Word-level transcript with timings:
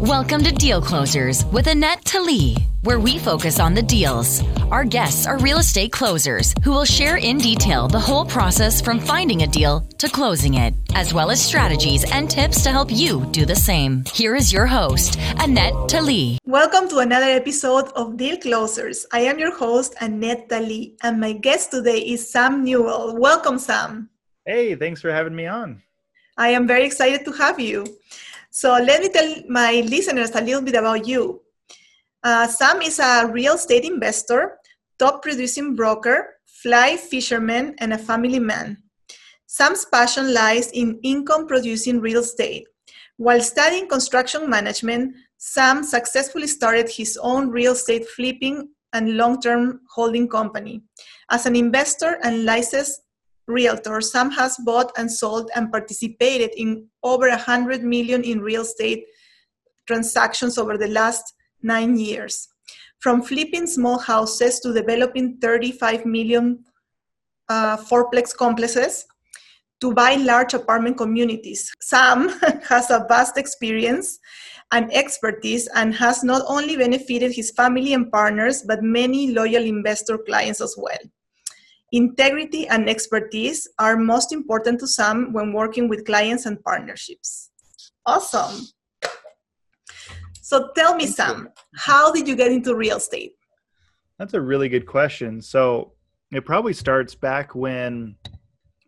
Welcome 0.00 0.42
to 0.42 0.52
Deal 0.52 0.82
Closers 0.82 1.44
with 1.46 1.68
Annette 1.68 2.04
Talley, 2.04 2.56
where 2.82 2.98
we 2.98 3.16
focus 3.16 3.60
on 3.60 3.74
the 3.74 3.82
deals. 3.82 4.42
Our 4.72 4.84
guests 4.84 5.24
are 5.24 5.38
real 5.38 5.58
estate 5.58 5.92
closers 5.92 6.52
who 6.64 6.72
will 6.72 6.84
share 6.84 7.16
in 7.16 7.38
detail 7.38 7.86
the 7.86 8.00
whole 8.00 8.26
process 8.26 8.80
from 8.80 8.98
finding 8.98 9.42
a 9.42 9.46
deal 9.46 9.86
to 9.98 10.08
closing 10.08 10.54
it, 10.54 10.74
as 10.96 11.14
well 11.14 11.30
as 11.30 11.40
strategies 11.40 12.10
and 12.10 12.28
tips 12.28 12.64
to 12.64 12.70
help 12.70 12.90
you 12.90 13.24
do 13.26 13.46
the 13.46 13.54
same. 13.54 14.02
Here 14.12 14.34
is 14.34 14.52
your 14.52 14.66
host, 14.66 15.16
Annette 15.38 15.88
Talley. 15.88 16.38
Welcome 16.44 16.88
to 16.88 16.98
another 16.98 17.30
episode 17.30 17.88
of 17.94 18.16
Deal 18.16 18.36
Closers. 18.36 19.06
I 19.12 19.20
am 19.20 19.38
your 19.38 19.56
host, 19.56 19.94
Annette 20.00 20.48
Talley, 20.48 20.96
and 21.04 21.20
my 21.20 21.34
guest 21.34 21.70
today 21.70 21.98
is 21.98 22.28
Sam 22.28 22.64
Newell. 22.64 23.16
Welcome, 23.16 23.60
Sam. 23.60 24.10
Hey, 24.44 24.74
thanks 24.74 25.00
for 25.00 25.12
having 25.12 25.36
me 25.36 25.46
on. 25.46 25.82
I 26.36 26.48
am 26.48 26.66
very 26.66 26.84
excited 26.84 27.24
to 27.26 27.32
have 27.32 27.60
you. 27.60 27.86
So 28.54 28.70
let 28.74 29.02
me 29.02 29.08
tell 29.08 29.34
my 29.48 29.82
listeners 29.84 30.30
a 30.30 30.40
little 30.40 30.62
bit 30.62 30.76
about 30.76 31.08
you. 31.08 31.42
Uh, 32.22 32.46
Sam 32.46 32.82
is 32.82 33.00
a 33.00 33.26
real 33.26 33.54
estate 33.54 33.84
investor, 33.84 34.58
top 34.96 35.22
producing 35.22 35.74
broker, 35.74 36.36
fly 36.62 36.96
fisherman, 36.96 37.74
and 37.78 37.92
a 37.92 37.98
family 37.98 38.38
man. 38.38 38.78
Sam's 39.46 39.84
passion 39.86 40.32
lies 40.32 40.70
in 40.70 41.00
income 41.02 41.48
producing 41.48 42.00
real 42.00 42.20
estate. 42.20 42.68
While 43.16 43.40
studying 43.40 43.88
construction 43.88 44.48
management, 44.48 45.16
Sam 45.36 45.82
successfully 45.82 46.46
started 46.46 46.88
his 46.88 47.18
own 47.20 47.50
real 47.50 47.72
estate 47.72 48.06
flipping 48.06 48.68
and 48.92 49.16
long 49.16 49.40
term 49.40 49.80
holding 49.92 50.28
company. 50.28 50.80
As 51.28 51.46
an 51.46 51.56
investor 51.56 52.20
and 52.22 52.44
licensed 52.44 53.00
realtor, 53.46 54.00
Sam 54.00 54.30
has 54.32 54.56
bought 54.64 54.92
and 54.96 55.10
sold 55.10 55.50
and 55.54 55.70
participated 55.70 56.50
in 56.56 56.86
over 57.02 57.28
100 57.28 57.82
million 57.82 58.22
in 58.22 58.40
real 58.40 58.62
estate 58.62 59.04
transactions 59.86 60.58
over 60.58 60.78
the 60.78 60.88
last 60.88 61.34
nine 61.62 61.98
years. 61.98 62.48
From 63.00 63.22
flipping 63.22 63.66
small 63.66 63.98
houses 63.98 64.60
to 64.60 64.72
developing 64.72 65.38
35 65.38 66.06
million 66.06 66.64
uh, 67.48 67.76
fourplex 67.76 68.34
complexes 68.34 69.04
to 69.80 69.92
buy 69.92 70.14
large 70.14 70.54
apartment 70.54 70.96
communities. 70.96 71.70
Sam 71.80 72.28
has 72.68 72.90
a 72.90 73.04
vast 73.08 73.36
experience 73.36 74.18
and 74.72 74.90
expertise 74.94 75.68
and 75.74 75.94
has 75.94 76.24
not 76.24 76.42
only 76.48 76.76
benefited 76.76 77.32
his 77.32 77.50
family 77.50 77.92
and 77.92 78.10
partners, 78.10 78.62
but 78.62 78.82
many 78.82 79.32
loyal 79.32 79.62
investor 79.62 80.16
clients 80.16 80.60
as 80.62 80.74
well. 80.78 80.98
Integrity 81.94 82.66
and 82.66 82.90
expertise 82.90 83.68
are 83.78 83.96
most 83.96 84.32
important 84.32 84.80
to 84.80 84.86
Sam 84.88 85.32
when 85.32 85.52
working 85.52 85.88
with 85.88 86.04
clients 86.04 86.44
and 86.44 86.60
partnerships. 86.64 87.52
Awesome. 88.04 88.66
So 90.42 90.70
tell 90.76 90.96
me, 90.96 91.06
Sam, 91.06 91.50
how 91.76 92.10
did 92.10 92.26
you 92.26 92.34
get 92.34 92.50
into 92.50 92.74
real 92.74 92.96
estate? 92.96 93.34
That's 94.18 94.34
a 94.34 94.40
really 94.40 94.68
good 94.68 94.86
question. 94.86 95.40
So 95.40 95.92
it 96.32 96.44
probably 96.44 96.72
starts 96.72 97.14
back 97.14 97.54
when 97.54 98.16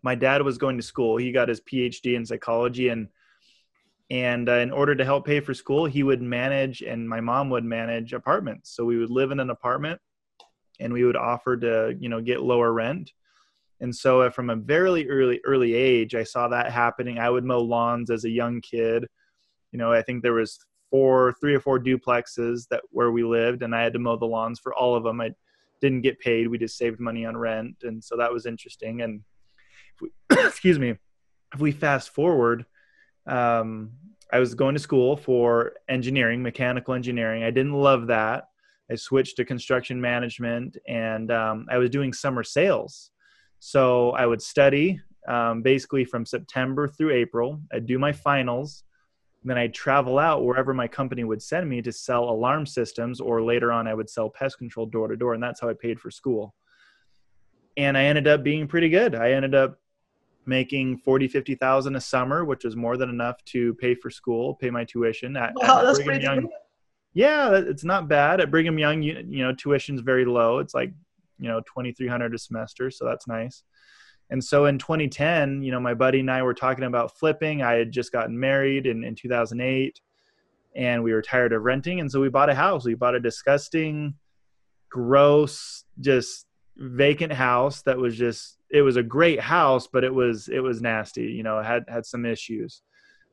my 0.03 0.13
dad 0.13 0.41
was 0.41 0.57
going 0.57 0.75
to 0.75 0.83
school. 0.83 1.15
He 1.15 1.31
got 1.31 1.47
his 1.47 1.61
PhD 1.61 2.15
in 2.17 2.25
psychology, 2.25 2.89
and 2.89 3.07
and 4.09 4.49
uh, 4.49 4.55
in 4.55 4.71
order 4.71 4.95
to 4.95 5.05
help 5.05 5.25
pay 5.25 5.39
for 5.39 5.53
school, 5.53 5.85
he 5.85 6.03
would 6.03 6.21
manage, 6.21 6.81
and 6.81 7.07
my 7.07 7.21
mom 7.21 7.49
would 7.51 7.63
manage 7.63 8.11
apartments. 8.11 8.75
So 8.75 8.83
we 8.83 8.97
would 8.97 9.09
live 9.09 9.31
in 9.31 9.39
an 9.39 9.49
apartment 9.49 10.01
and 10.79 10.93
we 10.93 11.03
would 11.03 11.15
offer 11.15 11.57
to 11.57 11.95
you 11.99 12.09
know 12.09 12.21
get 12.21 12.41
lower 12.41 12.73
rent. 12.73 13.11
And 13.79 13.95
so 13.95 14.21
uh, 14.21 14.29
from 14.31 14.49
a 14.49 14.55
very 14.55 15.09
early 15.09 15.39
early 15.45 15.73
age 15.73 16.15
i 16.15 16.23
saw 16.23 16.47
that 16.47 16.71
happening. 16.71 17.19
I 17.19 17.29
would 17.29 17.43
mow 17.43 17.61
lawns 17.61 18.09
as 18.09 18.25
a 18.25 18.29
young 18.29 18.61
kid. 18.61 19.05
You 19.71 19.79
know 19.79 19.91
i 19.91 20.01
think 20.01 20.23
there 20.23 20.33
was 20.33 20.59
four 20.89 21.35
three 21.39 21.53
or 21.53 21.59
four 21.59 21.79
duplexes 21.79 22.67
that 22.69 22.81
where 22.91 23.11
we 23.11 23.21
lived 23.21 23.61
and 23.61 23.75
i 23.75 23.81
had 23.83 23.91
to 23.91 23.99
mow 23.99 24.15
the 24.15 24.25
lawns 24.25 24.57
for 24.57 24.73
all 24.73 24.95
of 24.95 25.03
them 25.03 25.19
i 25.19 25.29
didn't 25.79 26.01
get 26.01 26.19
paid. 26.19 26.47
We 26.47 26.57
just 26.57 26.77
saved 26.77 26.99
money 26.99 27.23
on 27.25 27.37
rent 27.37 27.83
and 27.83 28.03
so 28.03 28.17
that 28.17 28.33
was 28.33 28.47
interesting. 28.47 29.01
And 29.01 29.21
we, 30.01 30.09
excuse 30.31 30.79
me 30.79 30.95
if 31.53 31.59
we 31.59 31.71
fast 31.71 32.09
forward 32.09 32.65
um, 33.27 33.91
i 34.31 34.39
was 34.39 34.55
going 34.55 34.73
to 34.73 34.81
school 34.81 35.15
for 35.15 35.73
engineering 35.87 36.41
mechanical 36.41 36.93
engineering. 36.93 37.43
I 37.43 37.51
didn't 37.51 37.73
love 37.73 38.07
that 38.07 38.47
I 38.91 38.95
switched 38.95 39.35
to 39.37 39.45
construction 39.45 39.99
management 39.99 40.77
and 40.87 41.31
um, 41.31 41.65
I 41.69 41.77
was 41.77 41.89
doing 41.89 42.13
summer 42.13 42.43
sales. 42.43 43.11
So 43.59 44.11
I 44.11 44.25
would 44.25 44.41
study 44.41 44.99
um, 45.27 45.61
basically 45.61 46.05
from 46.05 46.25
September 46.25 46.87
through 46.87 47.11
April. 47.11 47.61
I'd 47.73 47.85
do 47.85 47.99
my 47.99 48.11
finals. 48.11 48.83
Then 49.43 49.57
I'd 49.57 49.73
travel 49.73 50.19
out 50.19 50.43
wherever 50.43 50.73
my 50.73 50.87
company 50.87 51.23
would 51.23 51.41
send 51.41 51.69
me 51.69 51.81
to 51.81 51.91
sell 51.91 52.29
alarm 52.29 52.65
systems, 52.65 53.21
or 53.21 53.41
later 53.41 53.71
on, 53.71 53.87
I 53.87 53.93
would 53.93 54.09
sell 54.09 54.29
pest 54.29 54.57
control 54.57 54.85
door 54.85 55.07
to 55.07 55.15
door. 55.15 55.33
And 55.33 55.43
that's 55.43 55.61
how 55.61 55.69
I 55.69 55.73
paid 55.73 55.99
for 55.99 56.11
school. 56.11 56.53
And 57.77 57.97
I 57.97 58.05
ended 58.05 58.27
up 58.27 58.43
being 58.43 58.67
pretty 58.67 58.89
good. 58.89 59.15
I 59.15 59.31
ended 59.31 59.53
up 59.53 59.79
making 60.47 60.97
40, 60.97 61.27
50,000 61.27 61.95
a 61.95 62.01
summer, 62.01 62.45
which 62.45 62.63
was 62.63 62.75
more 62.75 62.97
than 62.97 63.09
enough 63.09 63.43
to 63.45 63.73
pay 63.75 63.93
for 63.93 64.09
school, 64.09 64.55
pay 64.55 64.69
my 64.69 64.85
tuition 64.85 65.35
at, 65.37 65.53
wow, 65.55 65.79
at 65.79 65.85
that's 65.85 66.01
Brigham 66.01 66.21
Young. 66.21 66.49
Yeah, 67.17 67.55
it's 67.55 67.83
not 67.83 68.07
bad. 68.07 68.39
At 68.39 68.51
Brigham 68.51 68.77
Young, 68.77 69.01
you, 69.01 69.25
you 69.27 69.43
know, 69.43 69.51
tuition's 69.51 70.01
very 70.01 70.23
low. 70.23 70.59
It's 70.59 70.75
like, 70.75 70.93
you 71.39 71.47
know, 71.47 71.61
2300 71.61 72.35
a 72.35 72.37
semester, 72.37 72.91
so 72.91 73.05
that's 73.05 73.27
nice. 73.27 73.63
And 74.29 74.43
so 74.43 74.65
in 74.65 74.77
2010, 74.77 75.63
you 75.63 75.71
know, 75.71 75.79
my 75.79 75.95
buddy 75.95 76.19
and 76.19 76.29
I 76.29 76.43
were 76.43 76.53
talking 76.53 76.83
about 76.83 77.17
flipping. 77.17 77.63
I 77.63 77.73
had 77.73 77.91
just 77.91 78.11
gotten 78.11 78.39
married 78.39 78.85
in, 78.85 79.03
in 79.03 79.15
2008 79.15 79.99
and 80.75 81.03
we 81.03 81.11
were 81.11 81.23
tired 81.23 81.53
of 81.53 81.63
renting. 81.63 82.01
And 82.01 82.11
so 82.11 82.21
we 82.21 82.29
bought 82.29 82.51
a 82.51 82.55
house. 82.55 82.85
We 82.85 82.93
bought 82.93 83.15
a 83.15 83.19
disgusting, 83.19 84.13
gross, 84.91 85.85
just 85.99 86.45
vacant 86.75 87.33
house 87.33 87.81
that 87.81 87.97
was 87.97 88.15
just, 88.15 88.59
it 88.69 88.83
was 88.83 88.95
a 88.95 89.01
great 89.01 89.39
house, 89.39 89.87
but 89.87 90.03
it 90.03 90.13
was, 90.13 90.49
it 90.49 90.59
was 90.59 90.83
nasty, 90.83 91.31
you 91.31 91.41
know, 91.41 91.63
had, 91.63 91.83
had 91.87 92.05
some 92.05 92.27
issues. 92.27 92.83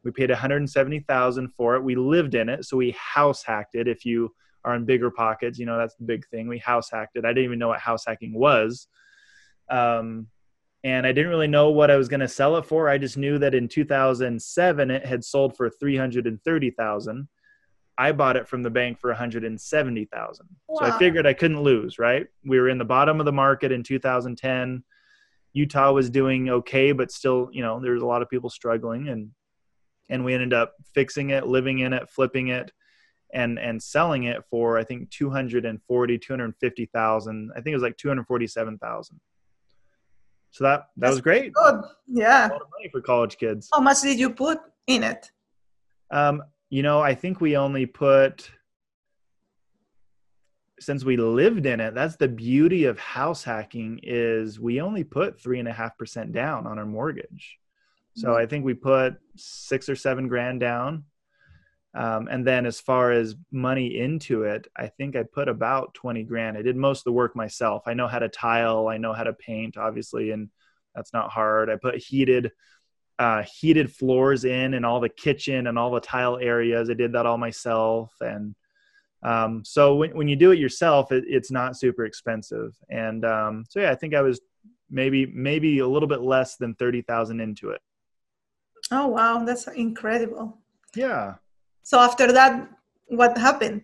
We 0.05 0.11
paid 0.11 0.31
170,000 0.31 1.49
for 1.49 1.77
it. 1.77 1.83
We 1.83 1.97
lived 1.97 2.35
in 2.35 2.49
it, 2.49 2.65
so 2.65 2.77
we 2.77 2.93
house 2.93 3.43
hacked 3.43 3.75
it. 3.75 3.89
If 3.89 4.05
you 4.05 4.31
are 4.65 4.75
in 4.75 4.87
BiggerPockets, 4.87 5.59
you 5.59 5.67
know 5.67 5.79
that's 5.79 5.97
the 5.97 6.05
big 6.05 6.27
thing. 6.29 6.47
We 6.49 6.59
house 6.59 6.91
hacked 6.91 7.17
it. 7.17 7.25
I 7.25 7.29
didn't 7.29 7.45
even 7.45 7.59
know 7.59 7.69
what 7.69 7.81
house 7.81 8.05
hacking 8.07 8.35
was, 8.35 8.87
um, 9.71 10.29
and 10.85 11.07
I 11.07 11.13
didn't 11.13 11.31
really 11.31 11.49
know 11.49 11.71
what 11.71 11.91
I 11.91 11.97
was 11.97 12.09
going 12.09 12.21
to 12.21 12.29
sell 12.29 12.57
it 12.57 12.67
for. 12.67 12.89
I 12.89 12.99
just 12.99 13.17
knew 13.17 13.39
that 13.39 13.55
in 13.55 13.69
2007 13.69 14.91
it 14.91 15.07
had 15.07 15.25
sold 15.25 15.57
for 15.57 15.71
330,000. 15.71 17.29
I 17.97 18.13
bought 18.13 18.37
it 18.37 18.49
from 18.49 18.63
the 18.63 18.71
bank 18.71 18.99
for 18.99 19.09
170,000. 19.11 20.47
Wow. 20.69 20.79
So 20.79 20.85
I 20.85 20.99
figured 20.99 21.27
I 21.27 21.33
couldn't 21.33 21.63
lose, 21.63 21.99
right? 21.99 22.27
We 22.45 22.59
were 22.59 22.69
in 22.69 22.79
the 22.79 22.85
bottom 22.85 23.21
of 23.21 23.27
the 23.27 23.33
market 23.33 23.73
in 23.73 23.83
2010. 23.83 24.83
Utah 25.53 25.93
was 25.93 26.11
doing 26.11 26.51
okay, 26.51 26.93
but 26.93 27.13
still, 27.13 27.49
you 27.53 27.63
know, 27.63 27.81
there's 27.81 28.03
a 28.03 28.07
lot 28.07 28.21
of 28.21 28.29
people 28.29 28.51
struggling 28.51 29.09
and 29.09 29.31
and 30.15 30.25
we 30.25 30.33
ended 30.33 30.55
up 30.55 30.75
fixing 30.95 31.31
it, 31.31 31.47
living 31.47 31.81
in 31.81 31.93
it, 31.93 32.09
flipping 32.09 32.49
it, 32.49 32.73
and 33.35 33.59
and 33.59 33.83
selling 33.83 34.25
it 34.25 34.45
for 34.49 34.79
I 34.79 34.85
think 34.85 35.11
240, 35.11 36.19
250,000. 36.19 37.51
I 37.51 37.55
think 37.61 37.73
it 37.73 37.75
was 37.75 37.83
like 37.83 37.97
247,000. 37.97 39.21
So 40.51 40.65
that 40.65 40.71
that 40.71 40.87
That's 40.97 41.11
was 41.11 41.21
great. 41.21 41.53
Good. 41.53 41.81
Yeah. 42.07 42.47
A 42.47 42.53
lot 42.53 42.63
of 42.63 42.69
money 42.71 42.89
for 42.91 43.01
college 43.01 43.37
kids. 43.37 43.69
How 43.75 43.81
much 43.81 44.03
did 44.03 44.21
you 44.21 44.31
put 44.31 44.61
in 44.87 45.03
it? 45.03 45.31
Um, 46.13 46.45
you 46.71 46.85
know, 46.85 47.01
I 47.01 47.15
think 47.15 47.41
we 47.41 47.57
only 47.57 47.87
put 47.87 48.49
since 50.81 51.05
we 51.05 51.17
lived 51.17 51.67
in 51.67 51.81
it 51.81 51.95
that's 51.95 52.17
the 52.17 52.27
beauty 52.27 52.85
of 52.85 52.99
house 52.99 53.45
hacking 53.45 53.99
is 54.03 54.59
we 54.59 54.81
only 54.81 55.05
put 55.05 55.41
three 55.41 55.61
and 55.61 55.69
a 55.69 55.73
half 55.73 55.97
percent 55.97 56.33
down 56.33 56.67
on 56.67 56.81
our 56.81 56.85
mortgage 56.85 57.59
so 58.15 58.29
mm-hmm. 58.29 58.39
I 58.39 58.47
think 58.47 58.65
we 58.65 58.75
put 58.75 59.17
six 59.37 59.89
or 59.89 59.97
seven 59.97 60.29
grand 60.29 60.61
down. 60.61 61.05
Um, 61.95 62.27
and 62.29 62.45
then 62.45 62.67
as 62.67 62.81
far 62.81 63.13
as 63.13 63.37
money 63.53 63.99
into 63.99 64.43
it, 64.43 64.67
I 64.77 64.89
think 64.89 65.15
I 65.15 65.23
put 65.23 65.49
about 65.49 65.95
20 65.95 66.25
grand. 66.25 66.57
I 66.57 66.63
did 66.63 66.77
most 66.77 67.01
of 67.01 67.05
the 67.05 67.13
work 67.13 67.37
myself. 67.37 67.85
I 67.87 67.95
know 67.95 68.09
how 68.09 68.19
to 68.19 68.29
tile, 68.29 68.89
I 68.89 68.97
know 68.97 69.13
how 69.13 69.23
to 69.23 69.33
paint, 69.33 69.77
obviously, 69.77 70.33
and 70.33 70.51
that's 70.95 71.13
not 71.13 71.31
hard. 71.31 71.71
I 71.71 71.77
put 71.77 71.97
heated 71.97 72.51
uh, 73.19 73.45
heated 73.45 73.93
floors 73.93 74.45
in 74.45 74.75
and 74.75 74.85
all 74.85 74.99
the 74.99 75.09
kitchen 75.09 75.69
and 75.69 75.79
all 75.79 75.93
the 75.93 76.01
tile 76.01 76.37
areas. 76.37 76.91
I 76.91 76.95
did 76.95 77.13
that 77.13 77.27
all 77.27 77.39
myself. 77.39 78.13
And 78.21 78.57
um, 79.23 79.65
so 79.65 79.95
when, 79.95 80.17
when 80.17 80.27
you 80.27 80.35
do 80.35 80.51
it 80.51 80.59
yourself, 80.59 81.13
it, 81.13 81.25
it's 81.29 81.53
not 81.53 81.77
super 81.77 82.05
expensive. 82.05 82.75
And 82.91 83.25
um, 83.25 83.65
so 83.69 83.81
yeah, 83.81 83.93
I 83.93 83.95
think 83.95 84.15
I 84.15 84.23
was 84.23 84.41
maybe 84.91 85.27
maybe 85.27 85.79
a 85.79 85.87
little 85.87 86.09
bit 86.09 86.23
less 86.23 86.57
than 86.57 86.75
30,000 86.75 87.41
into 87.41 87.71
it. 87.71 87.81
Oh 88.91 89.09
wow, 89.09 89.45
that's 89.45 89.67
incredible. 89.69 90.59
Yeah. 90.95 91.35
So 91.83 91.99
after 91.99 92.33
that, 92.33 92.69
what 93.09 93.37
happened? 93.37 93.83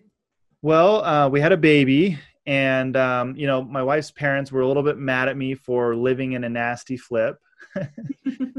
Well, 0.61 1.03
uh, 1.03 1.29
we 1.29 1.41
had 1.41 1.51
a 1.51 1.57
baby, 1.57 2.19
and 2.45 2.95
um, 2.95 3.35
you 3.35 3.47
know, 3.47 3.63
my 3.63 3.83
wife's 3.83 4.11
parents 4.11 4.51
were 4.51 4.61
a 4.61 4.67
little 4.67 4.83
bit 4.83 4.97
mad 4.97 5.27
at 5.27 5.37
me 5.37 5.55
for 5.55 5.95
living 5.95 6.33
in 6.33 6.43
a 6.43 6.49
nasty 6.49 6.97
flip. 6.97 7.37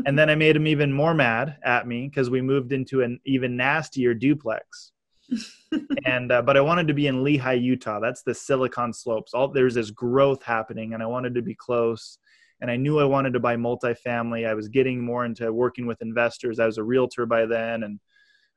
and 0.06 0.18
then 0.18 0.30
I 0.30 0.34
made 0.34 0.56
them 0.56 0.66
even 0.66 0.92
more 0.92 1.14
mad 1.14 1.56
at 1.64 1.86
me 1.86 2.08
because 2.08 2.30
we 2.30 2.40
moved 2.40 2.72
into 2.72 3.02
an 3.02 3.20
even 3.24 3.56
nastier 3.56 4.14
duplex. 4.14 4.92
and 6.04 6.32
uh, 6.32 6.42
but 6.42 6.56
I 6.56 6.60
wanted 6.60 6.88
to 6.88 6.94
be 6.94 7.06
in 7.06 7.22
Lehi, 7.22 7.60
Utah. 7.62 8.00
That's 8.00 8.22
the 8.22 8.34
Silicon 8.34 8.92
Slopes. 8.92 9.34
All 9.34 9.48
there's 9.48 9.74
this 9.74 9.90
growth 9.90 10.42
happening, 10.42 10.94
and 10.94 11.02
I 11.02 11.06
wanted 11.06 11.34
to 11.34 11.42
be 11.42 11.54
close. 11.54 12.18
And 12.62 12.70
I 12.70 12.76
knew 12.76 12.98
I 12.98 13.04
wanted 13.04 13.34
to 13.34 13.40
buy 13.40 13.56
multifamily. 13.56 14.48
I 14.48 14.54
was 14.54 14.68
getting 14.68 15.04
more 15.04 15.26
into 15.26 15.52
working 15.52 15.86
with 15.86 16.00
investors. 16.00 16.58
I 16.58 16.64
was 16.64 16.78
a 16.78 16.82
realtor 16.82 17.26
by 17.26 17.44
then, 17.44 17.82
and 17.82 18.00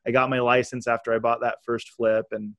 I 0.07 0.11
got 0.11 0.29
my 0.29 0.39
license 0.39 0.87
after 0.87 1.13
I 1.13 1.19
bought 1.19 1.41
that 1.41 1.57
first 1.65 1.89
flip, 1.89 2.27
and 2.31 2.55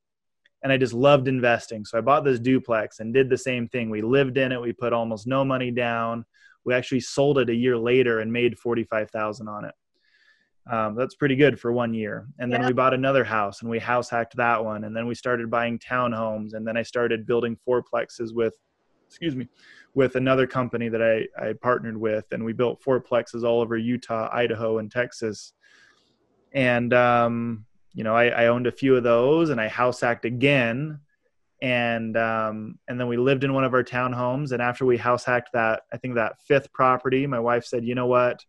and 0.63 0.73
I 0.73 0.77
just 0.77 0.93
loved 0.93 1.29
investing. 1.29 1.85
So 1.85 1.97
I 1.97 2.03
bought 2.03 2.25
this 2.25 2.41
duplex 2.41 3.01
and 3.01 3.15
did 3.15 3.31
the 3.31 3.39
same 3.39 3.69
thing. 3.69 3.89
We 3.89 4.03
lived 4.03 4.37
in 4.37 4.53
it. 4.53 4.61
We 4.61 4.73
put 4.75 4.93
almost 4.93 5.27
no 5.27 5.45
money 5.45 5.71
down. 5.71 6.27
We 6.65 6.75
actually 6.75 7.01
sold 7.01 7.39
it 7.39 7.49
a 7.49 7.55
year 7.55 7.79
later 7.79 8.21
and 8.21 8.31
made 8.31 8.59
forty 8.59 8.85
five 8.85 9.11
thousand 9.11 9.49
on 9.49 9.65
it 9.65 9.75
um, 10.71 10.97
that's 10.97 11.15
pretty 11.15 11.37
good 11.37 11.61
for 11.61 11.73
one 11.73 11.95
year. 11.95 12.27
And 12.39 12.53
then 12.53 12.63
yeah. 12.63 12.67
we 12.69 12.73
bought 12.73 12.95
another 12.95 13.23
house 13.23 13.63
and 13.63 13.71
we 13.71 13.79
house 13.79 14.11
hacked 14.11 14.37
that 14.37 14.65
one. 14.65 14.85
And 14.85 14.97
then 14.97 15.07
we 15.07 15.15
started 15.15 15.51
buying 15.51 15.79
townhomes. 15.79 16.55
And 16.55 16.67
then 16.67 16.77
I 16.77 16.83
started 16.83 17.27
building 17.27 17.57
fourplexes 17.67 18.35
with, 18.35 18.55
excuse 19.07 19.35
me, 19.35 19.49
with 19.95 20.17
another 20.17 20.47
company 20.47 20.89
that 20.89 21.03
I, 21.03 21.27
I 21.49 21.53
partnered 21.55 21.97
with. 21.97 22.27
And 22.33 22.45
we 22.45 22.53
built 22.53 22.83
fourplexes 22.83 23.45
all 23.45 23.61
over 23.61 23.77
Utah, 23.77 24.29
Idaho, 24.33 24.79
and 24.79 24.91
Texas. 24.91 25.53
And, 26.53 26.93
um, 26.93 27.65
you 27.95 28.05
know, 28.05 28.15
I, 28.15 28.27
I, 28.27 28.47
owned 28.47 28.67
a 28.67 28.73
few 28.73 28.97
of 28.97 29.03
those 29.03 29.51
and 29.51 29.61
I 29.61 29.69
house 29.69 30.01
hacked 30.01 30.25
again. 30.25 31.01
And, 31.63 32.17
um, 32.17 32.79
and 32.89 33.01
then 33.01 33.09
we 33.09 33.17
lived 33.17 33.45
in 33.45 33.55
one 33.55 33.65
of 33.65 33.75
our 33.75 33.85
townhomes. 33.85 34.53
And 34.53 34.61
after 34.61 34.85
we 34.85 34.97
house 34.97 35.25
hacked 35.25 35.51
that, 35.55 35.83
I 35.93 35.97
think 35.97 36.15
that 36.15 36.41
fifth 36.47 36.73
property, 36.73 37.27
my 37.27 37.41
wife 37.41 37.65
said, 37.65 37.85
you 37.85 37.95
know 37.95 38.07
what? 38.07 38.45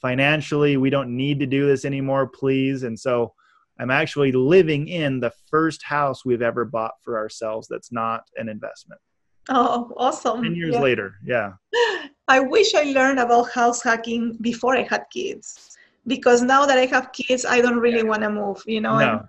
financially 0.00 0.76
we 0.76 0.90
don't 0.90 1.14
need 1.14 1.40
to 1.40 1.46
do 1.46 1.66
this 1.66 1.84
anymore 1.84 2.26
please 2.26 2.82
and 2.84 2.98
so 2.98 3.32
i'm 3.80 3.90
actually 3.90 4.32
living 4.32 4.88
in 4.88 5.20
the 5.20 5.32
first 5.50 5.82
house 5.82 6.24
we've 6.24 6.42
ever 6.42 6.64
bought 6.64 6.94
for 7.02 7.18
ourselves 7.18 7.66
that's 7.68 7.92
not 7.92 8.22
an 8.36 8.48
investment 8.48 9.00
oh 9.48 9.92
awesome 9.96 10.42
10 10.42 10.54
years 10.54 10.74
yeah. 10.74 10.80
later 10.80 11.14
yeah 11.24 11.52
i 12.28 12.40
wish 12.40 12.74
i 12.74 12.82
learned 12.84 13.18
about 13.18 13.50
house 13.50 13.82
hacking 13.82 14.36
before 14.40 14.76
i 14.76 14.82
had 14.82 15.04
kids 15.12 15.76
because 16.06 16.42
now 16.42 16.66
that 16.66 16.78
i 16.78 16.86
have 16.86 17.12
kids 17.12 17.44
i 17.44 17.60
don't 17.60 17.78
really 17.78 18.02
want 18.02 18.22
to 18.22 18.30
move 18.30 18.62
you 18.66 18.80
know 18.80 18.98
no. 18.98 19.26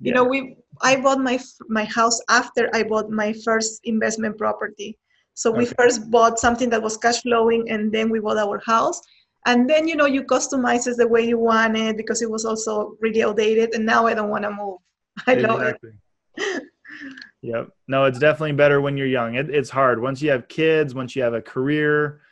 you 0.00 0.10
yeah. 0.10 0.14
know 0.14 0.24
we 0.24 0.56
i 0.82 0.96
bought 0.96 1.20
my 1.20 1.38
my 1.68 1.84
house 1.84 2.20
after 2.28 2.68
i 2.74 2.82
bought 2.82 3.10
my 3.10 3.32
first 3.44 3.80
investment 3.84 4.36
property 4.36 4.98
so 5.34 5.50
we 5.50 5.64
okay. 5.64 5.74
first 5.78 6.10
bought 6.10 6.38
something 6.38 6.68
that 6.68 6.82
was 6.82 6.96
cash 6.98 7.22
flowing 7.22 7.68
and 7.70 7.90
then 7.90 8.10
we 8.10 8.20
bought 8.20 8.36
our 8.36 8.60
house 8.66 9.00
and 9.46 9.68
then 9.68 9.88
you 9.88 9.96
know 9.96 10.06
you 10.06 10.22
customize 10.22 10.86
it 10.86 10.96
the 10.96 11.08
way 11.08 11.26
you 11.26 11.38
want 11.38 11.76
it 11.76 11.96
because 11.96 12.22
it 12.22 12.30
was 12.30 12.44
also 12.44 12.96
really 13.00 13.22
outdated 13.22 13.74
and 13.74 13.84
now 13.84 14.06
i 14.06 14.14
don't 14.14 14.28
want 14.30 14.44
to 14.44 14.50
move 14.50 14.78
i 15.26 15.34
love 15.34 15.62
exactly. 15.62 15.90
it 16.36 16.62
yep. 17.42 17.68
No 17.88 18.04
it's 18.04 18.18
definitely 18.18 18.52
better 18.52 18.80
when 18.80 18.96
you're 18.96 19.06
young. 19.06 19.34
It, 19.34 19.50
it's 19.50 19.70
hard. 19.70 20.00
Once 20.00 20.22
you 20.22 20.30
have 20.30 20.48
kids 20.48 20.94
once 20.94 21.14
you 21.14 21.22
have 21.22 21.34
a 21.34 21.42
career 21.42 22.22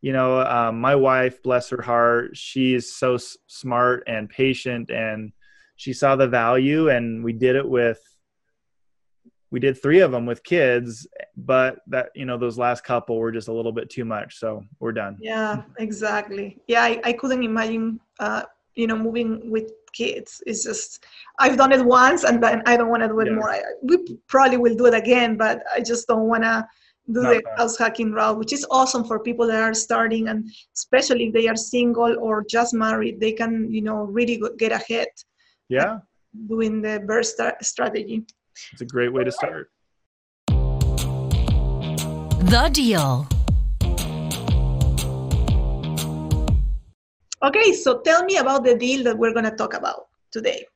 you 0.00 0.12
know 0.12 0.40
um, 0.40 0.80
my 0.80 0.94
wife 0.94 1.42
bless 1.42 1.68
her 1.68 1.82
heart 1.82 2.36
she's 2.36 2.92
so 2.92 3.14
s- 3.14 3.36
smart 3.46 4.02
and 4.06 4.28
patient 4.28 4.90
and 4.90 5.32
she 5.76 5.92
saw 5.92 6.16
the 6.16 6.26
value 6.26 6.88
and 6.88 7.22
we 7.24 7.32
did 7.32 7.56
it 7.56 7.68
with 7.68 8.00
we 9.50 9.58
did 9.60 9.80
three 9.80 10.00
of 10.00 10.12
them 10.12 10.26
with 10.26 10.42
kids 10.42 11.06
but 11.36 11.80
that 11.86 12.10
you 12.14 12.24
know 12.24 12.38
those 12.38 12.58
last 12.58 12.84
couple 12.84 13.18
were 13.18 13.32
just 13.32 13.48
a 13.48 13.52
little 13.52 13.72
bit 13.72 13.90
too 13.90 14.04
much 14.04 14.38
so 14.38 14.62
we're 14.78 14.92
done. 14.92 15.16
Yeah 15.20 15.62
exactly. 15.78 16.58
Yeah 16.66 16.82
i, 16.82 17.00
I 17.04 17.12
couldn't 17.12 17.42
imagine 17.42 18.00
uh, 18.18 18.42
you 18.74 18.86
know 18.86 18.96
moving 18.96 19.50
with 19.50 19.72
kids 19.92 20.42
it's 20.46 20.64
just 20.64 21.04
i've 21.38 21.56
done 21.56 21.72
it 21.72 21.84
once 21.84 22.24
and 22.24 22.42
then 22.42 22.62
i 22.66 22.76
don't 22.76 22.88
want 22.88 23.02
to 23.02 23.08
do 23.08 23.20
it 23.20 23.28
yeah. 23.28 23.34
more 23.34 23.50
I, 23.50 23.62
we 23.82 23.96
probably 24.28 24.56
will 24.56 24.74
do 24.74 24.86
it 24.86 24.94
again 24.94 25.36
but 25.36 25.62
i 25.74 25.80
just 25.80 26.06
don't 26.08 26.28
want 26.28 26.44
to 26.44 26.66
do 27.12 27.22
Not 27.22 27.34
the 27.34 27.42
bad. 27.42 27.58
house 27.58 27.78
hacking 27.78 28.12
route 28.12 28.38
which 28.38 28.52
is 28.52 28.66
awesome 28.70 29.04
for 29.04 29.18
people 29.18 29.46
that 29.48 29.62
are 29.62 29.74
starting 29.74 30.28
and 30.28 30.48
especially 30.76 31.26
if 31.26 31.32
they 31.32 31.48
are 31.48 31.56
single 31.56 32.16
or 32.20 32.44
just 32.48 32.74
married 32.74 33.20
they 33.20 33.32
can 33.32 33.72
you 33.72 33.82
know 33.82 34.04
really 34.04 34.40
get 34.58 34.72
ahead 34.72 35.08
yeah 35.68 35.98
doing 36.48 36.80
the 36.80 37.02
burst 37.06 37.40
strategy 37.62 38.24
it's 38.72 38.82
a 38.82 38.84
great 38.84 39.12
way 39.12 39.24
to 39.24 39.32
start. 39.32 39.70
The 42.50 42.70
Deal. 42.72 43.28
Okay, 47.42 47.72
so 47.72 48.00
tell 48.00 48.24
me 48.24 48.36
about 48.36 48.64
the 48.64 48.74
deal 48.74 49.02
that 49.04 49.16
we're 49.16 49.32
going 49.32 49.44
to 49.44 49.56
talk 49.56 49.74
about 49.74 50.08
today. 50.30 50.66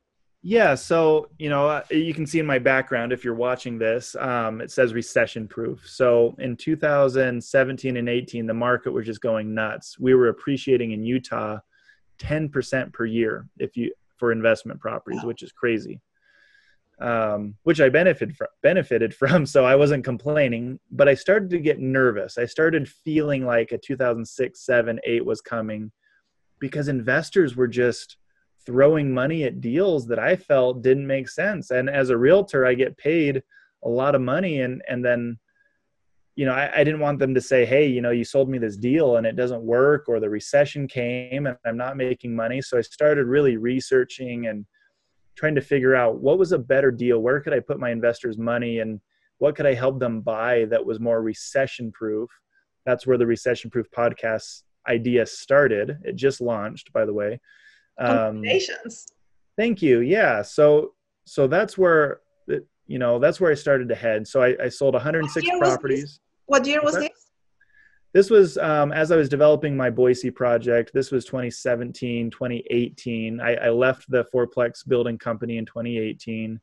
Yeah, 0.41 0.75
so 0.75 1.29
you 1.39 1.49
know, 1.49 1.67
uh, 1.67 1.83
you 1.89 2.13
can 2.13 2.27
see 2.27 2.39
in 2.39 2.45
my 2.45 2.59
background 2.59 3.11
if 3.11 3.23
you're 3.23 3.33
watching 3.33 3.79
this, 3.79 4.15
um, 4.15 4.61
it 4.61 4.69
says 4.69 4.93
recession 4.93 5.47
proof. 5.47 5.87
So 5.87 6.35
in 6.37 6.55
2017 6.55 7.97
and 7.97 8.09
18, 8.09 8.45
the 8.45 8.53
market 8.53 8.91
was 8.91 9.05
just 9.05 9.21
going 9.21 9.55
nuts. 9.55 9.97
We 9.99 10.13
were 10.13 10.29
appreciating 10.29 10.91
in 10.91 11.03
Utah 11.03 11.57
10% 12.19 12.93
per 12.93 13.05
year 13.05 13.47
if 13.57 13.75
you 13.75 13.91
for 14.17 14.31
investment 14.31 14.79
properties, 14.79 15.21
wow. 15.21 15.27
which 15.27 15.41
is 15.41 15.51
crazy 15.51 15.99
um, 16.99 17.55
which 17.63 17.81
I 17.81 17.89
benefited 17.89 18.37
from, 18.37 18.47
benefited 18.63 19.13
from. 19.13 19.45
So 19.45 19.65
I 19.65 19.75
wasn't 19.75 20.03
complaining, 20.03 20.79
but 20.91 21.07
I 21.07 21.13
started 21.13 21.49
to 21.51 21.59
get 21.59 21.79
nervous. 21.79 22.37
I 22.37 22.45
started 22.45 22.89
feeling 22.89 23.45
like 23.45 23.71
a 23.71 23.77
2006, 23.77 24.65
seven, 24.65 24.99
eight 25.03 25.25
was 25.25 25.41
coming 25.41 25.91
because 26.59 26.87
investors 26.87 27.55
were 27.55 27.67
just 27.67 28.17
throwing 28.65 29.13
money 29.13 29.43
at 29.43 29.61
deals 29.61 30.07
that 30.07 30.19
I 30.19 30.35
felt 30.35 30.81
didn't 30.81 31.05
make 31.05 31.29
sense. 31.29 31.71
And 31.71 31.89
as 31.89 32.09
a 32.09 32.17
realtor, 32.17 32.65
I 32.65 32.73
get 32.73 32.97
paid 32.97 33.43
a 33.83 33.89
lot 33.89 34.15
of 34.15 34.21
money, 34.21 34.61
and 34.61 34.81
and 34.89 35.03
then 35.03 35.37
you 36.35 36.45
know 36.45 36.53
I, 36.53 36.79
I 36.79 36.83
didn't 36.83 37.01
want 37.01 37.19
them 37.19 37.33
to 37.35 37.41
say, 37.41 37.65
hey, 37.65 37.87
you 37.87 38.01
know, 38.01 38.11
you 38.11 38.25
sold 38.25 38.49
me 38.49 38.57
this 38.57 38.77
deal 38.77 39.17
and 39.17 39.27
it 39.27 39.35
doesn't 39.35 39.61
work, 39.61 40.05
or 40.07 40.19
the 40.19 40.29
recession 40.29 40.87
came 40.87 41.45
and 41.45 41.57
I'm 41.65 41.77
not 41.77 41.97
making 41.97 42.35
money. 42.35 42.61
So 42.61 42.77
I 42.77 42.81
started 42.81 43.25
really 43.25 43.57
researching 43.57 44.47
and 44.47 44.65
trying 45.35 45.55
to 45.55 45.61
figure 45.61 45.95
out 45.95 46.19
what 46.19 46.39
was 46.39 46.51
a 46.51 46.57
better 46.57 46.91
deal 46.91 47.19
where 47.19 47.39
could 47.39 47.53
i 47.53 47.59
put 47.59 47.79
my 47.79 47.91
investors 47.91 48.37
money 48.37 48.79
and 48.79 48.99
what 49.37 49.55
could 49.55 49.65
i 49.65 49.73
help 49.73 49.99
them 49.99 50.21
buy 50.21 50.65
that 50.65 50.85
was 50.85 50.99
more 50.99 51.21
recession 51.21 51.91
proof 51.91 52.29
that's 52.85 53.05
where 53.05 53.17
the 53.17 53.25
recession 53.25 53.69
proof 53.69 53.85
podcast 53.91 54.63
idea 54.87 55.25
started. 55.25 55.97
It 56.03 56.15
just 56.15 56.41
launched 56.41 56.93
by 56.93 57.05
the 57.05 57.13
way. 57.13 57.39
Um, 57.97 58.41
Congratulations. 58.41 59.07
thank 59.57 59.81
you. 59.81 59.99
Yeah. 60.01 60.41
So 60.41 60.93
so 61.25 61.47
that's 61.47 61.77
where 61.77 62.21
you 62.87 62.99
know 62.99 63.17
that's 63.17 63.39
where 63.39 63.51
i 63.51 63.55
started 63.55 63.89
to 63.89 63.95
head. 63.95 64.27
So 64.27 64.41
i, 64.41 64.55
I 64.61 64.69
sold 64.69 64.93
106 64.93 65.47
properties. 65.59 66.19
What 66.45 66.65
year 66.67 66.81
was 66.83 66.95
this? 66.95 67.09
This 68.13 68.29
was 68.29 68.57
um, 68.59 68.93
as 68.93 69.11
I 69.11 69.17
was 69.17 69.27
developing 69.27 69.75
my 69.75 69.89
Boise 69.89 70.31
project. 70.31 70.91
This 70.93 71.11
was 71.11 71.25
2017, 71.25 72.31
2018. 72.31 73.41
I, 73.41 73.55
I 73.55 73.69
left 73.69 74.09
the 74.09 74.25
fourplex 74.33 74.87
building 74.87 75.17
company 75.17 75.57
in 75.57 75.65
2018, 75.65 76.57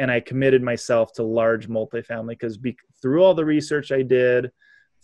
and 0.00 0.10
I 0.10 0.20
committed 0.20 0.62
myself 0.62 1.14
to 1.14 1.22
large 1.22 1.66
multifamily 1.66 2.30
because 2.30 2.58
be- 2.58 2.76
through 3.00 3.24
all 3.24 3.32
the 3.32 3.44
research 3.44 3.90
I 3.90 4.02
did, 4.02 4.50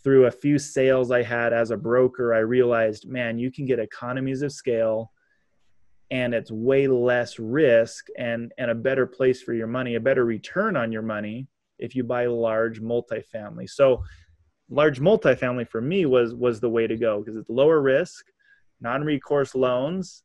through 0.03 0.27
a 0.27 0.31
few 0.31 0.59
sales 0.59 1.11
I 1.11 1.23
had 1.23 1.53
as 1.53 1.71
a 1.71 1.77
broker, 1.77 2.35
I 2.35 2.39
realized, 2.39 3.09
man, 3.09 3.39
you 3.39 3.51
can 3.51 3.67
get 3.67 3.79
economies 3.79 4.43
of 4.43 4.53
scale 4.53 5.13
and 6.11 6.35
it's 6.35 6.51
way 6.51 6.87
less 6.87 7.39
risk 7.39 8.09
and 8.19 8.53
and 8.59 8.71
a 8.71 8.75
better 8.75 9.07
place 9.07 9.43
for 9.43 9.55
your 9.55 9.67
money, 9.67 9.95
a 9.95 10.01
better 10.01 10.25
return 10.25 10.77
on 10.77 10.93
your 10.93 11.03
money 11.03 11.47
if 11.79 11.95
you 11.95 12.05
buy 12.05 12.27
large 12.27 12.81
multifamily. 12.81 13.69
So 13.69 14.03
large 14.69 15.01
multifamily 15.01 15.69
for 15.69 15.81
me 15.81 16.05
was 16.05 16.35
was 16.35 16.61
the 16.61 16.69
way 16.69 16.87
to 16.87 16.97
go 16.97 17.21
because 17.21 17.37
it's 17.37 17.49
lower 17.49 17.81
risk, 17.81 18.27
non-recourse 18.81 19.55
loans, 19.55 20.23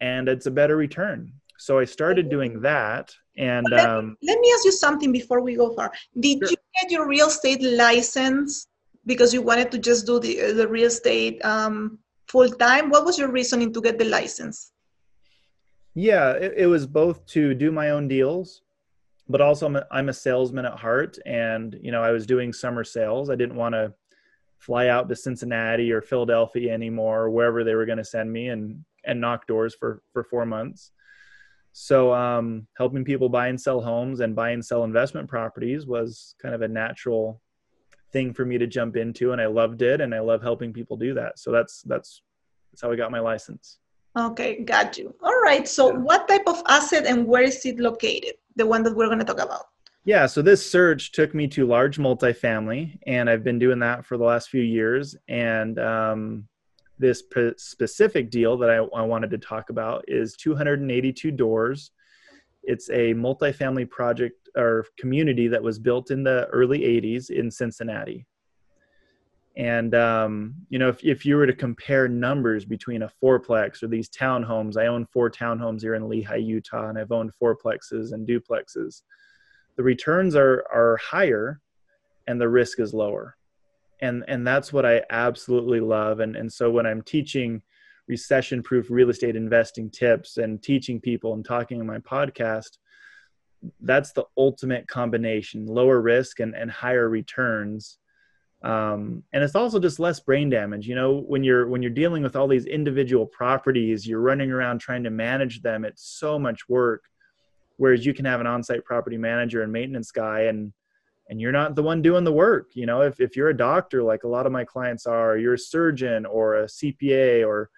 and 0.00 0.28
it's 0.28 0.46
a 0.46 0.50
better 0.50 0.76
return. 0.76 1.32
So 1.58 1.78
I 1.78 1.84
started 1.84 2.28
doing 2.28 2.60
that. 2.62 3.14
And 3.38 3.66
let, 3.70 3.88
um, 3.88 4.16
let 4.22 4.40
me 4.40 4.52
ask 4.54 4.64
you 4.64 4.72
something 4.72 5.12
before 5.12 5.40
we 5.40 5.54
go 5.54 5.74
far. 5.74 5.92
Did 6.18 6.38
sure. 6.38 6.50
you 6.50 6.56
get 6.80 6.90
your 6.90 7.06
real 7.06 7.28
estate 7.28 7.62
license 7.62 8.66
because 9.06 9.32
you 9.32 9.42
wanted 9.42 9.70
to 9.72 9.78
just 9.78 10.06
do 10.06 10.18
the 10.18 10.52
the 10.52 10.68
real 10.68 10.86
estate 10.86 11.44
um, 11.44 11.98
full 12.28 12.48
time? 12.48 12.90
What 12.90 13.04
was 13.04 13.18
your 13.18 13.30
reasoning 13.30 13.72
to 13.72 13.80
get 13.80 13.98
the 13.98 14.04
license? 14.04 14.72
Yeah, 15.94 16.32
it, 16.32 16.54
it 16.56 16.66
was 16.66 16.86
both 16.86 17.24
to 17.26 17.54
do 17.54 17.72
my 17.72 17.90
own 17.90 18.08
deals 18.08 18.62
but 19.28 19.40
also 19.40 19.66
I'm 19.66 19.76
a, 19.76 19.86
I'm 19.90 20.08
a 20.08 20.12
salesman 20.12 20.66
at 20.66 20.78
heart 20.78 21.18
and 21.26 21.76
you 21.82 21.92
know 21.92 22.02
i 22.02 22.10
was 22.10 22.26
doing 22.26 22.52
summer 22.52 22.84
sales 22.84 23.30
i 23.30 23.34
didn't 23.34 23.56
want 23.56 23.74
to 23.74 23.92
fly 24.58 24.88
out 24.88 25.08
to 25.08 25.16
cincinnati 25.16 25.92
or 25.92 26.00
philadelphia 26.00 26.72
anymore 26.72 27.24
or 27.24 27.30
wherever 27.30 27.64
they 27.64 27.74
were 27.74 27.86
going 27.86 27.98
to 27.98 28.04
send 28.04 28.32
me 28.32 28.48
and 28.48 28.84
and 29.04 29.20
knock 29.20 29.46
doors 29.46 29.74
for 29.74 30.02
for 30.12 30.24
four 30.24 30.46
months 30.46 30.92
so 31.78 32.10
um, 32.14 32.66
helping 32.78 33.04
people 33.04 33.28
buy 33.28 33.48
and 33.48 33.60
sell 33.60 33.82
homes 33.82 34.20
and 34.20 34.34
buy 34.34 34.50
and 34.50 34.64
sell 34.64 34.82
investment 34.84 35.28
properties 35.28 35.86
was 35.86 36.34
kind 36.40 36.54
of 36.54 36.62
a 36.62 36.68
natural 36.68 37.42
thing 38.12 38.32
for 38.32 38.44
me 38.44 38.58
to 38.58 38.66
jump 38.66 38.96
into 38.96 39.32
and 39.32 39.40
i 39.40 39.46
loved 39.46 39.82
it 39.82 40.00
and 40.00 40.14
i 40.14 40.20
love 40.20 40.42
helping 40.42 40.72
people 40.72 40.96
do 40.96 41.14
that 41.14 41.38
so 41.38 41.50
that's 41.50 41.82
that's 41.82 42.22
that's 42.70 42.82
how 42.82 42.90
i 42.90 42.96
got 42.96 43.10
my 43.10 43.20
license 43.20 43.78
Okay, 44.16 44.62
got 44.64 44.96
you. 44.96 45.14
All 45.22 45.40
right. 45.42 45.68
So, 45.68 45.92
yeah. 45.92 45.98
what 45.98 46.26
type 46.26 46.44
of 46.46 46.62
asset 46.68 47.04
and 47.06 47.26
where 47.26 47.42
is 47.42 47.64
it 47.66 47.78
located? 47.78 48.34
The 48.56 48.66
one 48.66 48.82
that 48.84 48.96
we're 48.96 49.06
going 49.06 49.18
to 49.18 49.24
talk 49.24 49.40
about. 49.40 49.66
Yeah, 50.04 50.26
so 50.26 50.40
this 50.40 50.68
search 50.68 51.12
took 51.12 51.34
me 51.34 51.48
to 51.48 51.66
large 51.66 51.98
multifamily, 51.98 52.98
and 53.06 53.28
I've 53.28 53.42
been 53.42 53.58
doing 53.58 53.80
that 53.80 54.06
for 54.06 54.16
the 54.16 54.24
last 54.24 54.48
few 54.48 54.62
years. 54.62 55.16
And 55.28 55.78
um, 55.78 56.48
this 56.98 57.22
p- 57.22 57.52
specific 57.56 58.30
deal 58.30 58.56
that 58.58 58.70
I, 58.70 58.76
I 58.76 59.02
wanted 59.02 59.30
to 59.30 59.38
talk 59.38 59.68
about 59.68 60.04
is 60.08 60.36
282 60.36 61.32
doors. 61.32 61.90
It's 62.66 62.90
a 62.90 63.14
multifamily 63.14 63.88
project 63.88 64.48
or 64.56 64.86
community 64.98 65.48
that 65.48 65.62
was 65.62 65.78
built 65.78 66.10
in 66.10 66.24
the 66.24 66.46
early 66.46 66.80
80s 66.80 67.30
in 67.30 67.50
Cincinnati. 67.50 68.26
And 69.56 69.94
um, 69.94 70.54
you 70.68 70.78
know, 70.78 70.88
if 70.88 71.02
if 71.02 71.24
you 71.24 71.36
were 71.36 71.46
to 71.46 71.54
compare 71.54 72.08
numbers 72.08 72.66
between 72.66 73.02
a 73.02 73.10
fourplex 73.22 73.82
or 73.82 73.86
these 73.86 74.10
townhomes, 74.10 74.76
I 74.76 74.86
own 74.86 75.06
four 75.06 75.30
townhomes 75.30 75.80
here 75.80 75.94
in 75.94 76.02
Lehi, 76.02 76.44
Utah, 76.44 76.88
and 76.88 76.98
I've 76.98 77.12
owned 77.12 77.32
fourplexes 77.42 78.12
and 78.12 78.28
duplexes. 78.28 79.02
The 79.76 79.82
returns 79.82 80.36
are 80.36 80.66
are 80.70 80.98
higher, 80.98 81.62
and 82.26 82.38
the 82.38 82.50
risk 82.50 82.80
is 82.80 82.92
lower, 82.92 83.36
and 84.02 84.24
and 84.28 84.46
that's 84.46 84.74
what 84.74 84.84
I 84.84 85.02
absolutely 85.08 85.80
love. 85.80 86.20
And 86.20 86.36
and 86.36 86.52
so 86.52 86.70
when 86.70 86.84
I'm 86.84 87.00
teaching 87.00 87.62
recession-proof 88.08 88.90
real 88.90 89.10
estate 89.10 89.36
investing 89.36 89.90
tips 89.90 90.36
and 90.36 90.62
teaching 90.62 91.00
people 91.00 91.34
and 91.34 91.44
talking 91.44 91.80
in 91.80 91.86
my 91.86 91.98
podcast, 91.98 92.78
that's 93.80 94.12
the 94.12 94.24
ultimate 94.36 94.86
combination: 94.88 95.66
lower 95.66 96.00
risk 96.00 96.40
and 96.40 96.54
and 96.54 96.70
higher 96.70 97.08
returns. 97.08 97.98
Um, 98.62 99.22
and 99.32 99.44
it's 99.44 99.54
also 99.54 99.78
just 99.78 100.00
less 100.00 100.18
brain 100.18 100.48
damage 100.48 100.88
you 100.88 100.94
know 100.94 101.18
when 101.28 101.44
you're 101.44 101.68
when 101.68 101.82
you're 101.82 101.90
dealing 101.90 102.22
with 102.22 102.34
all 102.34 102.48
these 102.48 102.64
individual 102.64 103.26
properties 103.26 104.06
you're 104.08 104.20
running 104.20 104.50
around 104.50 104.78
trying 104.78 105.04
to 105.04 105.10
manage 105.10 105.60
them 105.60 105.84
it's 105.84 106.02
so 106.18 106.38
much 106.38 106.68
work. 106.68 107.04
Whereas 107.76 108.06
you 108.06 108.14
can 108.14 108.24
have 108.24 108.40
an 108.40 108.46
on-site 108.46 108.84
property 108.84 109.18
manager 109.18 109.62
and 109.62 109.70
maintenance 109.70 110.10
guy 110.10 110.42
and 110.42 110.72
and 111.28 111.38
you're 111.38 111.52
not 111.52 111.74
the 111.74 111.82
one 111.82 112.00
doing 112.00 112.24
the 112.24 112.32
work 112.32 112.70
you 112.72 112.86
know? 112.86 113.02
If, 113.02 113.20
if 113.20 113.36
you're 113.36 113.50
a 113.50 113.56
doctor 113.56 114.02
like 114.02 114.24
a 114.24 114.28
lot 114.28 114.46
of 114.46 114.52
my 114.52 114.64
clients 114.64 115.06
are 115.06 115.36
you're 115.36 115.54
a 115.54 115.58
surgeon 115.58 116.24
or 116.24 116.56
a 116.56 116.64
cpa 116.64 117.46
or 117.46 117.68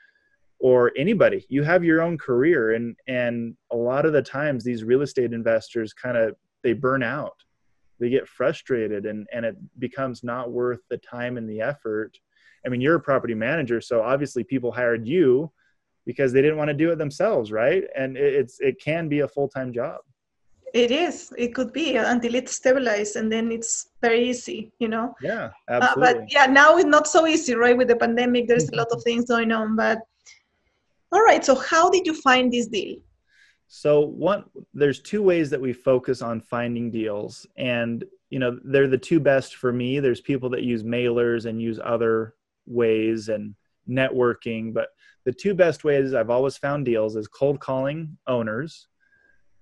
or 0.60 0.92
anybody. 0.96 1.46
You 1.48 1.62
have 1.62 1.84
your 1.84 2.02
own 2.02 2.18
career 2.18 2.72
and 2.74 2.96
and 3.06 3.56
a 3.70 3.76
lot 3.76 4.06
of 4.06 4.12
the 4.12 4.22
times 4.22 4.64
these 4.64 4.84
real 4.84 5.02
estate 5.02 5.32
investors 5.32 5.92
kind 5.92 6.16
of 6.16 6.34
they 6.62 6.72
burn 6.72 7.02
out. 7.02 7.34
They 8.00 8.10
get 8.10 8.28
frustrated 8.28 9.06
and 9.06 9.26
and 9.32 9.44
it 9.44 9.56
becomes 9.78 10.24
not 10.24 10.50
worth 10.50 10.80
the 10.90 10.98
time 10.98 11.36
and 11.36 11.48
the 11.48 11.60
effort. 11.60 12.18
I 12.66 12.68
mean 12.68 12.80
you're 12.80 12.96
a 12.96 13.00
property 13.00 13.34
manager 13.34 13.80
so 13.80 14.02
obviously 14.02 14.42
people 14.42 14.72
hired 14.72 15.06
you 15.06 15.50
because 16.06 16.32
they 16.32 16.42
didn't 16.42 16.56
want 16.56 16.68
to 16.68 16.74
do 16.74 16.90
it 16.90 16.98
themselves 16.98 17.52
right? 17.52 17.84
And 17.96 18.16
it's 18.16 18.58
it 18.60 18.80
can 18.80 19.08
be 19.08 19.20
a 19.20 19.28
full-time 19.28 19.72
job. 19.72 20.00
It 20.74 20.90
is. 20.90 21.32
It 21.38 21.54
could 21.54 21.72
be 21.72 21.96
until 21.96 22.34
it's 22.34 22.52
stabilized 22.52 23.16
and 23.16 23.32
then 23.32 23.50
it's 23.52 23.90
very 24.02 24.28
easy 24.28 24.72
you 24.80 24.88
know? 24.88 25.14
Yeah 25.22 25.50
absolutely. 25.70 26.08
Uh, 26.08 26.14
but 26.14 26.32
yeah 26.32 26.46
now 26.46 26.76
it's 26.76 26.84
not 26.86 27.06
so 27.06 27.28
easy 27.28 27.54
right 27.54 27.76
with 27.76 27.88
the 27.88 27.96
pandemic. 27.96 28.48
There's 28.48 28.68
a 28.70 28.74
lot 28.74 28.88
of 28.90 29.02
things 29.06 29.26
going 29.26 29.52
on 29.52 29.76
but 29.76 30.00
all 31.12 31.22
right 31.22 31.44
so 31.44 31.54
how 31.54 31.90
did 31.90 32.06
you 32.06 32.14
find 32.14 32.52
this 32.52 32.66
deal 32.66 32.96
so 33.68 34.00
one, 34.00 34.44
there's 34.72 35.00
two 35.00 35.22
ways 35.22 35.50
that 35.50 35.60
we 35.60 35.74
focus 35.74 36.22
on 36.22 36.40
finding 36.40 36.90
deals, 36.90 37.46
and 37.56 38.02
you 38.30 38.38
know 38.38 38.58
they're 38.64 38.88
the 38.88 38.96
two 38.96 39.20
best 39.20 39.56
for 39.56 39.72
me. 39.72 40.00
There's 40.00 40.22
people 40.22 40.48
that 40.50 40.62
use 40.62 40.82
mailers 40.82 41.44
and 41.44 41.60
use 41.60 41.78
other 41.82 42.34
ways 42.66 43.28
and 43.28 43.54
networking, 43.88 44.72
but 44.72 44.88
the 45.24 45.32
two 45.32 45.54
best 45.54 45.84
ways 45.84 46.14
I've 46.14 46.30
always 46.30 46.56
found 46.56 46.86
deals 46.86 47.14
is 47.14 47.28
cold 47.28 47.60
calling 47.60 48.16
owners, 48.26 48.88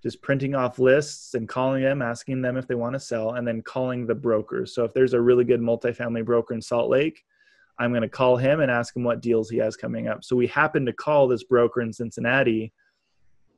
just 0.04 0.22
printing 0.22 0.54
off 0.54 0.78
lists 0.78 1.34
and 1.34 1.48
calling 1.48 1.82
them, 1.82 2.00
asking 2.00 2.42
them 2.42 2.56
if 2.56 2.68
they 2.68 2.76
want 2.76 2.94
to 2.94 3.00
sell, 3.00 3.34
and 3.34 3.46
then 3.46 3.60
calling 3.60 4.06
the 4.06 4.14
brokers. 4.14 4.72
So 4.72 4.84
if 4.84 4.94
there's 4.94 5.14
a 5.14 5.20
really 5.20 5.44
good 5.44 5.60
multifamily 5.60 6.24
broker 6.24 6.54
in 6.54 6.62
Salt 6.62 6.88
Lake, 6.88 7.24
I'm 7.78 7.90
going 7.90 8.02
to 8.02 8.09
call 8.09 8.37
him 8.37 8.61
and 8.61 8.71
ask 8.71 8.97
him 8.97 9.04
what 9.04 9.21
deals 9.21 9.50
he 9.50 9.59
has 9.59 9.76
coming 9.76 10.09
up. 10.09 10.25
So 10.25 10.35
we 10.35 10.47
happen 10.47 10.87
to 10.87 10.92
call 10.92 11.28
this 11.28 11.45
broker 11.45 11.83
in 11.83 11.92
Cincinnati 11.92 12.73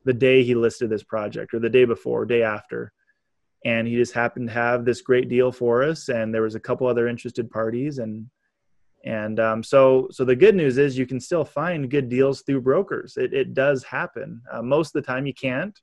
the 0.04 0.12
day 0.12 0.42
he 0.42 0.54
listed 0.54 0.90
this 0.90 1.02
project 1.02 1.54
or 1.54 1.58
the 1.58 1.70
day 1.70 1.84
before, 1.84 2.24
day 2.24 2.42
after. 2.42 2.92
And 3.64 3.86
he 3.86 3.94
just 3.96 4.14
happened 4.14 4.48
to 4.48 4.54
have 4.54 4.84
this 4.84 5.02
great 5.02 5.28
deal 5.28 5.50
for 5.52 5.82
us, 5.82 6.08
and 6.08 6.32
there 6.32 6.42
was 6.42 6.54
a 6.54 6.60
couple 6.60 6.86
other 6.86 7.08
interested 7.08 7.50
parties, 7.50 7.98
and 7.98 8.30
and 9.04 9.40
um, 9.40 9.62
so 9.64 10.06
so 10.12 10.24
the 10.24 10.36
good 10.36 10.54
news 10.54 10.78
is 10.78 10.96
you 10.96 11.06
can 11.06 11.18
still 11.18 11.44
find 11.44 11.90
good 11.90 12.08
deals 12.08 12.42
through 12.42 12.60
brokers. 12.60 13.16
It 13.16 13.34
it 13.34 13.54
does 13.54 13.82
happen. 13.82 14.40
Uh, 14.52 14.62
most 14.62 14.94
of 14.94 15.02
the 15.02 15.06
time 15.06 15.26
you 15.26 15.34
can't, 15.34 15.76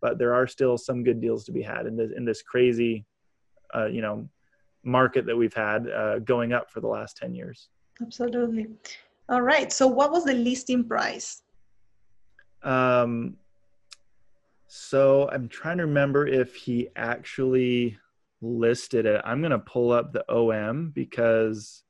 but 0.00 0.18
there 0.18 0.32
are 0.32 0.46
still 0.46 0.78
some 0.78 1.04
good 1.04 1.20
deals 1.20 1.44
to 1.44 1.52
be 1.52 1.60
had 1.60 1.84
in 1.84 1.94
this 1.94 2.10
in 2.16 2.24
this 2.24 2.40
crazy, 2.40 3.04
uh, 3.74 3.86
you 3.86 4.00
know, 4.00 4.26
market 4.82 5.26
that 5.26 5.36
we've 5.36 5.54
had 5.54 5.88
uh, 5.88 6.18
going 6.20 6.52
up 6.52 6.70
for 6.70 6.80
the 6.80 6.88
last 6.88 7.16
ten 7.16 7.34
years. 7.34 7.68
Absolutely. 8.00 8.68
All 9.28 9.42
right. 9.42 9.72
So 9.72 9.86
what 9.86 10.10
was 10.10 10.24
the 10.24 10.34
listing 10.34 10.86
price? 10.88 11.42
Um, 12.62 13.36
so 14.66 15.28
I'm 15.32 15.48
trying 15.48 15.78
to 15.78 15.86
remember 15.86 16.26
if 16.26 16.54
he 16.54 16.88
actually 16.96 17.98
listed 18.40 19.06
it. 19.06 19.20
I'm 19.24 19.40
going 19.40 19.50
to 19.50 19.58
pull 19.58 19.92
up 19.92 20.12
the 20.12 20.24
OM 20.32 20.90
because 20.94 21.82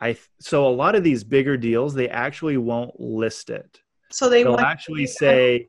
I 0.00 0.16
so 0.40 0.66
a 0.66 0.70
lot 0.70 0.94
of 0.94 1.04
these 1.04 1.24
bigger 1.24 1.56
deals 1.56 1.94
they 1.94 2.08
actually 2.08 2.56
won't 2.56 2.98
list 3.00 3.50
it. 3.50 3.80
So 4.10 4.28
they 4.28 4.44
will 4.44 4.60
actually 4.60 5.06
say 5.06 5.68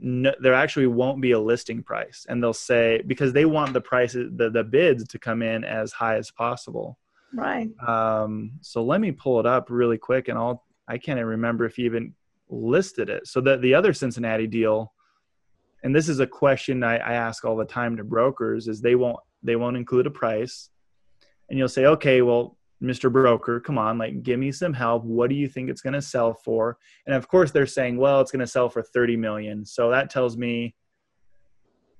no, 0.00 0.32
there 0.40 0.54
actually 0.54 0.86
won't 0.86 1.20
be 1.20 1.32
a 1.32 1.38
listing 1.38 1.82
price, 1.82 2.26
and 2.28 2.42
they'll 2.42 2.52
say 2.52 3.02
because 3.06 3.32
they 3.32 3.44
want 3.44 3.72
the 3.72 3.80
prices 3.80 4.30
the 4.34 4.50
the 4.50 4.64
bids 4.64 5.06
to 5.08 5.18
come 5.18 5.42
in 5.42 5.64
as 5.64 5.92
high 5.92 6.16
as 6.16 6.30
possible. 6.30 6.98
Right. 7.32 7.70
Um, 7.86 8.52
so 8.60 8.82
let 8.82 9.00
me 9.00 9.12
pull 9.12 9.38
it 9.38 9.46
up 9.46 9.70
really 9.70 9.98
quick, 9.98 10.28
and 10.28 10.38
I'll 10.38 10.64
I 10.88 10.98
can't 10.98 11.18
even 11.18 11.28
remember 11.28 11.64
if 11.64 11.78
you 11.78 11.84
even 11.84 12.14
listed 12.48 13.08
it. 13.08 13.26
So 13.26 13.40
that 13.42 13.62
the 13.62 13.74
other 13.74 13.92
Cincinnati 13.92 14.46
deal 14.46 14.92
and 15.82 15.94
this 15.94 16.08
is 16.08 16.20
a 16.20 16.26
question 16.26 16.82
I, 16.82 16.96
I 16.96 17.12
ask 17.14 17.44
all 17.44 17.56
the 17.56 17.64
time 17.64 17.96
to 17.96 18.04
brokers 18.04 18.68
is 18.68 18.80
they 18.80 18.94
won't 18.94 19.18
they 19.42 19.56
won't 19.56 19.76
include 19.76 20.06
a 20.06 20.10
price 20.10 20.70
and 21.48 21.58
you'll 21.58 21.68
say 21.68 21.86
okay 21.86 22.22
well 22.22 22.56
mr 22.82 23.12
broker 23.12 23.60
come 23.60 23.76
on 23.76 23.98
like 23.98 24.22
give 24.22 24.38
me 24.38 24.50
some 24.52 24.72
help. 24.72 25.04
What 25.04 25.30
do 25.30 25.36
you 25.36 25.48
think 25.48 25.68
it's 25.68 25.82
going 25.82 25.94
to 25.94 26.02
sell 26.02 26.34
for? 26.34 26.78
And 27.06 27.14
of 27.14 27.28
course 27.28 27.50
they're 27.50 27.66
saying 27.66 27.96
well 27.96 28.20
it's 28.20 28.30
going 28.30 28.40
to 28.40 28.46
sell 28.46 28.68
for 28.68 28.82
30 28.82 29.16
million. 29.16 29.64
So 29.64 29.90
that 29.90 30.10
tells 30.10 30.36
me 30.36 30.74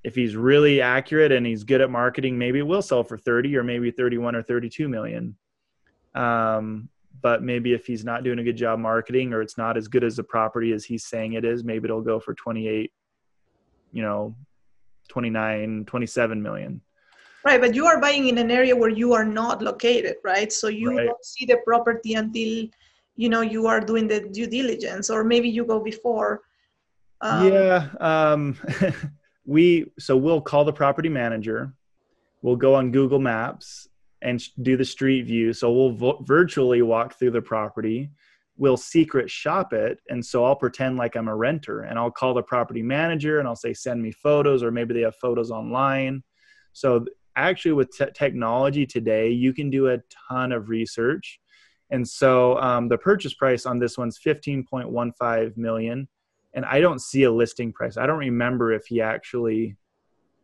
if 0.02 0.14
he's 0.14 0.34
really 0.34 0.80
accurate 0.80 1.32
and 1.32 1.44
he's 1.44 1.64
good 1.64 1.80
at 1.80 1.90
marketing 1.90 2.38
maybe 2.38 2.60
it 2.60 2.66
will 2.66 2.82
sell 2.82 3.04
for 3.04 3.18
30 3.18 3.56
or 3.56 3.62
maybe 3.62 3.90
31 3.90 4.34
or 4.34 4.42
32 4.42 4.88
million. 4.88 5.36
Um, 6.14 6.88
but 7.22 7.42
maybe 7.42 7.74
if 7.74 7.86
he's 7.86 8.04
not 8.04 8.24
doing 8.24 8.38
a 8.38 8.44
good 8.44 8.56
job 8.56 8.78
marketing 8.78 9.32
or 9.32 9.42
it's 9.42 9.58
not 9.58 9.76
as 9.76 9.88
good 9.88 10.04
as 10.04 10.16
the 10.16 10.24
property 10.24 10.72
as 10.72 10.84
he's 10.84 11.04
saying 11.04 11.34
it 11.34 11.44
is 11.44 11.64
maybe 11.64 11.84
it'll 11.84 12.00
go 12.00 12.18
for 12.18 12.34
28 12.34 12.92
you 13.92 14.02
know 14.02 14.34
29 15.08 15.84
27 15.86 16.42
million 16.42 16.80
right 17.44 17.60
but 17.60 17.74
you 17.74 17.86
are 17.86 18.00
buying 18.00 18.28
in 18.28 18.38
an 18.38 18.50
area 18.50 18.74
where 18.74 18.90
you 18.90 19.12
are 19.12 19.24
not 19.24 19.62
located 19.62 20.16
right? 20.24 20.52
So 20.52 20.68
you 20.68 20.96
right. 20.96 21.06
don't 21.06 21.24
see 21.24 21.46
the 21.46 21.58
property 21.64 22.14
until 22.14 22.66
you 23.16 23.28
know 23.28 23.40
you 23.40 23.66
are 23.66 23.80
doing 23.80 24.08
the 24.08 24.20
due 24.20 24.46
diligence 24.46 25.10
or 25.10 25.24
maybe 25.24 25.48
you 25.48 25.64
go 25.64 25.80
before 25.80 26.42
um, 27.20 27.52
yeah 27.52 27.88
um, 28.00 28.56
we 29.44 29.90
so 29.98 30.16
we'll 30.16 30.40
call 30.40 30.64
the 30.64 30.72
property 30.72 31.08
manager. 31.08 31.74
We'll 32.42 32.56
go 32.56 32.74
on 32.74 32.90
google 32.92 33.18
maps 33.18 33.86
and 34.22 34.42
do 34.62 34.76
the 34.76 34.84
street 34.84 35.22
view. 35.22 35.52
So 35.52 35.72
we'll 35.72 35.92
vo- 35.92 36.22
virtually 36.26 36.82
walk 36.82 37.18
through 37.18 37.30
the 37.30 37.42
property. 37.42 38.10
We'll 38.56 38.76
secret 38.76 39.30
shop 39.30 39.72
it 39.72 40.00
and 40.10 40.24
so 40.24 40.44
i'll 40.44 40.56
pretend 40.56 40.98
like 40.98 41.16
i'm 41.16 41.28
a 41.28 41.34
renter 41.34 41.80
and 41.80 41.98
i'll 41.98 42.10
call 42.10 42.34
the 42.34 42.42
property 42.42 42.82
manager 42.82 43.38
and 43.38 43.48
i'll 43.48 43.56
say 43.56 43.72
send 43.72 44.02
me 44.02 44.12
photos 44.12 44.62
or 44.62 44.70
maybe 44.70 44.92
they 44.92 45.00
have 45.00 45.16
photos 45.16 45.50
online. 45.50 46.22
So 46.72 47.06
actually 47.36 47.72
with 47.72 47.90
te- 47.96 48.10
technology 48.14 48.86
today 48.86 49.28
you 49.28 49.52
can 49.52 49.70
do 49.70 49.88
a 49.88 49.98
ton 50.28 50.52
of 50.52 50.68
research 50.68 51.40
and 51.90 52.06
so 52.06 52.56
um, 52.60 52.88
the 52.88 52.98
purchase 52.98 53.34
price 53.34 53.66
on 53.66 53.78
this 53.78 53.98
one's 53.98 54.18
15.15 54.18 55.56
million 55.56 56.08
and 56.54 56.64
i 56.64 56.80
don't 56.80 57.00
see 57.00 57.24
a 57.24 57.30
listing 57.30 57.72
price 57.72 57.96
i 57.96 58.06
don't 58.06 58.18
remember 58.18 58.72
if 58.72 58.86
he 58.86 59.00
actually 59.00 59.76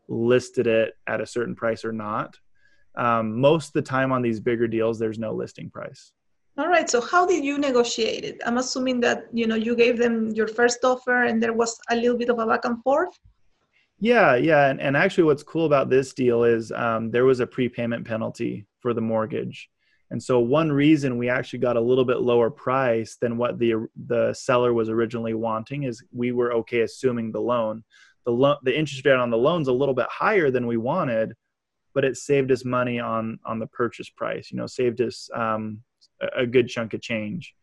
listed 0.09 0.67
it 0.67 0.95
at 1.07 1.21
a 1.21 1.27
certain 1.27 1.55
price 1.55 1.85
or 1.85 1.93
not 1.93 2.37
um, 2.97 3.39
most 3.39 3.69
of 3.69 3.73
the 3.75 3.83
time 3.83 4.13
on 4.13 4.23
these 4.23 4.41
bigger 4.41 4.69
deals 4.69 4.99
there's 4.99 5.19
no 5.19 5.33
listing 5.33 5.71
price 5.71 6.13
all 6.59 6.69
right. 6.69 6.89
So 6.89 7.03
how 7.03 7.27
did 7.27 7.45
you 7.45 7.59
negotiate 7.59 8.25
it? 8.25 8.41
I'm 8.47 8.57
assuming 8.57 8.99
that 9.01 9.27
you 9.31 9.47
know 9.47 9.57
you 9.57 9.77
gave 9.77 9.99
them 9.99 10.31
your 10.31 10.49
first 10.49 10.85
offer, 10.85 11.25
and 11.25 11.43
there 11.43 11.53
was 11.53 11.79
a 11.91 11.97
little 11.97 12.17
bit 12.17 12.31
of 12.31 12.39
a 12.39 12.47
back 12.47 12.65
and 12.65 12.83
forth. 12.83 13.11
Yeah, 13.99 14.37
yeah, 14.37 14.69
and, 14.69 14.81
and 14.81 14.97
actually, 14.97 15.25
what's 15.25 15.43
cool 15.43 15.65
about 15.65 15.89
this 15.89 16.13
deal 16.13 16.45
is 16.45 16.71
um, 16.73 17.11
there 17.11 17.25
was 17.25 17.41
a 17.41 17.47
prepayment 17.47 18.07
penalty 18.07 18.67
for 18.81 18.93
the 18.93 19.01
mortgage, 19.01 19.71
And 20.11 20.23
so 20.23 20.39
one 20.39 20.71
reason 20.71 21.19
we 21.19 21.29
actually 21.29 21.59
got 21.61 21.77
a 21.77 21.81
little 21.81 22.05
bit 22.05 22.21
lower 22.21 22.51
price 22.51 23.17
than 23.21 23.39
what 23.39 23.59
the 23.59 23.89
the 24.07 24.33
seller 24.35 24.73
was 24.73 24.89
originally 24.89 25.35
wanting 25.35 25.83
is 25.85 26.05
we 26.13 26.33
were 26.33 26.53
okay 26.55 26.83
assuming 26.83 27.33
the 27.33 27.41
loan. 27.41 27.83
The 28.25 28.31
loan 28.33 28.57
the 28.63 28.77
interest 28.77 29.05
rate 29.05 29.15
on 29.15 29.31
the 29.31 29.37
loan's 29.37 29.69
a 29.69 29.73
little 29.73 29.95
bit 29.95 30.07
higher 30.11 30.51
than 30.51 30.67
we 30.67 30.77
wanted, 30.77 31.35
but 31.95 32.05
it 32.05 32.17
saved 32.17 32.53
us 32.53 32.65
money 32.65 33.01
on 33.01 33.39
on 33.45 33.59
the 33.59 33.67
purchase 33.67 34.09
price. 34.11 34.51
You 34.53 34.59
know, 34.59 34.67
saved 34.67 35.01
us 35.01 35.29
um, 35.35 35.83
a, 36.21 36.43
a 36.43 36.47
good 36.47 36.69
chunk 36.69 36.95
of 36.95 37.03
change. 37.03 37.55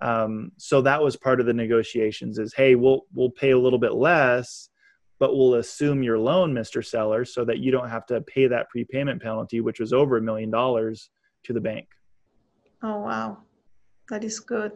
Um, 0.00 0.52
so 0.56 0.82
that 0.82 1.02
was 1.02 1.16
part 1.16 1.40
of 1.40 1.46
the 1.46 1.52
negotiations. 1.54 2.38
Is 2.38 2.54
hey, 2.54 2.76
we'll 2.76 3.06
we'll 3.12 3.30
pay 3.30 3.50
a 3.50 3.58
little 3.58 3.78
bit 3.80 3.94
less, 3.94 4.68
but 5.18 5.36
we'll 5.36 5.54
assume 5.54 6.02
your 6.02 6.18
loan, 6.18 6.52
Mister 6.52 6.82
Seller, 6.82 7.24
so 7.24 7.44
that 7.44 7.58
you 7.58 7.70
don't 7.70 7.88
have 7.88 8.06
to 8.06 8.20
pay 8.22 8.46
that 8.46 8.68
prepayment 8.70 9.22
penalty, 9.22 9.60
which 9.60 9.80
was 9.80 9.92
over 9.92 10.16
a 10.16 10.22
million 10.22 10.50
dollars 10.50 11.10
to 11.44 11.52
the 11.52 11.60
bank. 11.60 11.88
Oh, 12.82 13.00
wow. 13.00 13.38
That 14.10 14.24
is 14.24 14.40
good. 14.40 14.72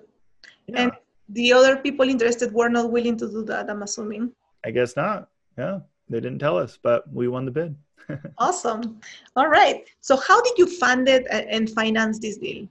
Yeah. 0.66 0.82
And 0.82 0.92
the 1.28 1.52
other 1.52 1.76
people 1.76 2.08
interested 2.08 2.52
were 2.52 2.68
not 2.68 2.90
willing 2.90 3.16
to 3.18 3.30
do 3.30 3.44
that, 3.44 3.70
I'm 3.70 3.82
assuming. 3.82 4.32
I 4.64 4.70
guess 4.70 4.96
not. 4.96 5.28
Yeah, 5.58 5.80
they 6.08 6.20
didn't 6.20 6.38
tell 6.38 6.58
us, 6.58 6.78
but 6.82 7.10
we 7.12 7.28
won 7.28 7.44
the 7.44 7.50
bid. 7.50 7.76
awesome. 8.38 9.00
All 9.36 9.48
right. 9.48 9.84
So, 10.00 10.16
how 10.16 10.40
did 10.42 10.58
you 10.58 10.66
fund 10.66 11.08
it 11.08 11.26
and 11.30 11.68
finance 11.70 12.18
this 12.18 12.38
deal? 12.38 12.68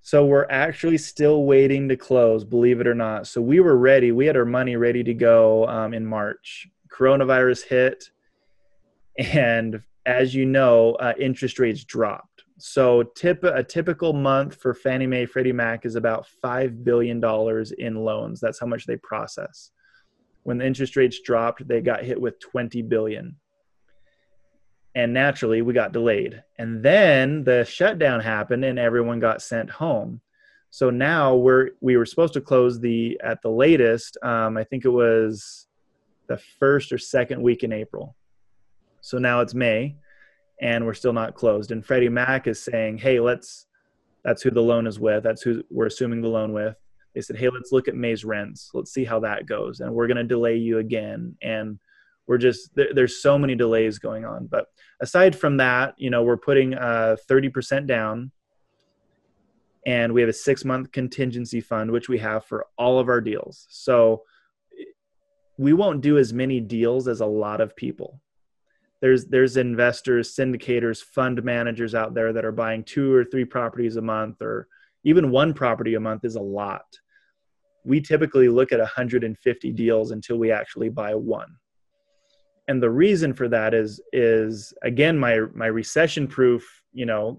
So, 0.00 0.24
we're 0.24 0.46
actually 0.50 0.98
still 0.98 1.44
waiting 1.44 1.88
to 1.88 1.96
close, 1.96 2.44
believe 2.44 2.80
it 2.80 2.86
or 2.86 2.94
not. 2.94 3.26
So, 3.26 3.40
we 3.40 3.60
were 3.60 3.76
ready. 3.76 4.12
We 4.12 4.26
had 4.26 4.36
our 4.36 4.44
money 4.44 4.76
ready 4.76 5.02
to 5.04 5.14
go 5.14 5.66
um, 5.68 5.94
in 5.94 6.06
March. 6.06 6.68
Coronavirus 6.94 7.64
hit. 7.64 8.10
And 9.18 9.82
as 10.06 10.34
you 10.34 10.46
know, 10.46 10.94
uh, 10.94 11.14
interest 11.18 11.58
rates 11.58 11.84
dropped. 11.84 12.44
So 12.58 13.02
tip, 13.02 13.42
a 13.42 13.62
typical 13.62 14.12
month 14.12 14.56
for 14.56 14.74
Fannie 14.74 15.06
Mae, 15.06 15.26
Freddie 15.26 15.52
Mac 15.52 15.84
is 15.84 15.96
about 15.96 16.26
$5 16.42 16.84
billion 16.84 17.22
in 17.78 17.96
loans. 17.96 18.40
That's 18.40 18.60
how 18.60 18.66
much 18.66 18.86
they 18.86 18.96
process. 18.96 19.70
When 20.44 20.58
the 20.58 20.66
interest 20.66 20.96
rates 20.96 21.20
dropped, 21.20 21.66
they 21.66 21.80
got 21.80 22.04
hit 22.04 22.20
with 22.20 22.38
20 22.38 22.82
billion. 22.82 23.36
And 24.94 25.12
naturally, 25.12 25.62
we 25.62 25.72
got 25.72 25.92
delayed. 25.92 26.42
And 26.58 26.82
then 26.82 27.42
the 27.42 27.64
shutdown 27.64 28.20
happened 28.20 28.64
and 28.64 28.78
everyone 28.78 29.18
got 29.18 29.42
sent 29.42 29.68
home. 29.68 30.20
So 30.70 30.90
now 30.90 31.34
we're 31.34 31.70
we 31.80 31.96
were 31.96 32.06
supposed 32.06 32.34
to 32.34 32.40
close 32.40 32.80
the 32.80 33.20
at 33.22 33.42
the 33.42 33.48
latest. 33.48 34.16
Um, 34.22 34.56
I 34.56 34.64
think 34.64 34.84
it 34.84 34.90
was 34.90 35.68
the 36.26 36.38
first 36.58 36.92
or 36.92 36.98
second 36.98 37.42
week 37.42 37.62
in 37.62 37.72
April. 37.72 38.16
So 39.00 39.18
now 39.18 39.40
it's 39.40 39.54
May 39.54 39.96
and 40.60 40.86
we're 40.86 40.94
still 40.94 41.12
not 41.12 41.34
closed. 41.34 41.72
And 41.72 41.84
Freddie 41.84 42.08
Mac 42.08 42.46
is 42.46 42.62
saying, 42.62 42.98
hey, 42.98 43.20
let's, 43.20 43.66
that's 44.24 44.42
who 44.42 44.50
the 44.50 44.62
loan 44.62 44.86
is 44.86 44.98
with. 44.98 45.22
That's 45.22 45.42
who 45.42 45.62
we're 45.70 45.86
assuming 45.86 46.22
the 46.22 46.28
loan 46.28 46.52
with. 46.52 46.76
They 47.14 47.20
said, 47.20 47.36
hey, 47.36 47.48
let's 47.48 47.70
look 47.72 47.86
at 47.86 47.94
May's 47.94 48.24
rents. 48.24 48.70
Let's 48.74 48.92
see 48.92 49.04
how 49.04 49.20
that 49.20 49.46
goes. 49.46 49.80
And 49.80 49.92
we're 49.92 50.06
going 50.06 50.16
to 50.16 50.24
delay 50.24 50.56
you 50.56 50.78
again. 50.78 51.36
And 51.42 51.78
we're 52.26 52.38
just, 52.38 52.74
there, 52.74 52.94
there's 52.94 53.20
so 53.20 53.38
many 53.38 53.54
delays 53.54 53.98
going 53.98 54.24
on. 54.24 54.46
But 54.46 54.66
aside 55.00 55.36
from 55.36 55.58
that, 55.58 55.94
you 55.98 56.10
know, 56.10 56.22
we're 56.22 56.36
putting 56.36 56.74
uh, 56.74 57.16
30% 57.28 57.86
down 57.86 58.32
and 59.86 60.12
we 60.12 60.22
have 60.22 60.30
a 60.30 60.34
six 60.34 60.64
month 60.64 60.92
contingency 60.92 61.60
fund, 61.60 61.90
which 61.90 62.08
we 62.08 62.18
have 62.18 62.44
for 62.46 62.66
all 62.78 62.98
of 62.98 63.08
our 63.08 63.20
deals. 63.20 63.66
So 63.68 64.22
we 65.56 65.72
won't 65.72 66.00
do 66.00 66.18
as 66.18 66.32
many 66.32 66.60
deals 66.60 67.08
as 67.08 67.20
a 67.20 67.26
lot 67.26 67.60
of 67.60 67.76
people. 67.76 68.20
There's 69.00 69.26
there's 69.26 69.56
investors 69.56 70.34
syndicators 70.34 71.02
fund 71.02 71.42
managers 71.44 71.94
out 71.94 72.14
there 72.14 72.32
that 72.32 72.44
are 72.44 72.52
buying 72.52 72.84
two 72.84 73.12
or 73.12 73.24
three 73.24 73.44
properties 73.44 73.96
a 73.96 74.02
month 74.02 74.40
or 74.40 74.68
even 75.04 75.30
one 75.30 75.52
property 75.52 75.94
a 75.94 76.00
month 76.00 76.24
is 76.24 76.36
a 76.36 76.40
lot. 76.40 76.86
We 77.84 78.00
typically 78.00 78.48
look 78.48 78.72
at 78.72 78.78
150 78.78 79.72
deals 79.72 80.10
until 80.10 80.38
we 80.38 80.50
actually 80.50 80.88
buy 80.88 81.14
one. 81.14 81.54
And 82.66 82.82
the 82.82 82.90
reason 82.90 83.34
for 83.34 83.46
that 83.48 83.74
is 83.74 84.00
is 84.12 84.72
again 84.82 85.18
my 85.18 85.40
my 85.54 85.66
recession 85.66 86.26
proof 86.26 86.66
you 86.92 87.04
know 87.04 87.36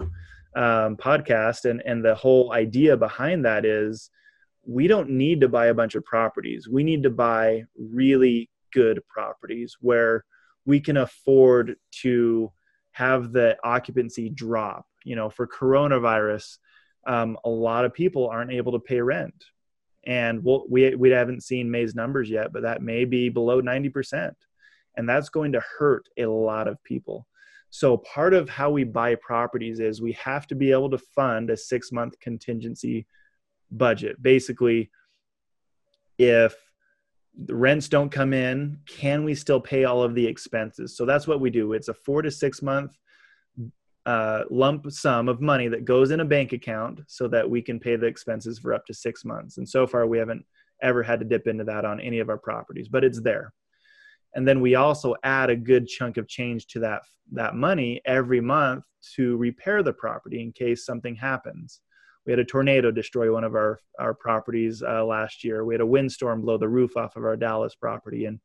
um, 0.56 0.96
podcast 0.98 1.70
and 1.70 1.82
and 1.86 2.06
the 2.06 2.16
whole 2.16 2.54
idea 2.54 2.96
behind 2.96 3.44
that 3.46 3.66
is 3.66 4.12
we 4.68 4.88
don't 4.88 5.10
need 5.10 5.42
to 5.42 5.48
buy 5.48 5.68
a 5.68 5.74
bunch 5.74 5.96
of 5.96 6.04
properties 6.06 6.68
we 6.68 6.84
need 6.84 7.04
to 7.04 7.10
buy 7.10 7.64
really 7.78 8.50
good 8.74 9.00
properties 9.08 9.78
where 9.80 10.26
we 10.66 10.80
can 10.80 10.98
afford 10.98 11.76
to 11.92 12.52
have 12.92 13.32
the 13.32 13.58
occupancy 13.64 14.30
drop. 14.30 14.86
You 15.04 15.16
know, 15.16 15.30
for 15.30 15.48
coronavirus, 15.48 16.58
um, 17.06 17.38
a 17.46 17.50
lot 17.50 17.86
of 17.86 17.94
people 17.94 18.28
aren't 18.28 18.52
able 18.52 18.72
to 18.74 18.80
pay 18.80 19.00
rent, 19.00 19.46
and 20.06 20.44
we'll, 20.44 20.66
we 20.70 20.96
we 20.96 21.12
haven't 21.12 21.44
seen 21.44 21.70
May's 21.70 21.96
numbers 21.96 22.30
yet, 22.30 22.52
but 22.52 22.64
that 22.64 22.82
may 22.82 23.06
be 23.06 23.30
below 23.30 23.62
ninety 23.62 23.90
percent, 23.90 24.36
and 24.98 25.08
that's 25.08 25.30
going 25.30 25.52
to 25.54 25.64
hurt 25.78 26.08
a 26.18 26.26
lot 26.26 26.68
of 26.68 26.84
people. 26.84 27.28
So 27.70 27.98
part 27.98 28.34
of 28.34 28.50
how 28.50 28.72
we 28.72 28.86
buy 28.86 29.16
properties 29.16 29.80
is 29.80 30.02
we 30.02 30.14
have 30.14 30.48
to 30.48 30.56
be 30.56 30.72
able 30.72 30.90
to 30.92 30.98
fund 30.98 31.50
a 31.50 31.58
six 31.58 31.92
month 31.92 32.20
contingency 32.20 33.06
budget. 33.78 34.22
Basically, 34.22 34.92
if 36.18 36.56
the 37.38 37.56
rents 37.56 37.90
don't 37.90 38.12
come 38.12 38.34
in 38.34 38.80
can 38.88 39.26
we 39.26 39.36
still 39.36 39.60
pay 39.60 39.84
all 39.84 40.02
of 40.02 40.16
the 40.16 40.26
expenses? 40.26 40.96
So 40.96 41.06
that's 41.06 41.28
what 41.28 41.42
we 41.42 41.50
do. 41.50 41.74
It's 41.74 41.90
a 41.90 41.94
four 41.94 42.22
to 42.22 42.32
six 42.32 42.62
month 42.62 42.98
uh, 44.06 44.44
lump 44.50 44.90
sum 44.92 45.28
of 45.28 45.42
money 45.42 45.68
that 45.68 45.84
goes 45.84 46.12
in 46.12 46.20
a 46.20 46.26
bank 46.26 46.54
account 46.54 47.02
so 47.08 47.28
that 47.28 47.50
we 47.50 47.62
can 47.62 47.80
pay 47.80 47.96
the 47.96 48.06
expenses 48.06 48.60
for 48.60 48.74
up 48.74 48.86
to 48.86 48.94
six 48.94 49.26
months. 49.26 49.58
And 49.58 49.68
so 49.68 49.88
far 49.88 50.06
we 50.06 50.20
haven't 50.20 50.46
ever 50.82 51.02
had 51.02 51.20
to 51.20 51.26
dip 51.26 51.48
into 51.48 51.64
that 51.64 51.86
on 51.86 52.00
any 52.00 52.20
of 52.20 52.30
our 52.30 52.38
properties 52.38 52.88
but 52.88 53.04
it's 53.04 53.22
there. 53.22 53.54
And 54.36 54.48
then 54.48 54.60
we 54.60 54.76
also 54.76 55.16
add 55.24 55.50
a 55.50 55.56
good 55.56 55.88
chunk 55.88 56.18
of 56.18 56.28
change 56.28 56.68
to 56.68 56.80
that 56.80 57.02
that 57.32 57.56
money 57.56 58.02
every 58.06 58.42
month 58.42 58.84
to 59.16 59.36
repair 59.38 59.82
the 59.82 59.94
property 59.94 60.42
in 60.42 60.52
case 60.52 60.86
something 60.86 61.16
happens 61.16 61.82
we 62.26 62.32
had 62.32 62.40
a 62.40 62.46
tornado 62.46 62.92
destroy 62.92 63.32
one 63.32 63.44
of 63.44 63.56
our 63.56 63.80
our 64.00 64.14
properties 64.14 64.82
uh, 64.82 65.06
last 65.06 65.44
year. 65.44 65.64
We 65.64 65.74
had 65.74 65.82
a 65.82 65.86
windstorm 65.86 66.42
blow 66.42 66.58
the 66.58 66.70
roof 66.70 66.98
off 66.98 67.16
of 67.16 67.24
our 67.24 67.38
Dallas 67.38 67.76
property, 67.76 68.26
and 68.26 68.40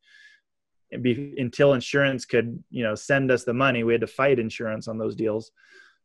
be, 1.02 1.34
until 1.38 1.72
insurance 1.72 2.24
could 2.24 2.62
you 2.70 2.82
know 2.82 2.94
send 2.94 3.30
us 3.30 3.44
the 3.44 3.54
money, 3.54 3.84
we 3.84 3.94
had 3.94 4.00
to 4.02 4.06
fight 4.06 4.38
insurance 4.38 4.88
on 4.88 4.98
those 4.98 5.14
deals. 5.14 5.52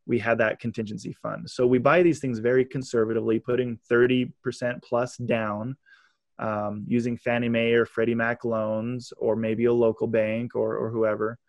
We 0.08 0.20
had 0.20 0.38
that 0.38 0.60
contingency 0.60 1.14
fund. 1.14 1.50
So 1.50 1.66
we 1.66 1.80
buy 1.80 2.04
these 2.04 2.20
things 2.20 2.38
very 2.38 2.64
conservatively, 2.64 3.40
putting 3.40 3.80
30% 3.92 4.32
plus 4.84 5.18
down, 5.18 5.76
um, 6.38 6.86
using 6.88 7.18
Fannie 7.18 7.50
Mae 7.50 7.74
or 7.74 7.88
Freddie 7.88 8.14
Mac 8.14 8.46
loans, 8.46 9.12
or 9.18 9.36
maybe 9.36 9.66
a 9.66 9.74
local 9.74 10.06
bank 10.06 10.56
or, 10.56 10.78
or 10.78 10.92
whoever. 10.92 11.40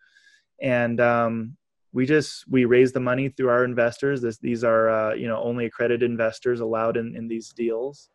And 0.59 0.99
um, 0.99 1.57
we 1.97 2.05
just 2.05 2.45
we 2.47 2.63
raise 2.65 2.91
the 2.91 2.99
money 2.99 3.27
through 3.27 3.49
our 3.49 3.63
investors. 3.65 4.21
This, 4.21 4.37
these 4.37 4.63
are 4.63 4.87
uh, 4.87 5.13
you 5.15 5.27
know 5.27 5.41
only 5.41 5.65
accredited 5.65 6.07
investors 6.07 6.59
allowed 6.59 6.95
in, 6.95 7.15
in 7.15 7.27
these 7.27 7.51
deals. 7.53 8.11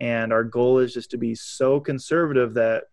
And 0.00 0.32
our 0.32 0.42
goal 0.42 0.78
is 0.78 0.94
just 0.94 1.10
to 1.10 1.18
be 1.18 1.34
so 1.34 1.78
conservative 1.78 2.54
that 2.54 2.84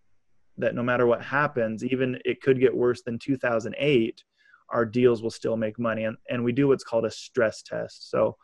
that 0.58 0.76
no 0.76 0.84
matter 0.84 1.08
what 1.08 1.22
happens 1.24 1.86
even 1.86 2.20
it 2.26 2.42
could 2.42 2.60
get 2.60 2.76
worse 2.76 3.02
than 3.02 3.18
2008 3.18 4.24
our 4.72 4.86
deals 4.86 5.24
will 5.24 5.32
still 5.32 5.56
make 5.56 5.80
money. 5.80 6.04
And, 6.04 6.18
and 6.30 6.44
we 6.44 6.52
do 6.52 6.68
what's 6.68 6.84
called 6.84 7.06
a 7.06 7.12
stress 7.12 7.62
test. 7.62 8.12
So 8.12 8.36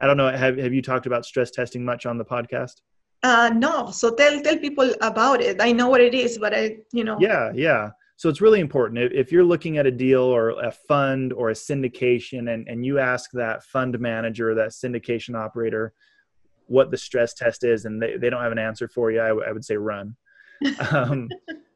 i 0.00 0.06
don't 0.08 0.16
know 0.16 0.28
have, 0.28 0.58
have 0.58 0.74
you 0.74 0.82
talked 0.82 1.06
about 1.06 1.24
stress 1.24 1.52
testing 1.52 1.84
much 1.84 2.04
on 2.04 2.18
the 2.18 2.24
podcast? 2.24 2.80
Uh, 3.22 3.50
no. 3.54 3.92
So 3.92 4.12
tell 4.12 4.42
tell 4.42 4.58
people 4.58 4.92
about 5.02 5.40
it. 5.40 5.60
I 5.60 5.70
know 5.70 5.88
what 5.88 6.00
it 6.00 6.14
is 6.14 6.36
but 6.36 6.52
i 6.52 6.78
you 6.92 7.04
know. 7.04 7.16
Yeah 7.20 7.52
yeah 7.54 7.90
so 8.16 8.30
it's 8.30 8.40
really 8.40 8.60
important 8.60 9.12
if 9.12 9.30
you're 9.30 9.44
looking 9.44 9.76
at 9.76 9.86
a 9.86 9.90
deal 9.90 10.22
or 10.22 10.50
a 10.50 10.72
fund 10.72 11.34
or 11.34 11.50
a 11.50 11.54
syndication 11.54 12.52
and, 12.52 12.66
and 12.66 12.84
you 12.84 12.98
ask 12.98 13.30
that 13.32 13.62
fund 13.64 13.98
manager, 14.00 14.54
that 14.54 14.70
syndication 14.70 15.38
operator, 15.38 15.92
what 16.66 16.90
the 16.90 16.96
stress 16.96 17.34
test 17.34 17.62
is, 17.62 17.84
and 17.84 18.02
they, 18.02 18.16
they 18.16 18.30
don't 18.30 18.42
have 18.42 18.52
an 18.52 18.58
answer 18.58 18.88
for 18.88 19.10
you, 19.10 19.20
I, 19.20 19.28
w- 19.28 19.46
I 19.46 19.52
would 19.52 19.64
say 19.64 19.76
run. 19.76 20.16
um, 20.92 21.28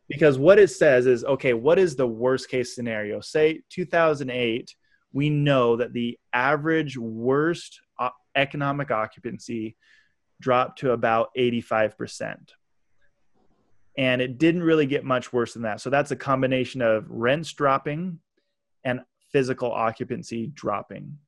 because 0.09 0.38
what 0.38 0.59
it 0.59 0.68
says 0.68 1.07
is 1.07 1.24
okay, 1.24 1.53
what 1.53 1.79
is 1.79 1.94
the 1.94 2.07
worst 2.07 2.48
case 2.48 2.74
scenario? 2.74 3.20
Say 3.20 3.61
2008, 3.68 4.74
we 5.12 5.29
know 5.29 5.76
that 5.76 5.92
the 5.92 6.18
average 6.33 6.96
worst 6.96 7.81
economic 8.35 8.90
occupancy 8.90 9.76
dropped 10.40 10.79
to 10.79 10.92
about 10.92 11.29
85% 11.37 12.37
and 13.96 14.22
it 14.22 14.38
didn't 14.38 14.62
really 14.62 14.87
get 14.87 15.05
much 15.05 15.33
worse 15.33 15.55
than 15.55 15.62
that. 15.62 15.81
So 15.81 15.90
that's 15.90 16.11
a 16.11 16.16
combination 16.16 16.83
of 16.83 17.05
rents 17.09 17.53
dropping 17.53 18.18
and 18.85 19.00
physical 19.33 19.70
occupancy 19.70 20.46
dropping. 20.55 21.18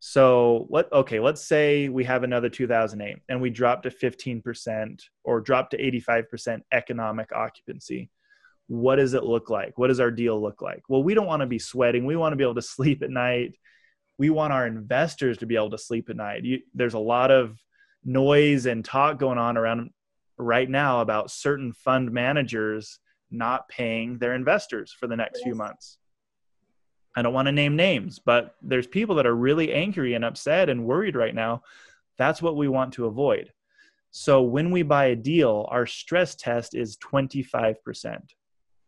So 0.00 0.66
let 0.68 0.92
okay, 0.92 1.18
let's 1.18 1.42
say 1.42 1.88
we 1.88 2.04
have 2.04 2.24
another 2.24 2.50
2008 2.50 3.22
and 3.28 3.40
we 3.40 3.48
drop 3.48 3.84
to 3.84 3.90
15% 3.90 5.02
or 5.24 5.40
drop 5.40 5.70
to 5.70 5.78
85% 5.78 6.60
economic 6.72 7.32
occupancy. 7.32 8.10
What 8.66 8.96
does 8.96 9.14
it 9.14 9.24
look 9.24 9.48
like? 9.48 9.78
What 9.78 9.88
does 9.88 10.00
our 10.00 10.10
deal 10.10 10.40
look 10.40 10.60
like? 10.60 10.82
Well, 10.88 11.02
we 11.02 11.14
don't 11.14 11.26
want 11.26 11.40
to 11.40 11.46
be 11.46 11.58
sweating. 11.58 12.04
We 12.04 12.16
want 12.16 12.32
to 12.32 12.36
be 12.36 12.44
able 12.44 12.54
to 12.56 12.62
sleep 12.62 13.02
at 13.02 13.10
night. 13.10 13.54
we 14.18 14.30
want 14.30 14.52
our 14.52 14.66
investors 14.66 15.38
to 15.38 15.46
be 15.46 15.56
able 15.56 15.70
to 15.70 15.78
sleep 15.78 16.10
at 16.10 16.16
night. 16.16 16.44
You, 16.44 16.60
there's 16.74 16.94
a 16.94 16.98
lot 16.98 17.30
of 17.30 17.58
noise 18.04 18.66
and 18.66 18.84
talk 18.84 19.18
going 19.18 19.38
on 19.38 19.56
around 19.56 19.90
right 20.36 20.68
now 20.68 21.00
about 21.00 21.30
certain 21.30 21.72
fund 21.72 22.10
managers 22.12 22.98
not 23.30 23.68
paying 23.68 24.18
their 24.18 24.34
investors 24.34 24.94
for 24.98 25.06
the 25.06 25.16
next 25.16 25.38
yes. 25.38 25.44
few 25.44 25.54
months. 25.54 25.98
I 27.16 27.22
don't 27.22 27.34
want 27.34 27.46
to 27.46 27.52
name 27.52 27.76
names, 27.76 28.18
but 28.18 28.56
there's 28.60 28.86
people 28.86 29.14
that 29.16 29.26
are 29.26 29.36
really 29.36 29.72
angry 29.72 30.14
and 30.14 30.24
upset 30.24 30.68
and 30.68 30.84
worried 30.84 31.14
right 31.14 31.34
now. 31.34 31.62
That's 32.18 32.42
what 32.42 32.56
we 32.56 32.68
want 32.68 32.92
to 32.94 33.06
avoid. 33.06 33.52
So 34.10 34.42
when 34.42 34.70
we 34.70 34.82
buy 34.82 35.06
a 35.06 35.16
deal, 35.16 35.66
our 35.70 35.86
stress 35.86 36.34
test 36.34 36.74
is 36.74 36.96
25%. 36.98 38.18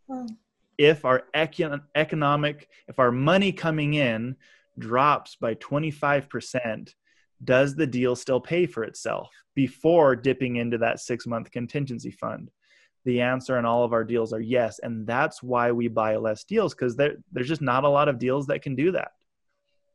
Hmm. 0.09 0.27
If 0.79 1.05
our 1.05 1.25
econ- 1.35 1.83
economic, 1.95 2.69
if 2.87 2.99
our 2.99 3.11
money 3.11 3.53
coming 3.53 3.95
in 3.95 4.37
drops 4.79 5.37
by 5.37 5.55
25%, 5.55 6.95
does 7.45 7.75
the 7.75 7.87
deal 7.87 8.17
still 8.17 8.41
pay 8.41 8.67
for 8.67 8.85
itself 8.85 9.31
before 9.55 10.17
dipping 10.17 10.57
into 10.57 10.79
that 10.79 11.01
six 11.01 11.27
month 11.27 11.51
contingency 11.51 12.11
fund? 12.11 12.51
The 13.05 13.21
answer 13.21 13.59
in 13.59 13.65
all 13.65 13.85
of 13.85 13.93
our 13.93 14.05
deals 14.05 14.33
are 14.33 14.41
yes. 14.41 14.81
And 14.81 15.07
that's 15.07 15.43
why 15.43 15.71
we 15.71 15.89
buy 15.89 16.17
less 16.17 16.45
deals 16.45 16.75
because 16.75 16.97
there, 16.97 17.15
there's 17.31 17.49
just 17.49 17.63
not 17.63 17.85
a 17.85 17.89
lot 17.89 18.09
of 18.09 18.19
deals 18.19 18.49
that 18.49 18.63
can 18.63 18.75
do 18.75 18.93
that. 18.93 19.13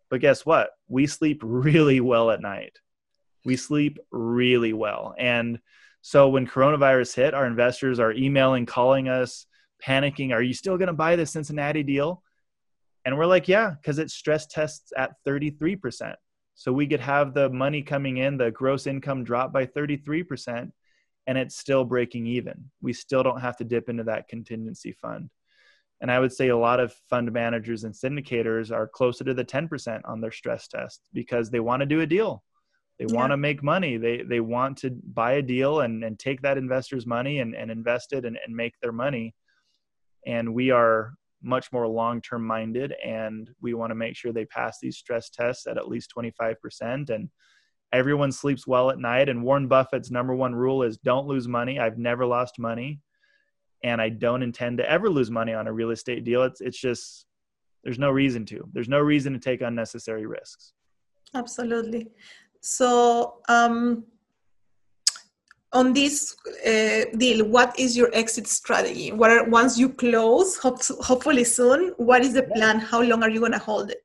But 0.09 0.21
guess 0.21 0.45
what? 0.45 0.69
We 0.87 1.07
sleep 1.07 1.41
really 1.43 1.99
well 1.99 2.31
at 2.31 2.41
night. 2.41 2.77
We 3.43 3.55
sleep 3.55 3.97
really 4.11 4.71
well. 4.71 5.15
And 5.17 5.59
so 6.01 6.29
when 6.29 6.47
coronavirus 6.47 7.15
hit, 7.15 7.33
our 7.33 7.45
investors 7.45 7.99
are 7.99 8.11
emailing, 8.11 8.65
calling 8.65 9.07
us, 9.07 9.45
panicking. 9.85 10.31
Are 10.31 10.41
you 10.41 10.53
still 10.53 10.77
going 10.77 10.87
to 10.87 10.93
buy 10.93 11.15
the 11.15 11.25
Cincinnati 11.25 11.83
deal? 11.83 12.23
And 13.05 13.17
we're 13.17 13.25
like, 13.25 13.47
yeah, 13.47 13.71
because 13.71 13.99
it 13.99 14.11
stress 14.11 14.47
tests 14.47 14.93
at 14.95 15.11
33%. 15.27 16.15
So 16.55 16.71
we 16.71 16.87
could 16.87 16.99
have 16.99 17.33
the 17.33 17.49
money 17.49 17.81
coming 17.81 18.17
in, 18.17 18.37
the 18.37 18.51
gross 18.51 18.87
income 18.87 19.23
drop 19.23 19.51
by 19.51 19.65
33%, 19.65 20.71
and 21.27 21.37
it's 21.37 21.55
still 21.55 21.83
breaking 21.83 22.27
even. 22.27 22.65
We 22.81 22.93
still 22.93 23.23
don't 23.23 23.41
have 23.41 23.57
to 23.57 23.63
dip 23.63 23.89
into 23.89 24.03
that 24.03 24.27
contingency 24.27 24.91
fund. 24.91 25.29
And 26.01 26.11
I 26.11 26.19
would 26.19 26.33
say 26.33 26.49
a 26.49 26.57
lot 26.57 26.79
of 26.79 26.93
fund 27.09 27.31
managers 27.31 27.83
and 27.83 27.93
syndicators 27.93 28.71
are 28.71 28.87
closer 28.87 29.23
to 29.23 29.33
the 29.33 29.45
10% 29.45 30.01
on 30.05 30.19
their 30.19 30.31
stress 30.31 30.67
test 30.67 31.01
because 31.13 31.49
they 31.49 31.59
want 31.59 31.81
to 31.81 31.85
do 31.85 32.01
a 32.01 32.07
deal. 32.07 32.43
They 32.97 33.05
yeah. 33.07 33.15
want 33.15 33.31
to 33.31 33.37
make 33.37 33.63
money. 33.63 33.97
They 33.97 34.21
they 34.21 34.39
want 34.39 34.77
to 34.79 34.91
buy 34.91 35.33
a 35.33 35.41
deal 35.41 35.81
and, 35.81 36.03
and 36.03 36.19
take 36.19 36.41
that 36.41 36.57
investor's 36.57 37.05
money 37.07 37.39
and, 37.39 37.55
and 37.55 37.71
invest 37.71 38.13
it 38.13 38.25
and, 38.25 38.37
and 38.45 38.55
make 38.55 38.73
their 38.79 38.91
money. 38.91 39.33
And 40.25 40.53
we 40.53 40.71
are 40.71 41.13
much 41.41 41.71
more 41.71 41.87
long 41.87 42.21
term 42.21 42.45
minded 42.45 42.93
and 43.03 43.49
we 43.61 43.73
want 43.73 43.91
to 43.91 43.95
make 43.95 44.15
sure 44.15 44.31
they 44.31 44.45
pass 44.45 44.77
these 44.81 44.97
stress 44.97 45.29
tests 45.29 45.67
at 45.67 45.77
at 45.77 45.87
least 45.87 46.13
25% 46.15 47.09
and 47.09 47.29
everyone 47.93 48.31
sleeps 48.31 48.67
well 48.67 48.89
at 48.89 48.99
night 48.99 49.27
and 49.27 49.43
warren 49.43 49.67
buffett's 49.67 50.11
number 50.11 50.35
one 50.35 50.53
rule 50.55 50.83
is 50.83 50.97
don't 50.97 51.27
lose 51.27 51.47
money. 51.47 51.79
I've 51.79 51.97
never 51.97 52.25
lost 52.25 52.59
money 52.59 52.99
and 53.83 53.99
i 53.99 54.09
don't 54.09 54.43
intend 54.43 54.77
to 54.77 54.89
ever 54.89 55.09
lose 55.09 55.31
money 55.31 55.53
on 55.53 55.67
a 55.67 55.73
real 55.73 55.91
estate 55.91 56.23
deal. 56.23 56.43
It's 56.43 56.61
it's 56.61 56.79
just 56.79 57.25
there's 57.83 57.99
no 57.99 58.11
reason 58.11 58.45
to. 58.45 58.67
There's 58.73 58.89
no 58.89 58.99
reason 58.99 59.33
to 59.33 59.39
take 59.39 59.61
unnecessary 59.61 60.27
risks. 60.27 60.73
Absolutely. 61.33 62.11
So 62.61 63.41
um 63.49 64.05
on 65.73 65.93
this 65.93 66.35
uh, 66.65 67.05
deal, 67.17 67.45
what 67.45 67.77
is 67.79 67.95
your 67.95 68.09
exit 68.13 68.47
strategy? 68.47 69.11
What 69.11 69.31
are, 69.31 69.45
once 69.45 69.77
you 69.77 69.89
close, 69.89 70.57
hope, 70.57 70.81
hopefully 71.01 71.43
soon, 71.43 71.93
what 71.97 72.21
is 72.21 72.33
the 72.33 72.43
plan? 72.43 72.79
How 72.79 73.01
long 73.01 73.23
are 73.23 73.29
you 73.29 73.39
going 73.39 73.53
to 73.53 73.59
hold 73.59 73.91
it? 73.91 74.03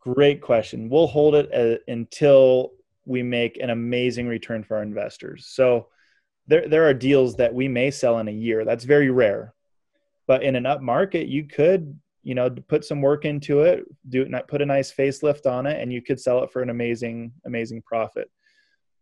Great 0.00 0.40
question. 0.40 0.88
We'll 0.88 1.06
hold 1.06 1.34
it 1.34 1.52
uh, 1.54 1.78
until 1.88 2.72
we 3.06 3.22
make 3.22 3.58
an 3.58 3.70
amazing 3.70 4.26
return 4.28 4.62
for 4.62 4.76
our 4.76 4.82
investors. 4.82 5.46
So 5.46 5.88
there, 6.46 6.68
there 6.68 6.86
are 6.86 6.94
deals 6.94 7.36
that 7.36 7.52
we 7.52 7.66
may 7.68 7.90
sell 7.90 8.18
in 8.18 8.28
a 8.28 8.32
year. 8.32 8.64
That's 8.64 8.84
very 8.84 9.10
rare. 9.10 9.54
But 10.26 10.42
in 10.42 10.56
an 10.56 10.66
up 10.66 10.82
market, 10.82 11.26
you 11.26 11.44
could, 11.44 11.98
you 12.22 12.34
know, 12.34 12.50
put 12.50 12.84
some 12.84 13.00
work 13.00 13.24
into 13.24 13.60
it, 13.60 13.84
do 14.08 14.26
put 14.46 14.62
a 14.62 14.66
nice 14.66 14.92
facelift 14.92 15.50
on 15.50 15.66
it, 15.66 15.80
and 15.80 15.92
you 15.92 16.02
could 16.02 16.20
sell 16.20 16.42
it 16.44 16.52
for 16.52 16.60
an 16.62 16.70
amazing, 16.70 17.32
amazing 17.46 17.82
profit 17.82 18.30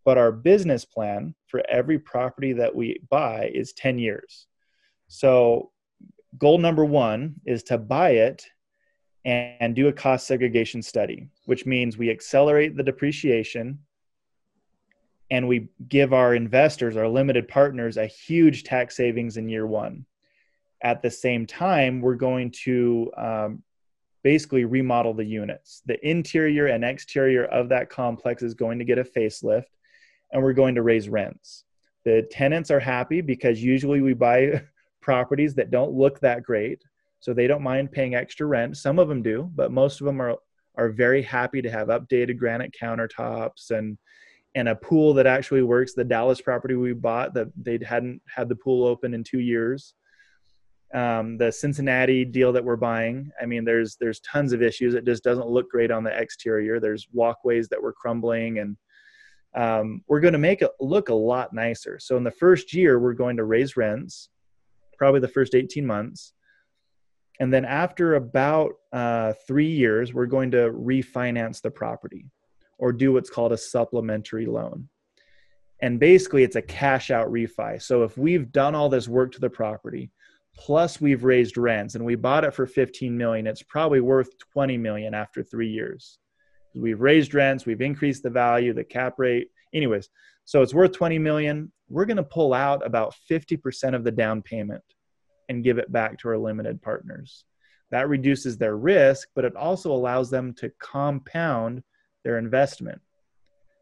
but 0.05 0.19
our 0.19 0.33
business 0.33 0.85
plan 0.85 1.35
for 1.47 1.63
every 1.69 1.99
property 1.99 2.53
that 2.55 2.75
we 2.75 3.01
buy 3.11 3.51
is 3.55 3.73
10 3.73 3.99
years. 3.99 4.47
So, 5.09 5.71
goal 6.37 6.59
number 6.59 6.85
one 6.85 7.37
is 7.47 7.63
to 7.65 7.79
buy 7.79 8.11
it 8.11 8.45
and 9.25 9.75
do 9.75 9.89
a 9.89 9.93
cost 9.93 10.27
segregation 10.27 10.83
study, 10.83 11.29
which 11.45 11.67
means 11.67 11.99
we 11.99 12.11
accelerate 12.11 12.77
the 12.77 12.83
depreciation 12.83 13.81
and 15.31 15.47
we 15.47 15.69
give 15.89 16.13
our 16.13 16.35
investors, 16.35 16.97
our 16.97 17.09
limited 17.09 17.49
partners, 17.49 17.97
a 17.97 18.07
huge 18.07 18.65
tax 18.65 18.97
savings 18.97 19.37
in 19.37 19.49
year 19.49 19.67
one. 19.67 20.07
At 20.83 21.03
the 21.03 21.11
same 21.11 21.47
time, 21.47 22.01
we're 22.01 22.15
going 22.15 22.53
to 22.63 23.11
um, 23.17 23.63
basically 24.23 24.65
remodel 24.65 25.13
the 25.13 25.25
units. 25.25 25.83
The 25.87 25.99
interior 26.09 26.67
and 26.67 26.85
exterior 26.85 27.45
of 27.45 27.69
that 27.71 27.91
complex 27.91 28.43
is 28.43 28.55
going 28.55 28.79
to 28.79 28.85
get 28.85 28.99
a 28.99 29.05
facelift 29.05 29.65
and 30.33 30.43
we're 30.43 30.53
going 30.53 30.75
to 30.75 30.83
raise 30.83 31.09
rents. 31.09 31.65
The 32.05 32.27
tenants 32.31 32.71
are 32.71 32.81
happy 32.81 33.21
because 33.21 33.63
usually 33.63 34.01
we 34.01 34.15
buy 34.15 34.63
properties 35.01 35.55
that 35.55 35.71
don't 35.71 35.93
look 35.93 36.21
that 36.21 36.43
great, 36.43 36.83
so 37.21 37.33
they 37.33 37.47
don't 37.47 37.63
mind 37.63 37.93
paying 37.93 38.15
extra 38.15 38.47
rent. 38.47 38.77
Some 38.77 38.99
of 38.99 39.09
them 39.09 39.23
do, 39.23 39.51
but 39.55 39.73
most 39.73 40.01
of 40.01 40.07
them 40.07 40.21
are 40.21 40.37
are 40.77 40.91
very 40.91 41.23
happy 41.23 41.61
to 41.61 41.71
have 41.71 41.89
updated 41.89 42.39
granite 42.39 42.73
countertops 42.81 43.71
and 43.71 43.99
and 44.55 44.69
a 44.69 44.75
pool 44.75 45.13
that 45.15 45.27
actually 45.27 45.63
works. 45.63 45.93
The 45.93 46.05
Dallas 46.05 46.41
property 46.41 46.75
we 46.75 46.93
bought 46.93 47.35
that 47.35 47.49
they 47.57 47.79
hadn't 47.85 48.23
had 48.35 48.49
the 48.49 48.57
pool 48.57 48.87
open 48.87 49.15
in 49.15 49.23
two 49.23 49.41
years. 49.41 49.95
Um, 50.95 51.37
the 51.37 51.53
Cincinnati 51.53 52.25
deal 52.25 52.51
that 52.53 52.65
we're 52.65 52.77
buying, 52.77 53.31
I 53.41 53.45
mean, 53.45 53.65
there's 53.65 53.97
there's 54.01 54.21
tons 54.21 54.53
of 54.53 54.63
issues. 54.63 54.95
It 54.95 55.05
just 55.05 55.23
doesn't 55.23 55.49
look 55.49 55.71
great 55.71 55.91
on 55.91 56.03
the 56.03 56.19
exterior. 56.19 56.81
There's 56.81 57.09
walkways 57.13 57.69
that 57.69 57.83
were 57.83 57.93
crumbling 57.93 58.59
and 58.59 58.77
um, 59.55 60.03
we're 60.07 60.21
going 60.21 60.33
to 60.33 60.39
make 60.39 60.63
it 60.63 60.71
look 60.81 61.09
a 61.09 61.15
lot 61.15 61.53
nicer. 61.53 61.99
So 61.99 62.17
in 62.17 62.25
the 62.25 62.31
first 62.31 62.75
year, 62.75 62.99
we're 62.99 63.15
going 63.15 63.37
to 63.39 63.45
raise 63.45 63.77
rents, 63.77 64.29
probably 64.97 65.21
the 65.21 65.29
first 65.29 65.55
18 65.55 65.87
months. 65.87 66.33
And 67.41 67.53
then 67.53 67.65
after 67.65 68.17
about 68.17 68.73
uh, 68.93 69.33
three 69.47 69.71
years, 69.71 70.13
we're 70.13 70.27
going 70.27 70.51
to 70.53 70.71
refinance 70.73 71.63
the 71.63 71.71
property 71.71 72.27
or 72.79 72.93
do 72.93 73.13
what's 73.13 73.31
called 73.31 73.53
a 73.53 73.57
supplementary 73.57 74.47
loan. 74.47 74.89
And 75.81 76.01
basically, 76.01 76.43
it's 76.43 76.57
a 76.57 76.63
cash 76.63 77.11
out 77.11 77.29
refi. 77.29 77.81
So 77.81 78.03
if 78.03 78.19
we've 78.19 78.51
done 78.51 78.75
all 78.75 78.89
this 78.89 79.07
work 79.07 79.31
to 79.33 79.41
the 79.41 79.51
property, 79.51 80.11
plus 80.57 81.01
we've 81.01 81.23
raised 81.23 81.57
rents 81.57 81.95
and 81.95 82.05
we 82.05 82.17
bought 82.17 82.45
it 82.45 82.53
for 82.53 82.67
15 82.67 83.17
million, 83.17 83.47
it's 83.47 83.63
probably 83.63 84.01
worth 84.01 84.37
20 84.53 84.77
million 84.77 85.15
after 85.15 85.43
three 85.45 85.69
years 85.69 86.19
we've 86.75 87.01
raised 87.01 87.35
rents, 87.35 87.67
we've 87.67 87.81
increased 87.81 88.23
the 88.23 88.31
value, 88.31 88.73
the 88.73 88.85
cap 88.85 89.15
rate. 89.19 89.51
Anyways, 89.75 90.09
so 90.45 90.63
it's 90.63 90.75
worth 90.75 90.93
20 90.93 91.19
million. 91.19 91.73
We're 91.89 92.07
going 92.07 92.17
to 92.17 92.23
pull 92.23 92.55
out 92.55 92.85
about 92.87 93.15
50% 93.31 93.95
of 93.95 94.05
the 94.05 94.11
down 94.11 94.43
payment 94.43 94.83
and 95.49 95.65
give 95.65 95.79
it 95.79 95.93
back 95.93 96.19
to 96.19 96.29
our 96.29 96.39
limited 96.39 96.81
partners. 96.83 97.45
That 97.91 98.09
reduces 98.09 98.59
their 98.59 98.77
risk, 98.77 99.29
but 99.35 99.45
it 99.45 99.57
also 99.57 99.93
allows 99.93 100.31
them 100.31 100.55
to 100.55 100.71
compound 100.79 101.83
their 102.25 102.39
investment. 102.39 103.01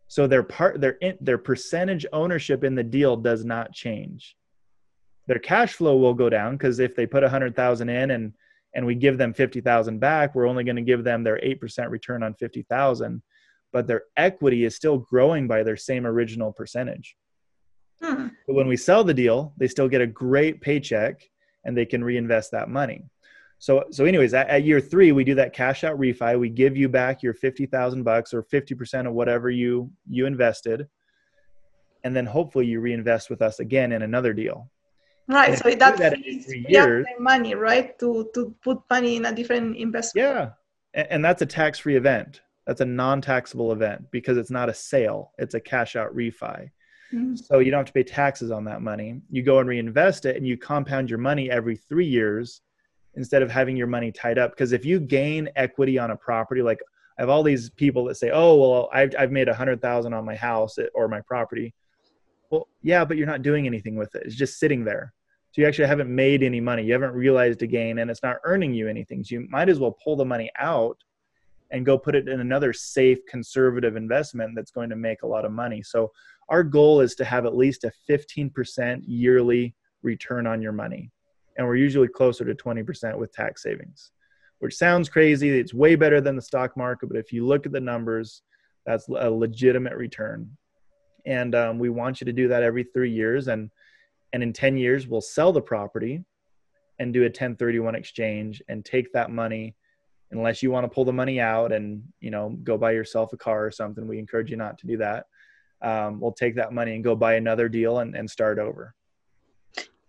So 0.09 0.27
their 0.29 0.45
part 0.45 0.81
their 0.81 0.99
their 1.21 1.39
percentage 1.39 2.07
ownership 2.13 2.63
in 2.63 2.77
the 2.77 2.85
deal 2.85 3.17
does 3.17 3.45
not 3.45 3.73
change. 3.73 4.37
Their 5.27 5.41
cash 5.41 5.73
flow 5.75 5.97
will 5.97 6.15
go 6.15 6.31
down 6.31 6.57
because 6.57 6.79
if 6.79 6.95
they 6.95 7.07
put 7.07 7.23
100,000 7.23 7.89
in 7.89 8.11
and 8.13 8.33
and 8.77 8.85
we 8.85 8.95
give 8.95 9.17
them 9.17 9.33
50,000 9.33 9.99
back, 9.99 10.35
we're 10.35 10.47
only 10.47 10.63
going 10.63 10.77
to 10.77 10.83
give 10.83 11.03
them 11.03 11.25
their 11.25 11.39
8% 11.39 11.91
return 11.91 12.23
on 12.23 12.35
50,000, 12.35 13.23
but 13.73 13.87
their 13.87 14.03
equity 14.19 14.65
is 14.65 14.77
still 14.77 14.99
growing 14.99 15.49
by 15.49 15.63
their 15.63 15.79
same 15.79 16.07
original 16.07 16.53
percentage. 16.53 17.17
Hmm. 18.03 18.29
But 18.47 18.55
when 18.55 18.69
we 18.69 18.77
sell 18.77 19.03
the 19.03 19.15
deal, 19.15 19.55
they 19.57 19.67
still 19.67 19.89
get 19.89 20.03
a 20.03 20.07
great 20.07 20.61
paycheck 20.61 21.23
and 21.65 21.75
they 21.75 21.87
can 21.87 22.05
reinvest 22.05 22.51
that 22.51 22.69
money. 22.69 23.07
So, 23.59 23.85
so 23.91 24.05
anyways, 24.05 24.35
at, 24.35 24.51
at 24.51 24.65
year 24.65 24.83
three, 24.83 25.11
we 25.11 25.25
do 25.25 25.35
that 25.37 25.55
cash 25.55 25.83
out 25.83 25.99
refi. 25.99 26.39
We 26.39 26.51
give 26.51 26.77
you 26.77 26.91
back 26.91 27.23
your 27.23 27.33
50,000 27.33 28.03
bucks 28.03 28.35
or 28.35 28.43
50% 28.43 29.07
of 29.07 29.15
whatever 29.15 29.49
you, 29.49 29.91
you 30.07 30.27
invested. 30.27 30.87
And 32.05 32.15
then 32.15 32.27
hopefully 32.27 32.67
you 32.67 32.81
reinvest 32.81 33.31
with 33.31 33.41
us 33.41 33.59
again 33.59 33.93
in 33.93 34.03
another 34.03 34.35
deal. 34.35 34.71
Right. 35.29 35.59
So 35.59 35.71
that, 35.71 35.97
that 35.97 36.19
years, 36.25 37.07
money, 37.19 37.55
right? 37.55 37.99
To 37.99 38.31
to 38.35 38.55
put 38.63 38.79
money 38.89 39.17
in 39.17 39.27
a 39.27 39.35
different 39.35 39.77
investment. 39.77 40.27
Yeah. 40.27 40.51
And, 40.95 41.09
and 41.11 41.25
that's 41.25 41.43
a 41.43 41.47
tax-free 41.47 41.97
event. 41.97 42.43
That's 42.67 42.81
a 42.81 42.85
non-taxable 42.85 43.73
event 43.73 44.11
because 44.11 44.37
it's 44.39 44.51
not 44.51 44.69
a 44.69 44.75
sale. 44.75 45.33
It's 45.39 45.55
a 45.55 45.61
cash 45.61 45.97
out 45.97 46.15
refi. 46.15 46.71
Mm-hmm. 47.13 47.37
So 47.37 47.61
you 47.61 47.71
don't 47.71 47.79
have 47.79 47.87
to 47.87 47.93
pay 47.93 48.03
taxes 48.03 48.51
on 48.51 48.65
that 48.65 48.83
money. 48.83 49.21
You 49.31 49.43
go 49.43 49.61
and 49.61 49.69
reinvest 49.69 50.27
it 50.27 50.37
and 50.37 50.47
you 50.47 50.57
compound 50.57 51.09
your 51.09 51.21
money 51.21 51.51
every 51.51 51.77
three 51.77 52.07
years 52.07 52.61
instead 53.15 53.43
of 53.43 53.51
having 53.51 53.77
your 53.77 53.87
money 53.87 54.11
tied 54.13 54.39
up. 54.39 54.51
Because 54.51 54.73
if 54.73 54.85
you 54.85 55.01
gain 55.01 55.49
equity 55.57 55.99
on 55.99 56.11
a 56.11 56.17
property, 56.17 56.63
like 56.63 56.81
I 57.19 57.23
have 57.23 57.31
all 57.31 57.43
these 57.43 57.71
people 57.71 58.05
that 58.07 58.17
say, 58.17 58.31
"Oh, 58.31 58.57
well, 58.57 58.91
I've 58.93 59.15
I've 59.19 59.33
made 59.33 59.49
a 59.49 59.55
hundred 59.55 59.81
thousand 59.81 60.13
on 60.13 60.25
my 60.25 60.37
house 60.37 60.77
or 60.95 61.09
my 61.09 61.21
property." 61.23 61.75
Well, 62.51 62.69
yeah, 62.83 63.05
but 63.05 63.17
you're 63.17 63.27
not 63.27 63.43
doing 63.43 63.67
anything 63.67 63.97
with 63.97 64.15
it. 64.15 64.23
It's 64.27 64.37
just 64.37 64.59
sitting 64.59 64.85
there. 64.85 65.15
So 65.57 65.63
you 65.63 65.69
actually 65.69 65.89
haven't 65.89 66.15
made 66.15 66.43
any 66.43 66.61
money. 66.61 66.85
You 66.85 66.93
haven't 66.93 67.15
realized 67.15 67.63
a 67.63 67.67
gain, 67.67 68.01
and 68.01 68.11
it's 68.11 68.23
not 68.23 68.37
earning 68.45 68.75
you 68.75 68.89
anything. 68.89 69.25
So 69.25 69.37
you 69.37 69.47
might 69.49 69.71
as 69.71 69.81
well 69.81 69.97
pull 70.05 70.15
the 70.15 70.23
money 70.23 70.51
out 70.59 71.03
and 71.71 71.87
go 71.87 71.97
put 71.97 72.15
it 72.15 72.29
in 72.29 72.41
another 72.41 72.75
safe, 72.75 73.25
conservative 73.27 73.97
investment 73.97 74.53
that's 74.55 74.71
going 74.71 74.91
to 74.91 74.97
make 74.97 75.23
a 75.23 75.27
lot 75.27 75.47
of 75.47 75.53
money. 75.53 75.83
So 75.83 76.13
our 76.51 76.63
goal 76.63 77.01
is 77.01 77.15
to 77.15 77.25
have 77.25 77.47
at 77.47 77.57
least 77.57 77.85
a 77.85 77.93
15% 78.07 79.03
yearly 79.07 79.75
return 80.03 80.47
on 80.47 80.61
your 80.61 80.73
money, 80.73 81.11
and 81.57 81.67
we're 81.67 81.77
usually 81.77 82.09
closer 82.09 82.45
to 82.45 82.55
20% 82.55 83.17
with 83.17 83.33
tax 83.33 83.63
savings 83.63 84.11
which 84.61 84.75
sounds 84.75 85.11
crazy. 85.11 85.51
It's 85.51 85.75
way 85.75 85.97
better 85.97 86.19
than 86.19 86.35
the 86.35 86.41
stock 86.41 86.79
market, 86.79 87.09
but 87.09 87.19
if 87.19 87.31
you 87.31 87.47
look 87.47 87.67
at 87.67 87.73
the 87.73 87.81
numbers, 87.81 88.41
that's 88.87 89.07
a 89.07 89.31
legitimate 89.31 89.97
return. 89.97 90.51
And 91.27 91.55
um, 91.55 91.79
we 91.79 91.91
want 91.91 92.21
you 92.21 92.25
to 92.25 92.33
do 92.33 92.49
that 92.49 92.63
every 92.63 92.85
three 92.85 93.11
years. 93.11 93.49
And 93.49 93.71
and 94.37 94.43
in 94.43 94.53
10 94.53 94.77
years, 94.77 95.07
we'll 95.07 95.23
sell 95.23 95.51
the 95.51 95.63
property 95.63 96.23
and 96.99 97.11
do 97.11 97.23
a 97.23 97.33
1031 97.33 97.95
exchange 97.95 98.63
and 98.69 98.85
take 98.85 99.11
that 99.15 99.31
money 99.31 99.75
unless 100.31 100.63
you 100.63 100.71
want 100.71 100.85
to 100.85 100.95
pull 100.95 101.07
the 101.07 101.13
money 101.13 101.41
out 101.41 101.73
and 101.73 102.03
you 102.21 102.31
know 102.31 102.51
go 102.63 102.77
buy 102.77 102.91
yourself 102.91 103.33
a 103.33 103.37
car 103.39 103.65
or 103.65 103.71
something 103.71 104.07
we 104.07 104.19
encourage 104.19 104.51
you 104.51 104.59
not 104.59 104.77
to 104.77 104.87
do 104.87 104.99
that 104.99 105.25
um, 105.81 106.21
we'll 106.21 106.33
take 106.33 106.55
that 106.55 106.71
money 106.71 106.95
and 106.95 107.03
go 107.03 107.17
buy 107.17 107.37
another 107.37 107.67
deal 107.67 108.01
and, 108.01 108.15
and 108.15 108.29
start 108.29 108.59
over 108.59 108.95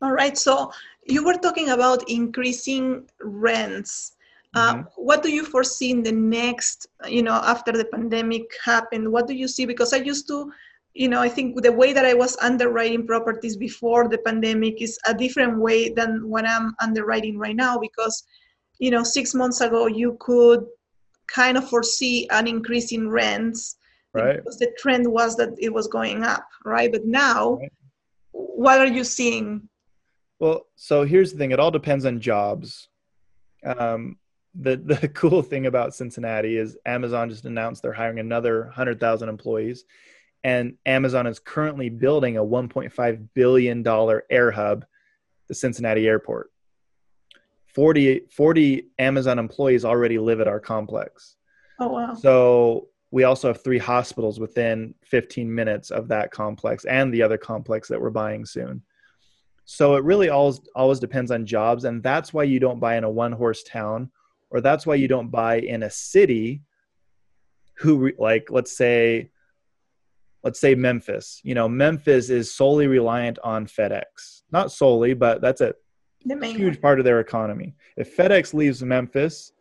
all 0.01 0.11
right 0.11 0.37
so 0.37 0.73
you 1.05 1.23
were 1.23 1.35
talking 1.35 1.69
about 1.69 2.09
increasing 2.09 3.07
rents 3.21 4.17
uh, 4.55 4.75
mm-hmm. 4.75 4.87
What 4.95 5.21
do 5.21 5.29
you 5.29 5.45
foresee 5.45 5.91
in 5.91 6.01
the 6.01 6.11
next, 6.11 6.87
you 7.07 7.21
know, 7.21 7.33
after 7.33 7.71
the 7.73 7.85
pandemic 7.85 8.45
happened? 8.63 9.11
What 9.11 9.27
do 9.27 9.33
you 9.35 9.47
see? 9.47 9.65
Because 9.65 9.93
I 9.93 9.97
used 9.97 10.27
to, 10.29 10.51
you 10.97 11.07
know, 11.07 11.21
I 11.21 11.29
think 11.29 11.61
the 11.61 11.71
way 11.71 11.93
that 11.93 12.05
I 12.05 12.15
was 12.15 12.35
underwriting 12.37 13.05
properties 13.05 13.55
before 13.55 14.09
the 14.09 14.17
pandemic 14.17 14.81
is 14.81 14.97
a 15.05 15.13
different 15.13 15.59
way 15.59 15.89
than 15.89 16.27
what 16.27 16.47
I'm 16.47 16.73
underwriting 16.81 17.37
right 17.37 17.55
now. 17.55 17.77
Because, 17.77 18.23
you 18.79 18.89
know, 18.89 19.03
six 19.03 19.35
months 19.35 19.61
ago 19.61 19.85
you 19.85 20.17
could 20.19 20.65
kind 21.27 21.55
of 21.55 21.69
foresee 21.69 22.27
an 22.31 22.47
increase 22.47 22.91
in 22.91 23.09
rents 23.09 23.77
right. 24.13 24.37
because 24.37 24.57
the 24.57 24.73
trend 24.79 25.05
was 25.05 25.35
that 25.35 25.49
it 25.59 25.71
was 25.71 25.87
going 25.87 26.23
up, 26.23 26.47
right? 26.65 26.91
But 26.91 27.05
now, 27.05 27.57
right. 27.57 27.71
what 28.31 28.79
are 28.79 28.87
you 28.87 29.03
seeing? 29.03 29.69
Well, 30.39 30.65
so 30.75 31.03
here's 31.03 31.31
the 31.31 31.37
thing: 31.37 31.51
it 31.51 31.59
all 31.59 31.71
depends 31.71 32.05
on 32.05 32.19
jobs. 32.19 32.89
Um, 33.63 34.17
the 34.55 34.77
the 34.77 35.07
cool 35.13 35.43
thing 35.43 35.67
about 35.67 35.93
Cincinnati 35.93 36.57
is 36.57 36.75
Amazon 36.87 37.29
just 37.29 37.45
announced 37.45 37.83
they're 37.83 37.93
hiring 37.93 38.19
another 38.19 38.63
100,000 38.65 39.29
employees 39.29 39.85
and 40.47 40.77
Amazon 40.85 41.27
is 41.27 41.39
currently 41.39 41.89
building 41.89 42.37
a 42.37 42.41
1.5 42.41 43.27
billion 43.33 43.83
dollar 43.83 44.23
air 44.29 44.49
hub 44.49 44.85
the 45.49 45.53
Cincinnati 45.53 46.07
airport. 46.07 46.51
40 47.75 48.21
40 48.31 48.87
Amazon 48.97 49.39
employees 49.39 49.83
already 49.83 50.17
live 50.17 50.39
at 50.39 50.47
our 50.47 50.61
complex. 50.61 51.35
Oh 51.81 51.89
wow. 51.89 52.13
So 52.13 52.87
we 53.11 53.25
also 53.25 53.49
have 53.49 53.61
three 53.61 53.77
hospitals 53.77 54.39
within 54.39 54.95
15 55.03 55.53
minutes 55.53 55.91
of 55.91 56.07
that 56.07 56.31
complex 56.31 56.85
and 56.85 57.13
the 57.13 57.21
other 57.21 57.37
complex 57.37 57.89
that 57.89 57.99
we're 57.99 58.09
buying 58.09 58.45
soon. 58.45 58.81
So 59.65 59.95
it 59.95 60.05
really 60.05 60.29
always 60.29 60.61
always 60.77 60.99
depends 60.99 61.29
on 61.29 61.45
jobs 61.45 61.83
and 61.83 62.01
that's 62.01 62.33
why 62.33 62.43
you 62.43 62.61
don't 62.61 62.79
buy 62.79 62.95
in 62.95 63.03
a 63.03 63.09
one 63.09 63.33
horse 63.33 63.63
town 63.63 64.09
or 64.49 64.61
that's 64.61 64.85
why 64.85 64.95
you 64.95 65.09
don't 65.09 65.27
buy 65.29 65.59
in 65.59 65.83
a 65.83 65.89
city 65.89 66.61
who 67.75 68.13
like 68.17 68.49
let's 68.49 68.77
say 68.77 69.29
let's 70.47 70.61
say 70.61 70.75
Memphis. 70.75 71.41
You 71.43 71.55
know, 71.55 71.67
Memphis 71.67 72.29
is 72.29 72.55
solely 72.55 72.87
reliant 72.87 73.37
on 73.43 73.67
FedEx. 73.67 74.43
Not 74.49 74.71
solely, 74.71 75.13
but 75.13 75.41
that's 75.41 75.59
a 75.59 75.73
huge 76.25 76.75
one. 76.75 76.75
part 76.77 76.99
of 76.99 77.05
their 77.05 77.19
economy. 77.19 77.75
If 77.97 78.15
FedEx 78.15 78.53
leaves 78.53 78.81
Memphis, 78.81 79.51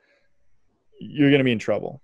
you're 1.01 1.31
going 1.31 1.40
to 1.40 1.44
be 1.44 1.51
in 1.51 1.59
trouble. 1.59 2.03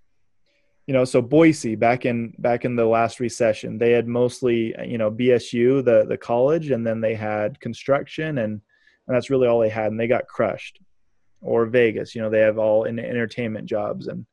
You 0.88 0.95
know, 0.95 1.05
so 1.05 1.23
Boise 1.23 1.77
back 1.77 2.07
in 2.07 2.35
back 2.38 2.64
in 2.64 2.75
the 2.75 2.85
last 2.85 3.21
recession, 3.21 3.79
they 3.79 3.92
had 3.92 4.09
mostly 4.09 4.75
you 4.85 4.99
know 4.99 5.12
BSU, 5.12 5.85
the 5.85 6.05
the 6.09 6.18
college, 6.18 6.73
and 6.73 6.85
then 6.85 7.01
they 7.01 7.14
had 7.14 7.61
construction, 7.61 8.38
and 8.38 8.61
and 9.07 9.16
that's 9.16 9.31
really 9.31 9.47
all 9.47 9.61
they 9.61 9.68
had, 9.68 9.92
and 9.92 10.01
they 10.01 10.09
got 10.09 10.27
crushed 10.27 10.81
or 11.40 11.66
Vegas. 11.66 12.16
You 12.16 12.23
know, 12.23 12.31
they 12.31 12.40
have 12.40 12.59
all 12.59 12.83
in 12.83 12.99
entertainment 12.99 13.66
jobs 13.66 14.09
and 14.09 14.27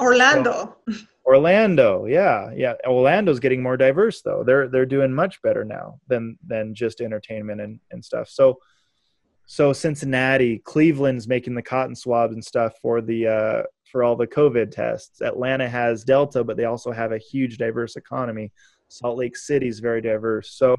Orlando. 0.00 0.76
So, 0.90 0.96
Orlando, 1.26 2.04
yeah, 2.04 2.50
yeah. 2.54 2.74
Orlando's 2.86 3.40
getting 3.40 3.62
more 3.62 3.76
diverse 3.76 4.20
though. 4.22 4.44
They're 4.44 4.68
they're 4.68 4.86
doing 4.86 5.12
much 5.12 5.40
better 5.42 5.64
now 5.64 6.00
than 6.08 6.38
than 6.46 6.74
just 6.74 7.00
entertainment 7.00 7.60
and 7.60 7.80
and 7.90 8.04
stuff. 8.04 8.28
So 8.28 8.58
so 9.46 9.72
Cincinnati, 9.72 10.58
Cleveland's 10.58 11.28
making 11.28 11.54
the 11.54 11.62
cotton 11.62 11.94
swabs 11.94 12.34
and 12.34 12.44
stuff 12.44 12.74
for 12.80 13.00
the 13.00 13.26
uh, 13.26 13.62
for 13.90 14.02
all 14.02 14.16
the 14.16 14.26
COVID 14.26 14.70
tests. 14.70 15.20
Atlanta 15.20 15.68
has 15.68 16.04
Delta, 16.04 16.42
but 16.42 16.56
they 16.56 16.64
also 16.64 16.90
have 16.90 17.12
a 17.12 17.18
huge 17.18 17.58
diverse 17.58 17.96
economy. 17.96 18.52
Salt 18.88 19.18
Lake 19.18 19.36
City's 19.36 19.80
very 19.80 20.00
diverse. 20.00 20.52
So 20.52 20.74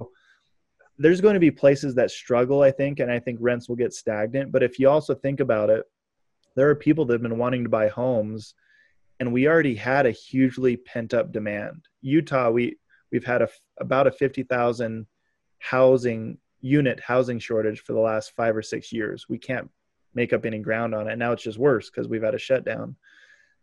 there's 0.97 1.21
going 1.21 1.34
to 1.34 1.39
be 1.39 1.51
places 1.51 1.93
that 1.95 2.12
struggle, 2.12 2.62
I 2.62 2.71
think, 2.71 2.99
and 2.99 3.12
I 3.12 3.19
think 3.19 3.39
rents 3.41 3.67
will 3.67 3.75
get 3.75 3.93
stagnant. 3.93 4.51
But 4.51 4.63
if 4.63 4.80
you 4.80 4.89
also 4.89 5.13
think 5.13 5.39
about 5.39 5.69
it, 5.69 5.84
there 6.56 6.69
are 6.69 6.75
people 6.75 7.06
that 7.06 7.13
have 7.13 7.21
been 7.21 7.38
wanting 7.38 7.63
to 7.63 7.69
buy 7.69 7.89
homes, 7.89 8.56
and 9.19 9.32
we 9.32 9.47
already 9.47 9.75
had 9.75 10.06
a 10.06 10.12
hugely 10.12 10.78
pent 10.78 11.13
up 11.13 11.32
demand. 11.32 11.88
Utah, 12.01 12.49
we 12.49 12.78
we've 13.12 13.25
had 13.25 13.41
a 13.41 13.49
about 13.80 14.08
a 14.08 14.12
fifty 14.12 14.43
thousand 14.43 15.08
housing 15.60 16.38
unit 16.62 16.99
housing 16.99 17.39
shortage 17.39 17.82
for 17.82 17.93
the 17.93 17.99
last 17.99 18.32
five 18.36 18.56
or 18.56 18.62
six 18.62 18.91
years. 18.91 19.28
We 19.30 19.38
can't 19.38 19.69
make 20.13 20.34
up 20.34 20.45
any 20.45 20.60
ground 20.60 20.95
on 20.95 21.08
it. 21.08 21.17
Now 21.17 21.32
it's 21.32 21.43
just 21.43 21.58
worse 21.58 21.89
because 21.89 22.08
we've 22.08 22.23
had 22.23 22.36
a 22.36 22.39
shutdown. 22.39 22.95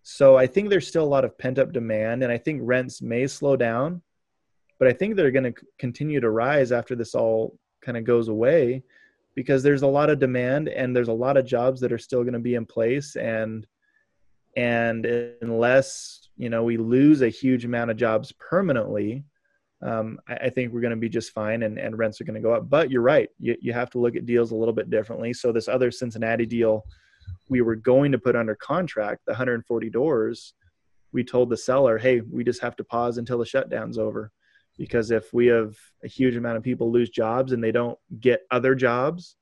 So 0.03 0.37
I 0.37 0.47
think 0.47 0.69
there's 0.69 0.89
still 0.89 1.05
a 1.05 1.15
lot 1.15 1.25
of 1.25 1.39
pent 1.39 1.59
up 1.59 1.73
demand, 1.73 2.23
and 2.23 2.33
I 2.33 2.39
think 2.39 2.61
rents 2.65 3.01
may 3.01 3.27
slow 3.27 3.57
down 3.57 4.03
but 4.83 4.89
I 4.89 4.95
think 4.95 5.15
they're 5.15 5.31
going 5.31 5.53
to 5.55 5.65
continue 5.79 6.19
to 6.19 6.31
rise 6.31 6.73
after 6.73 6.97
this 6.97 7.15
all 7.15 7.57
kind 7.83 7.97
of 7.97 8.03
goes 8.03 8.27
away 8.27 8.83
because 9.37 9.63
there's 9.63 9.83
a 9.83 9.87
lot 9.87 10.11
of 10.11 10.19
demand 10.19 10.69
and 10.69 10.95
there's 10.95 11.07
a 11.07 11.13
lot 11.13 11.37
of 11.37 11.47
jobs 11.47 11.81
that 11.83 11.93
are 11.93 11.99
still 11.99 12.23
going 12.23 12.33
to 12.33 12.41
be 12.41 12.57
in 12.57 12.67
place 12.67 13.15
and 13.15 13.65
and 14.57 15.07
unless 15.41 16.29
you 16.37 16.51
know 16.51 16.63
we 16.63 16.77
lose 16.77 17.23
a 17.23 17.29
huge 17.29 17.65
amount 17.65 17.91
of 17.91 17.97
jobs 17.97 18.33
permanently 18.33 19.25
um, 19.83 20.21
I, 20.29 20.35
I, 20.35 20.51
think 20.51 20.73
we're 20.73 20.81
going 20.81 20.93
to 20.93 20.97
be 20.97 21.09
just 21.09 21.33
fine 21.33 21.65
and, 21.65 21.79
and 21.79 21.99
rents 21.99 22.21
are 22.21 22.25
going 22.25 22.41
to 22.41 22.41
go 22.41 22.55
up. 22.55 22.71
But 22.71 22.91
you're 22.91 23.03
right. 23.03 23.29
You, 23.39 23.57
you 23.61 23.73
have 23.73 23.91
to 23.91 23.99
look 23.99 24.15
at 24.15 24.27
deals 24.27 24.53
a 24.53 24.57
little 24.57 24.75
bit 24.75 24.91
differently. 24.91 25.33
So 25.33 25.51
this 25.51 25.69
other 25.69 25.91
cincinnati 25.91 26.47
deal 26.47 26.85
we 27.49 27.61
were 27.61 27.77
going 27.77 28.13
to 28.13 28.19
put 28.19 28.37
under 28.37 28.55
contract 28.55 29.23
the 29.27 29.33
140 29.33 29.91
doors 29.91 30.55
we 31.13 31.23
told 31.23 31.51
the 31.51 31.57
seller 31.57 31.99
hey 31.99 32.21
we 32.21 32.43
just 32.43 32.61
have 32.63 32.75
to 32.77 32.85
pause 32.85 33.19
until 33.19 33.39
the 33.39 33.47
shutdown's 33.47 33.99
over. 33.99 34.31
Because 34.79 35.11
if 35.11 35.33
we 35.33 35.47
have 35.47 35.77
a 36.03 36.09
huge 36.09 36.37
amount 36.37 36.57
of 36.57 36.63
people 36.63 36.91
lose 36.91 37.11
jobs 37.11 37.53
and 37.53 37.63
they 37.63 37.73
don't 37.73 37.99
get 38.21 38.43
other 38.51 38.75
jobs 38.75 39.37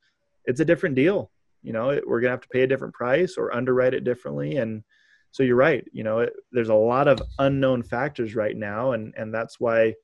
it's 0.46 0.60
a 0.60 0.64
different 0.64 0.94
deal. 0.94 1.30
You 1.62 1.74
know 1.74 2.00
we're 2.06 2.20
going 2.20 2.30
to 2.30 2.30
have 2.30 2.40
to 2.40 2.48
pay 2.48 2.62
a 2.62 2.66
different 2.66 2.94
price 2.94 3.36
or 3.36 3.54
underwrite 3.54 3.94
it 3.94 4.04
differently. 4.04 4.56
And 4.56 4.82
so 5.30 5.42
you're 5.42 5.56
right 5.56 5.84
you 5.92 6.02
know 6.02 6.20
it, 6.20 6.32
there's 6.52 6.68
a 6.68 6.74
lot 6.74 7.08
of 7.08 7.20
unknown 7.38 7.82
factors 7.82 8.34
right 8.34 8.56
now 8.56 8.92
and 8.92 9.12
and 9.16 9.32
that's 9.32 9.60
why 9.60 9.94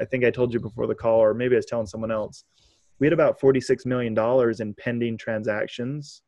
i 0.00 0.04
think 0.04 0.24
i 0.24 0.30
told 0.30 0.52
you 0.52 0.60
before 0.60 0.86
the 0.86 0.94
call 0.94 1.18
or 1.20 1.34
maybe 1.34 1.54
i 1.54 1.58
was 1.58 1.66
telling 1.66 1.86
someone 1.86 2.10
else 2.10 2.44
we 2.98 3.06
had 3.06 3.12
about 3.12 3.38
46 3.38 3.86
million 3.86 4.14
dollars 4.14 4.60
in 4.60 4.74
pending 4.74 5.18
transactions 5.18 6.22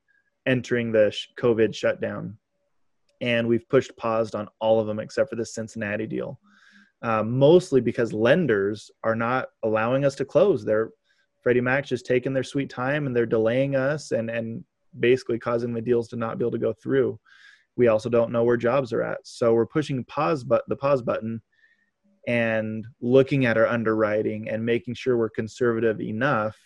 entering 0.46 0.92
the 0.92 1.14
covid 1.38 1.74
shutdown 1.74 2.36
and 3.20 3.46
we've 3.46 3.68
pushed 3.68 3.96
paused 3.96 4.34
on 4.34 4.48
all 4.60 4.80
of 4.80 4.86
them 4.86 4.98
except 4.98 5.30
for 5.30 5.36
the 5.36 5.44
cincinnati 5.44 6.06
deal 6.06 6.38
uh, 7.02 7.22
mostly 7.22 7.80
because 7.80 8.12
lenders 8.12 8.90
are 9.04 9.14
not 9.14 9.48
allowing 9.62 10.04
us 10.04 10.14
to 10.16 10.24
close. 10.24 10.64
They're 10.64 10.90
Freddie 11.42 11.60
Mac's 11.60 11.88
just 11.88 12.06
taking 12.06 12.32
their 12.32 12.42
sweet 12.42 12.68
time 12.68 13.06
and 13.06 13.14
they're 13.14 13.26
delaying 13.26 13.76
us 13.76 14.10
and 14.10 14.28
and 14.30 14.64
basically 14.98 15.38
causing 15.38 15.72
the 15.72 15.80
deals 15.80 16.08
to 16.08 16.16
not 16.16 16.38
be 16.38 16.44
able 16.44 16.52
to 16.52 16.58
go 16.58 16.72
through. 16.72 17.18
We 17.78 17.88
also 17.88 18.10
don't 18.10 18.32
know 18.32 18.44
where 18.44 18.56
jobs 18.58 18.92
are 18.92 19.02
at, 19.02 19.20
so 19.24 19.54
we're 19.54 19.66
pushing 19.66 20.04
pause 20.04 20.44
but 20.44 20.64
the 20.68 20.76
pause 20.76 21.00
button 21.00 21.40
and 22.26 22.86
looking 23.00 23.46
at 23.46 23.56
our 23.56 23.66
underwriting 23.66 24.50
and 24.50 24.64
making 24.64 24.94
sure 24.94 25.16
we're 25.16 25.30
conservative 25.30 26.00
enough 26.00 26.58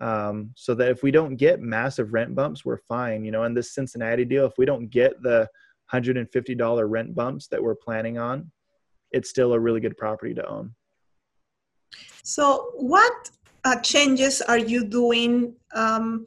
um, 0.00 0.50
so 0.56 0.74
that 0.74 0.88
if 0.88 1.02
we 1.02 1.10
don't 1.10 1.36
get 1.36 1.60
massive 1.60 2.12
rent 2.12 2.34
bumps, 2.34 2.64
we're 2.64 2.78
fine. 2.78 3.24
You 3.24 3.30
know, 3.30 3.44
in 3.44 3.54
this 3.54 3.72
Cincinnati 3.72 4.24
deal, 4.24 4.46
if 4.46 4.54
we 4.58 4.64
don't 4.64 4.88
get 4.88 5.22
the 5.22 5.48
$150 5.92 6.90
rent 6.90 7.14
bumps 7.14 7.46
that 7.48 7.62
we're 7.62 7.74
planning 7.74 8.18
on, 8.18 8.50
it's 9.12 9.28
still 9.28 9.52
a 9.52 9.60
really 9.60 9.80
good 9.80 9.96
property 9.96 10.34
to 10.34 10.48
own. 10.48 10.74
So, 12.22 12.70
what 12.74 13.30
uh, 13.64 13.80
changes 13.80 14.40
are 14.42 14.58
you 14.58 14.84
doing 14.84 15.54
um, 15.74 16.24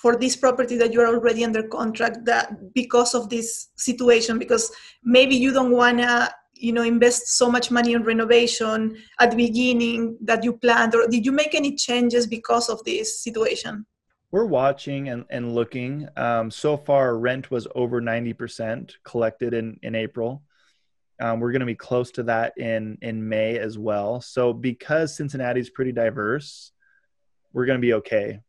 for 0.00 0.16
this 0.16 0.34
property 0.34 0.76
that 0.78 0.92
you're 0.92 1.06
already 1.06 1.44
under 1.44 1.62
contract 1.62 2.24
that 2.24 2.74
because 2.74 3.14
of 3.14 3.28
this 3.28 3.68
situation 3.76 4.38
because 4.38 4.72
maybe 5.04 5.36
you 5.36 5.52
don't 5.52 5.70
want 5.70 5.98
to 5.98 6.32
you 6.54 6.72
know 6.72 6.82
invest 6.82 7.28
so 7.28 7.50
much 7.50 7.70
money 7.70 7.92
in 7.92 8.02
renovation 8.02 8.96
at 9.18 9.30
the 9.30 9.36
beginning 9.36 10.16
that 10.22 10.42
you 10.42 10.52
planned 10.54 10.94
or 10.94 11.06
did 11.06 11.24
you 11.26 11.32
make 11.32 11.54
any 11.54 11.74
changes 11.74 12.26
because 12.26 12.68
of 12.68 12.82
this 12.84 13.22
situation? 13.22 13.84
We're 14.32 14.44
watching 14.44 15.08
and, 15.08 15.24
and 15.28 15.54
looking. 15.56 16.08
Um, 16.16 16.52
so 16.52 16.76
far 16.76 17.18
rent 17.18 17.50
was 17.50 17.66
over 17.74 18.00
90% 18.00 18.92
collected 19.04 19.54
in, 19.54 19.78
in 19.82 19.94
april. 19.94 20.42
Um, 21.20 21.40
we're 21.40 21.52
going 21.52 21.60
to 21.60 21.66
be 21.66 21.74
close 21.74 22.10
to 22.12 22.22
that 22.22 22.54
in 22.56 22.96
in 23.02 23.28
may 23.28 23.58
as 23.58 23.76
well. 23.76 24.22
So 24.22 24.54
because 24.54 25.14
cincinnati's 25.14 25.68
pretty 25.68 25.92
diverse 25.92 26.72
we're 27.52 27.66
going 27.66 27.78
to 27.78 27.86
be 27.86 27.94
okay 27.94 28.40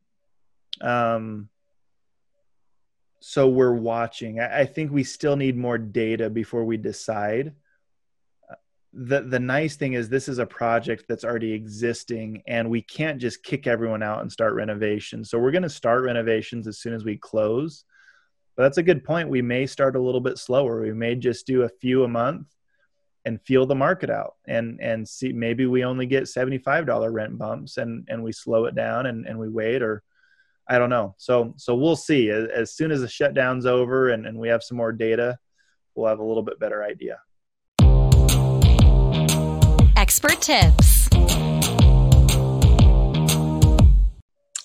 um, 0.81 1.49
so 3.19 3.47
we're 3.47 3.73
watching. 3.73 4.39
I, 4.39 4.61
I 4.61 4.65
think 4.65 4.91
we 4.91 5.03
still 5.03 5.35
need 5.35 5.55
more 5.55 5.77
data 5.77 6.29
before 6.29 6.65
we 6.65 6.77
decide. 6.77 7.53
The 8.93 9.21
the 9.21 9.39
nice 9.39 9.77
thing 9.77 9.93
is 9.93 10.09
this 10.09 10.27
is 10.27 10.39
a 10.39 10.45
project 10.45 11.05
that's 11.07 11.23
already 11.23 11.53
existing 11.53 12.43
and 12.45 12.69
we 12.69 12.81
can't 12.81 13.21
just 13.21 13.41
kick 13.41 13.65
everyone 13.65 14.03
out 14.03 14.21
and 14.21 14.29
start 14.29 14.53
renovations. 14.53 15.29
So 15.29 15.39
we're 15.39 15.51
going 15.51 15.61
to 15.61 15.69
start 15.69 16.03
renovations 16.03 16.67
as 16.67 16.79
soon 16.79 16.93
as 16.93 17.05
we 17.05 17.15
close. 17.15 17.85
But 18.57 18.63
that's 18.63 18.79
a 18.79 18.83
good 18.83 19.05
point. 19.05 19.29
We 19.29 19.41
may 19.41 19.65
start 19.65 19.95
a 19.95 20.01
little 20.01 20.19
bit 20.19 20.37
slower. 20.37 20.81
We 20.81 20.93
may 20.93 21.15
just 21.15 21.47
do 21.47 21.61
a 21.61 21.69
few 21.69 22.03
a 22.03 22.07
month 22.07 22.47
and 23.23 23.41
feel 23.41 23.65
the 23.65 23.75
market 23.75 24.09
out 24.09 24.35
and 24.47 24.79
and 24.81 25.07
see 25.07 25.31
maybe 25.31 25.67
we 25.67 25.85
only 25.85 26.05
get 26.05 26.23
$75 26.23 27.13
rent 27.13 27.37
bumps 27.37 27.77
and 27.77 28.05
and 28.09 28.21
we 28.21 28.31
slow 28.31 28.65
it 28.65 28.75
down 28.75 29.05
and, 29.05 29.25
and 29.25 29.37
we 29.37 29.47
wait 29.47 29.81
or 29.81 30.03
i 30.71 30.79
don't 30.79 30.89
know 30.89 31.13
so 31.17 31.53
so 31.57 31.75
we'll 31.75 31.95
see 31.95 32.29
as, 32.29 32.47
as 32.49 32.73
soon 32.73 32.91
as 32.91 33.01
the 33.01 33.07
shutdown's 33.07 33.65
over 33.65 34.09
and, 34.09 34.25
and 34.25 34.37
we 34.37 34.47
have 34.47 34.63
some 34.63 34.77
more 34.77 34.91
data 34.91 35.37
we'll 35.93 36.07
have 36.07 36.19
a 36.19 36.23
little 36.23 36.43
bit 36.43 36.59
better 36.59 36.83
idea 36.83 37.17
expert 40.01 40.41
tips. 40.41 41.07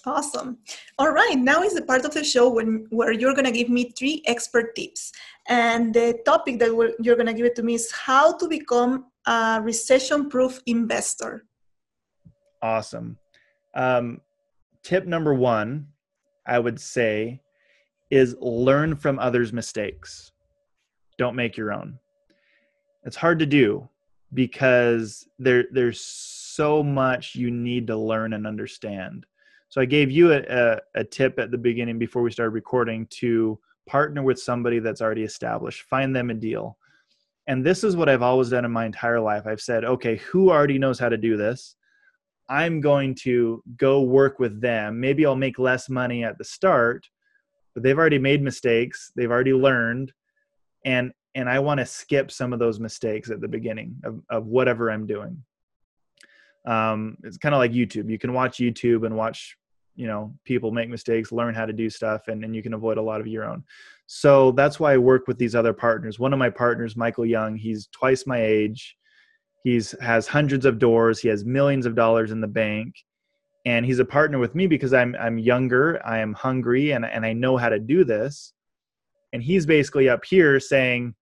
Awesome. 0.07 0.57
All 0.99 1.11
right, 1.11 1.35
now 1.37 1.63
is 1.63 1.75
the 1.75 1.83
part 1.83 2.07
of 2.07 2.15
the 2.15 2.25
show 2.25 2.49
when 2.49 2.87
where 2.91 3.13
you're 3.13 3.35
going 3.35 3.45
to 3.45 3.51
give 3.51 3.69
me 3.69 3.93
three 3.99 4.23
expert 4.27 4.75
tips. 4.75 5.13
And 5.49 5.93
the 5.93 6.19
topic 6.25 6.59
that 6.61 6.71
you're 7.01 7.17
going 7.17 7.27
to 7.27 7.35
give 7.35 7.45
it 7.45 7.55
to 7.57 7.63
me 7.63 7.75
is 7.75 7.91
how 7.93 8.37
to 8.39 8.49
become 8.49 9.07
a 9.27 9.61
recession-proof 9.63 10.63
investor. 10.67 11.45
Awesome. 12.63 13.19
Um, 13.75 14.21
tip 14.83 15.07
number 15.07 15.35
one, 15.35 15.89
I 16.47 16.59
would 16.59 16.81
say, 16.81 17.41
is 18.11 18.37
learn 18.41 18.95
from 18.97 19.19
others' 19.19 19.53
mistakes. 19.53 20.33
Don't 21.19 21.37
make 21.37 21.57
your 21.57 21.73
own. 21.73 21.99
It's 23.05 23.17
hard 23.17 23.39
to 23.41 23.47
do 23.47 23.89
because 24.35 25.27
there 25.39 25.65
there's 25.71 26.01
so 26.01 26.83
much 26.83 27.35
you 27.35 27.51
need 27.51 27.87
to 27.87 27.97
learn 27.97 28.33
and 28.33 28.47
understand. 28.47 29.27
So 29.69 29.81
I 29.81 29.85
gave 29.85 30.11
you 30.11 30.33
a, 30.33 30.43
a, 30.43 30.79
a, 30.95 31.05
tip 31.05 31.39
at 31.39 31.51
the 31.51 31.59
beginning 31.59 31.99
before 31.99 32.23
we 32.23 32.31
started 32.31 32.51
recording 32.51 33.07
to 33.11 33.59
partner 33.87 34.23
with 34.23 34.41
somebody 34.41 34.79
that's 34.79 35.03
already 35.03 35.23
established, 35.23 35.83
find 35.83 36.15
them 36.15 36.31
a 36.31 36.35
deal. 36.35 36.79
And 37.47 37.65
this 37.65 37.85
is 37.85 37.97
what 37.97 38.09
I've 38.09 38.23
always 38.23 38.51
done 38.51 38.65
in 38.65 38.73
my 38.73 38.87
entire 38.87 39.21
life. 39.21 39.47
I've 39.47 39.61
said, 39.61 39.85
okay, 39.85 40.17
who 40.17 40.51
already 40.51 40.79
knows 40.79 40.99
how 40.99 41.09
to 41.09 41.17
do 41.17 41.37
this? 41.37 41.77
I'm 42.49 42.81
going 42.81 43.15
to 43.23 43.63
go 43.77 44.03
work 44.03 44.39
with 44.39 44.61
them. 44.61 45.01
Maybe 45.01 45.27
I'll 45.27 45.37
make 45.37 45.59
less 45.59 45.89
money 45.89 46.25
at 46.25 46.39
the 46.39 46.45
start, 46.45 47.07
but 47.75 47.83
they've 47.83 47.99
already 47.99 48.19
made 48.19 48.43
mistakes, 48.43 49.13
they've 49.17 49.31
already 49.31 49.53
learned, 49.53 50.13
and 50.85 51.13
and 51.35 51.51
I 51.51 51.59
want 51.59 51.81
to 51.81 51.87
skip 51.87 52.31
some 52.31 52.55
of 52.55 52.59
those 52.59 52.81
mistakes 52.81 53.31
at 53.31 53.43
the 53.43 53.49
beginning 53.49 53.97
of, 54.05 54.23
of 54.31 54.47
whatever 54.47 54.91
I'm 54.91 55.07
doing. 55.07 55.43
Um, 56.67 57.19
it's 57.25 57.37
kind 57.37 57.55
of 57.55 57.59
like 57.59 57.73
YouTube. 57.73 58.11
You 58.11 58.19
can 58.19 58.33
watch 58.33 58.57
YouTube 58.57 59.05
and 59.05 59.15
watch, 59.15 59.55
you 59.97 60.07
know, 60.07 60.35
people 60.45 60.73
make 60.73 60.89
mistakes, 60.89 61.33
learn 61.33 61.55
how 61.55 61.67
to 61.67 61.75
do 61.75 61.91
stuff, 61.91 62.29
and, 62.29 62.43
and 62.43 62.57
you 62.57 62.63
can 62.63 62.73
avoid 62.73 62.97
a 62.97 63.03
lot 63.03 63.21
of 63.21 63.27
your 63.27 63.45
own. 63.45 63.65
So 64.07 64.53
that's 64.53 64.81
why 64.81 64.95
I 64.95 64.97
work 64.97 65.29
with 65.29 65.37
these 65.37 65.55
other 65.55 65.75
partners. 65.75 66.19
One 66.19 66.33
of 66.33 66.39
my 66.39 66.49
partners, 66.49 66.97
Michael 66.97 67.27
Young, 67.27 67.55
he's 67.55 67.87
twice 67.89 68.27
my 68.27 68.43
age. 68.43 68.97
He's 69.67 69.97
has 70.01 70.29
hundreds 70.29 70.65
of 70.65 70.79
doors. 70.79 71.19
He 71.19 71.27
has 71.27 71.45
millions 71.45 71.87
of 71.87 71.97
dollars 71.97 72.31
in 72.31 72.41
the 72.41 72.47
bank, 72.47 72.95
and 73.65 73.85
he's 73.85 73.99
a 73.99 74.05
partner 74.05 74.39
with 74.39 74.55
me 74.55 74.69
because 74.69 74.95
I'm 74.95 75.17
I'm 75.19 75.39
younger, 75.39 76.01
I 76.07 76.19
am 76.19 76.35
hungry, 76.35 76.93
and 76.93 77.05
and 77.05 77.27
I 77.27 77.33
know 77.33 77.57
how 77.57 77.69
to 77.69 77.81
do 77.81 78.05
this. 78.05 78.53
And 79.33 79.43
he's 79.43 79.67
basically 79.67 80.09
up 80.09 80.25
here 80.25 80.61
saying, 80.61 81.17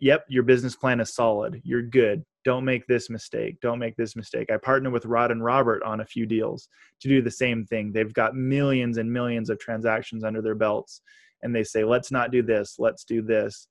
yep, 0.00 0.24
your 0.28 0.42
business 0.42 0.74
plan 0.74 0.98
is 0.98 1.14
solid. 1.14 1.60
You're 1.62 1.82
good. 1.82 2.24
Don't 2.44 2.64
make 2.64 2.84
this 2.88 3.08
mistake. 3.08 3.60
Don't 3.60 3.78
make 3.78 3.94
this 3.94 4.16
mistake. 4.16 4.50
I 4.50 4.56
partner 4.56 4.90
with 4.90 5.06
Rod 5.06 5.30
and 5.30 5.44
Robert 5.44 5.84
on 5.84 6.00
a 6.00 6.04
few 6.04 6.26
deals 6.26 6.68
to 7.00 7.08
do 7.08 7.22
the 7.22 7.30
same 7.30 7.64
thing. 7.64 7.92
They've 7.92 8.12
got 8.12 8.34
millions 8.34 8.98
and 8.98 9.12
millions 9.12 9.50
of 9.50 9.60
transactions 9.60 10.24
under 10.24 10.42
their 10.42 10.56
belts. 10.56 11.00
And 11.44 11.54
they 11.54 11.62
say, 11.62 11.84
let's 11.84 12.10
not 12.10 12.32
do 12.32 12.42
this. 12.42 12.74
Let's 12.80 13.04
do 13.04 13.22
this. 13.22 13.68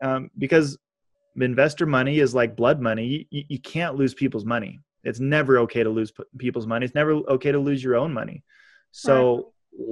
Um, 0.00 0.30
because 0.38 0.78
investor 1.36 1.86
money 1.86 2.18
is 2.18 2.34
like 2.34 2.56
blood 2.56 2.80
money. 2.80 3.26
You, 3.30 3.44
you 3.48 3.58
can't 3.58 3.96
lose 3.96 4.14
people's 4.14 4.44
money. 4.44 4.80
It's 5.04 5.20
never 5.20 5.58
okay 5.60 5.82
to 5.82 5.90
lose 5.90 6.12
people's 6.38 6.66
money. 6.66 6.84
It's 6.84 6.94
never 6.94 7.12
okay 7.12 7.52
to 7.52 7.58
lose 7.58 7.82
your 7.82 7.96
own 7.96 8.12
money. 8.12 8.44
So 8.92 9.34
right. 9.34 9.44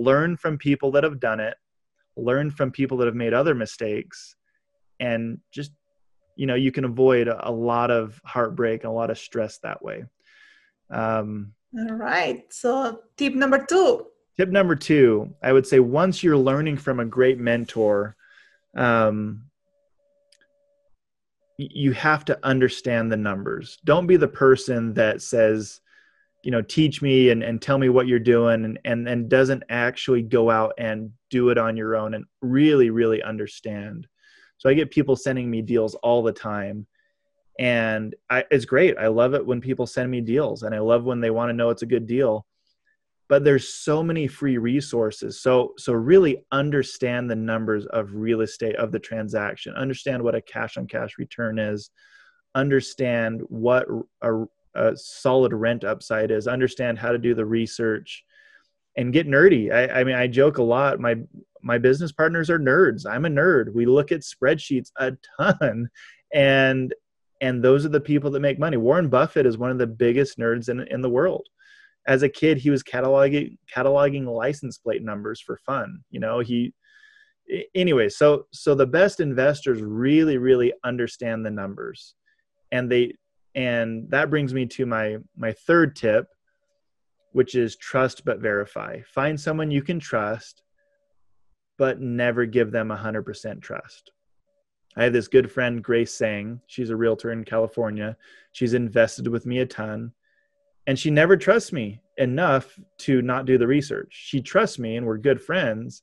learn 0.04 0.36
from 0.36 0.58
people 0.58 0.90
that 0.92 1.04
have 1.04 1.20
done 1.20 1.40
it, 1.40 1.56
learn 2.16 2.50
from 2.50 2.70
people 2.70 2.98
that 2.98 3.06
have 3.06 3.14
made 3.14 3.32
other 3.32 3.54
mistakes, 3.54 4.36
and 5.00 5.38
just 5.50 5.72
you 6.38 6.46
know 6.46 6.54
you 6.54 6.72
can 6.72 6.84
avoid 6.84 7.28
a, 7.28 7.50
lot 7.50 7.90
of 7.90 8.20
heartbreak 8.24 8.84
and 8.84 8.90
a 8.90 8.94
lot 8.94 9.10
of 9.10 9.18
stress 9.18 9.58
that 9.58 9.82
way 9.82 10.04
um, 10.90 11.52
all 11.78 11.94
right 11.94 12.44
so 12.52 13.00
tip 13.16 13.34
number 13.34 13.64
two 13.68 14.06
tip 14.36 14.48
number 14.48 14.74
two 14.74 15.34
i 15.42 15.52
would 15.52 15.66
say 15.66 15.80
once 15.80 16.22
you're 16.22 16.36
learning 16.36 16.76
from 16.76 17.00
a 17.00 17.04
great 17.04 17.38
mentor 17.38 18.16
um, 18.76 19.42
you 21.58 21.92
have 21.92 22.24
to 22.24 22.38
understand 22.44 23.10
the 23.10 23.16
numbers 23.16 23.78
don't 23.84 24.06
be 24.06 24.16
the 24.16 24.28
person 24.28 24.94
that 24.94 25.20
says 25.20 25.80
you 26.44 26.50
know 26.50 26.62
teach 26.62 27.02
me 27.02 27.30
and, 27.30 27.42
and 27.42 27.60
tell 27.60 27.78
me 27.78 27.88
what 27.88 28.06
you're 28.06 28.18
doing 28.18 28.64
and, 28.64 28.78
and 28.84 29.08
and 29.08 29.28
doesn't 29.28 29.62
actually 29.68 30.22
go 30.22 30.50
out 30.50 30.72
and 30.78 31.10
do 31.30 31.50
it 31.50 31.58
on 31.58 31.76
your 31.76 31.96
own 31.96 32.14
and 32.14 32.24
really 32.40 32.90
really 32.90 33.22
understand 33.22 34.06
so 34.58 34.68
I 34.68 34.74
get 34.74 34.90
people 34.90 35.16
sending 35.16 35.50
me 35.50 35.62
deals 35.62 35.94
all 35.96 36.22
the 36.22 36.32
time. 36.32 36.86
And 37.58 38.14
I, 38.28 38.44
it's 38.50 38.64
great. 38.64 38.98
I 38.98 39.06
love 39.06 39.34
it 39.34 39.44
when 39.44 39.60
people 39.60 39.86
send 39.86 40.10
me 40.10 40.20
deals 40.20 40.62
and 40.62 40.74
I 40.74 40.80
love 40.80 41.04
when 41.04 41.20
they 41.20 41.30
want 41.30 41.48
to 41.48 41.54
know 41.54 41.70
it's 41.70 41.82
a 41.82 41.86
good 41.86 42.06
deal. 42.06 42.44
But 43.28 43.44
there's 43.44 43.74
so 43.74 44.02
many 44.02 44.26
free 44.26 44.56
resources. 44.58 45.42
So 45.42 45.74
so 45.76 45.92
really 45.92 46.44
understand 46.50 47.30
the 47.30 47.36
numbers 47.36 47.84
of 47.86 48.14
real 48.14 48.40
estate 48.40 48.76
of 48.76 48.90
the 48.90 48.98
transaction. 48.98 49.74
Understand 49.74 50.22
what 50.22 50.34
a 50.34 50.40
cash 50.40 50.76
on 50.76 50.86
cash 50.86 51.18
return 51.18 51.58
is. 51.58 51.90
Understand 52.54 53.42
what 53.48 53.86
a, 54.22 54.44
a 54.74 54.96
solid 54.96 55.52
rent 55.52 55.84
upside 55.84 56.30
is. 56.30 56.48
Understand 56.48 56.98
how 56.98 57.12
to 57.12 57.18
do 57.18 57.34
the 57.34 57.44
research 57.44 58.24
and 58.96 59.12
get 59.12 59.28
nerdy. 59.28 59.72
I, 59.72 60.00
I, 60.00 60.04
mean, 60.04 60.16
I 60.16 60.26
joke 60.26 60.58
a 60.58 60.62
lot. 60.62 61.00
My 61.00 61.16
my 61.62 61.78
business 61.78 62.12
partners 62.12 62.50
are 62.50 62.58
nerds. 62.58 63.06
I'm 63.08 63.24
a 63.24 63.28
nerd. 63.28 63.74
We 63.74 63.86
look 63.86 64.12
at 64.12 64.20
spreadsheets 64.20 64.90
a 64.98 65.12
ton, 65.40 65.88
and 66.34 66.94
and 67.40 67.62
those 67.62 67.86
are 67.86 67.90
the 67.90 68.00
people 68.00 68.30
that 68.32 68.40
make 68.40 68.58
money. 68.58 68.76
Warren 68.76 69.08
Buffett 69.08 69.46
is 69.46 69.56
one 69.56 69.70
of 69.70 69.78
the 69.78 69.86
biggest 69.86 70.38
nerds 70.38 70.68
in 70.68 70.80
in 70.88 71.00
the 71.00 71.10
world. 71.10 71.46
As 72.08 72.24
a 72.24 72.28
kid, 72.28 72.58
he 72.58 72.70
was 72.70 72.82
cataloging 72.82 73.56
cataloging 73.72 74.26
license 74.26 74.78
plate 74.78 75.04
numbers 75.04 75.40
for 75.40 75.58
fun. 75.58 76.00
You 76.10 76.18
know, 76.18 76.40
he 76.40 76.74
anyway. 77.74 78.08
So 78.08 78.46
so 78.52 78.74
the 78.74 78.86
best 78.86 79.20
investors 79.20 79.80
really 79.80 80.38
really 80.38 80.72
understand 80.84 81.46
the 81.46 81.50
numbers, 81.50 82.14
and 82.72 82.90
they 82.90 83.12
and 83.54 84.10
that 84.10 84.30
brings 84.30 84.52
me 84.52 84.66
to 84.66 84.86
my 84.86 85.18
my 85.36 85.52
third 85.52 85.94
tip 85.94 86.26
which 87.32 87.54
is 87.54 87.76
trust 87.76 88.24
but 88.24 88.40
verify. 88.40 89.00
Find 89.06 89.38
someone 89.38 89.70
you 89.70 89.82
can 89.82 90.00
trust, 90.00 90.62
but 91.76 92.00
never 92.00 92.46
give 92.46 92.70
them 92.70 92.88
100% 92.88 93.62
trust. 93.62 94.10
I 94.96 95.04
have 95.04 95.12
this 95.12 95.28
good 95.28 95.50
friend, 95.50 95.82
Grace 95.82 96.12
Sang. 96.12 96.60
She's 96.66 96.90
a 96.90 96.96
realtor 96.96 97.30
in 97.30 97.44
California. 97.44 98.16
She's 98.52 98.74
invested 98.74 99.28
with 99.28 99.46
me 99.46 99.60
a 99.60 99.66
ton, 99.66 100.12
and 100.88 100.98
she 100.98 101.10
never 101.10 101.36
trusts 101.36 101.70
me 101.70 102.00
enough 102.16 102.76
to 102.96 103.20
not 103.20 103.44
do 103.44 103.58
the 103.58 103.66
research. 103.66 104.08
She 104.10 104.40
trusts 104.40 104.78
me, 104.78 104.96
and 104.96 105.06
we're 105.06 105.18
good 105.18 105.40
friends, 105.40 106.02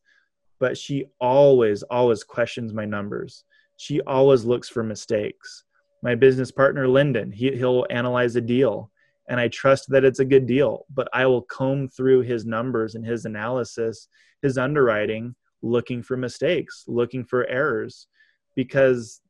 but 0.60 0.78
she 0.78 1.06
always, 1.20 1.82
always 1.84 2.24
questions 2.24 2.72
my 2.72 2.86
numbers. 2.86 3.44
She 3.78 4.00
always 4.02 4.46
looks 4.46 4.70
for 4.70 4.84
mistakes. 4.84 5.64
My 6.04 6.14
business 6.14 6.52
partner, 6.52 6.88
Lyndon, 6.88 7.32
he, 7.32 7.52
he'll 7.58 7.88
analyze 7.90 8.36
a 8.36 8.42
deal 8.42 8.92
and 9.28 9.40
I 9.40 9.48
trust 9.48 9.90
that 9.90 10.06
it's 10.06 10.20
a 10.20 10.26
good 10.26 10.46
deal. 10.46 10.86
But 10.94 11.08
I 11.14 11.26
will 11.26 11.42
comb 11.42 11.88
through 11.88 12.22
his 12.22 12.46
numbers 12.46 12.94
and 12.94 13.04
his 13.04 13.26
analysis, 13.26 14.08
his 14.44 14.60
underwriting, 14.60 15.36
looking 15.64 16.04
for 16.04 16.16
mistakes, 16.16 16.84
looking 16.88 17.26
for 17.26 17.48
errors, 17.48 18.08
because 18.56 19.22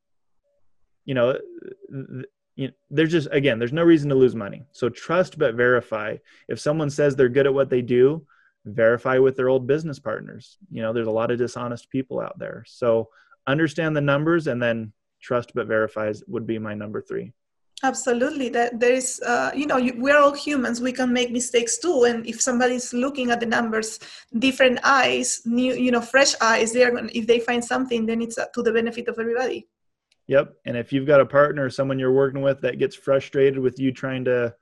you 1.06 1.14
know, 1.14 1.38
you 2.56 2.68
know, 2.68 2.74
there's 2.90 3.12
just 3.12 3.28
again, 3.32 3.60
there's 3.60 3.74
no 3.74 3.84
reason 3.84 4.10
to 4.10 4.16
lose 4.16 4.36
money. 4.36 4.66
So 4.72 4.90
trust 4.90 5.38
but 5.38 5.56
verify. 5.56 6.18
If 6.48 6.60
someone 6.60 6.90
says 6.90 7.16
they're 7.16 7.30
good 7.30 7.48
at 7.48 7.54
what 7.54 7.70
they 7.70 7.82
do, 7.82 8.26
verify 8.66 9.18
with 9.18 9.36
their 9.36 9.50
old 9.50 9.68
business 9.68 10.00
partners. 10.00 10.58
You 10.72 10.82
know, 10.82 10.94
there's 10.94 11.08
a 11.08 11.12
lot 11.12 11.32
of 11.32 11.38
dishonest 11.38 11.90
people 11.90 12.20
out 12.20 12.38
there. 12.40 12.64
So 12.68 13.10
understand 13.48 13.96
the 13.96 14.02
numbers 14.02 14.48
and 14.48 14.62
then 14.62 14.94
trust 15.22 15.54
but 15.54 15.68
verifies 15.68 16.24
would 16.28 16.48
be 16.48 16.60
my 16.60 16.74
number 16.74 17.02
three 17.02 17.34
absolutely 17.84 18.50
that 18.50 18.80
there 18.80 18.94
is 18.94 19.22
uh, 19.26 19.52
you 19.54 19.66
know 19.66 19.80
we're 19.98 20.18
all 20.18 20.34
humans 20.34 20.82
we 20.82 20.92
can 20.92 21.12
make 21.12 21.32
mistakes 21.32 21.78
too 21.78 22.06
and 22.08 22.26
if 22.26 22.42
somebody's 22.42 22.94
looking 22.94 23.32
at 23.32 23.40
the 23.40 23.46
numbers 23.46 24.00
different 24.40 24.80
eyes 24.84 25.42
new 25.46 25.74
you 25.74 25.92
know 25.92 26.02
fresh 26.02 26.34
eyes 26.42 26.72
they're 26.72 26.96
if 27.08 27.28
they 27.28 27.40
find 27.40 27.64
something 27.64 28.06
then 28.06 28.22
it's 28.22 28.38
to 28.54 28.62
the 28.62 28.72
benefit 28.72 29.08
of 29.08 29.20
everybody 29.20 29.68
yep 30.28 30.54
and 30.66 30.78
if 30.78 30.92
you've 30.92 31.08
got 31.08 31.22
a 31.22 31.26
partner 31.26 31.66
or 31.66 31.70
someone 31.70 32.00
you're 32.00 32.12
working 32.12 32.42
with 32.42 32.62
that 32.62 32.80
gets 32.80 32.96
frustrated 32.96 33.60
with 33.60 33.80
you 33.80 33.92
trying 33.92 34.26
to 34.26 34.54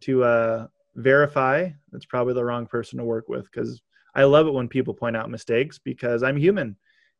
to 0.00 0.24
uh, 0.24 0.66
verify 0.96 1.68
that's 1.92 2.06
probably 2.06 2.34
the 2.34 2.44
wrong 2.44 2.66
person 2.66 2.98
to 2.98 3.04
work 3.04 3.28
with 3.28 3.44
because 3.44 3.80
i 4.14 4.24
love 4.24 4.46
it 4.46 4.54
when 4.54 4.68
people 4.68 4.94
point 4.94 5.16
out 5.16 5.30
mistakes 5.30 5.78
because 5.78 6.22
i'm 6.22 6.36
human 6.36 6.76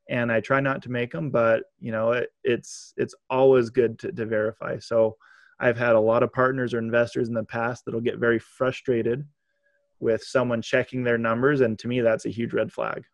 and 0.08 0.30
I 0.30 0.40
try 0.40 0.60
not 0.60 0.82
to 0.82 0.90
make 0.90 1.12
them, 1.12 1.30
but 1.30 1.64
you 1.80 1.92
know, 1.92 2.12
it, 2.12 2.30
it's 2.44 2.94
it's 2.96 3.14
always 3.28 3.70
good 3.70 3.98
to, 4.00 4.12
to 4.12 4.26
verify. 4.26 4.78
So 4.78 5.16
I've 5.58 5.78
had 5.78 5.94
a 5.94 6.00
lot 6.00 6.22
of 6.22 6.32
partners 6.32 6.74
or 6.74 6.78
investors 6.78 7.28
in 7.28 7.34
the 7.34 7.44
past 7.44 7.84
that'll 7.84 8.00
get 8.00 8.18
very 8.18 8.38
frustrated 8.38 9.26
with 9.98 10.22
someone 10.22 10.62
checking 10.62 11.02
their 11.02 11.18
numbers, 11.18 11.60
and 11.62 11.78
to 11.78 11.88
me, 11.88 12.00
that's 12.00 12.26
a 12.26 12.30
huge 12.30 12.52
red 12.52 12.72
flag. 12.72 13.04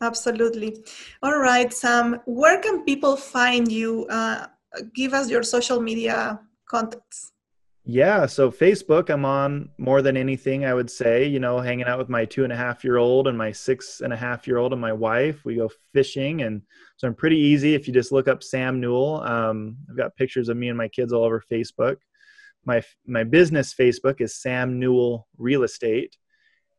Absolutely. 0.00 0.84
All 1.22 1.38
right, 1.38 1.72
Sam. 1.72 2.20
Where 2.24 2.60
can 2.60 2.84
people 2.84 3.16
find 3.16 3.70
you? 3.70 4.06
Uh, 4.08 4.46
give 4.94 5.12
us 5.12 5.28
your 5.28 5.42
social 5.42 5.80
media 5.80 6.40
contacts. 6.66 7.32
Yeah, 7.84 8.26
so 8.26 8.50
Facebook, 8.50 9.10
I'm 9.10 9.24
on 9.24 9.70
more 9.78 10.02
than 10.02 10.16
anything, 10.16 10.64
I 10.64 10.74
would 10.74 10.90
say. 10.90 11.26
You 11.26 11.40
know, 11.40 11.60
hanging 11.60 11.86
out 11.86 11.98
with 11.98 12.08
my 12.08 12.24
two 12.24 12.44
and 12.44 12.52
a 12.52 12.56
half 12.56 12.84
year 12.84 12.98
old 12.98 13.26
and 13.26 13.36
my 13.36 13.52
six 13.52 14.00
and 14.00 14.12
a 14.12 14.16
half 14.16 14.46
year 14.46 14.58
old 14.58 14.72
and 14.72 14.80
my 14.80 14.92
wife. 14.92 15.44
We 15.44 15.56
go 15.56 15.70
fishing, 15.92 16.42
and 16.42 16.62
so 16.98 17.08
I'm 17.08 17.14
pretty 17.14 17.38
easy 17.38 17.74
if 17.74 17.88
you 17.88 17.94
just 17.94 18.12
look 18.12 18.28
up 18.28 18.42
Sam 18.42 18.80
Newell. 18.80 19.22
Um, 19.22 19.76
I've 19.88 19.96
got 19.96 20.16
pictures 20.16 20.48
of 20.48 20.56
me 20.56 20.68
and 20.68 20.78
my 20.78 20.88
kids 20.88 21.12
all 21.12 21.24
over 21.24 21.42
Facebook. 21.50 21.96
My 22.64 22.82
my 23.06 23.24
business 23.24 23.74
Facebook 23.74 24.20
is 24.20 24.36
Sam 24.36 24.78
Newell 24.78 25.26
Real 25.38 25.62
Estate, 25.62 26.16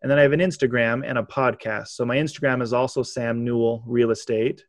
and 0.02 0.10
then 0.10 0.18
I 0.18 0.24
have 0.24 0.34
an 0.34 0.40
Instagram 0.40 1.04
and 1.06 1.18
a 1.18 1.24
podcast. 1.24 1.90
So 1.90 2.06
my 2.06 2.18
Instagram 2.18 2.62
is 2.62 2.74
also 2.74 3.04
Sam 3.04 3.44
Newell 3.44 3.84
Real 3.86 4.12
Estate, 4.12 4.66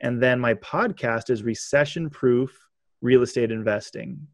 and 0.00 0.22
then 0.22 0.40
my 0.40 0.54
podcast 0.54 1.30
is 1.30 1.42
Recession 1.42 2.10
Proof 2.10 2.58
Real 3.00 3.22
Estate 3.22 3.50
Investing. 3.50 4.26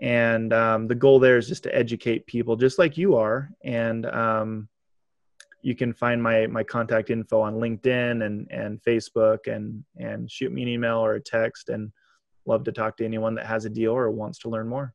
And 0.00 0.52
um, 0.52 0.88
the 0.88 0.94
goal 0.94 1.18
there 1.18 1.38
is 1.38 1.48
just 1.48 1.62
to 1.64 1.74
educate 1.74 2.26
people 2.26 2.56
just 2.56 2.78
like 2.78 2.98
you 2.98 3.14
are. 3.16 3.48
And 3.62 4.06
um, 4.06 4.68
you 5.64 5.74
can 5.74 5.94
find 5.94 6.22
my 6.22 6.46
my 6.46 6.62
contact 6.62 7.08
info 7.08 7.40
on 7.40 7.54
linkedin 7.54 8.24
and 8.24 8.46
and 8.50 8.80
facebook 8.82 9.46
and 9.46 9.82
and 9.98 10.30
shoot 10.30 10.52
me 10.52 10.62
an 10.62 10.68
email 10.68 10.98
or 10.98 11.14
a 11.14 11.20
text 11.20 11.70
and 11.70 11.90
love 12.44 12.64
to 12.64 12.72
talk 12.72 12.98
to 12.98 13.04
anyone 13.04 13.34
that 13.34 13.46
has 13.46 13.64
a 13.64 13.70
deal 13.70 13.92
or 13.92 14.10
wants 14.10 14.38
to 14.38 14.50
learn 14.50 14.68
more 14.68 14.92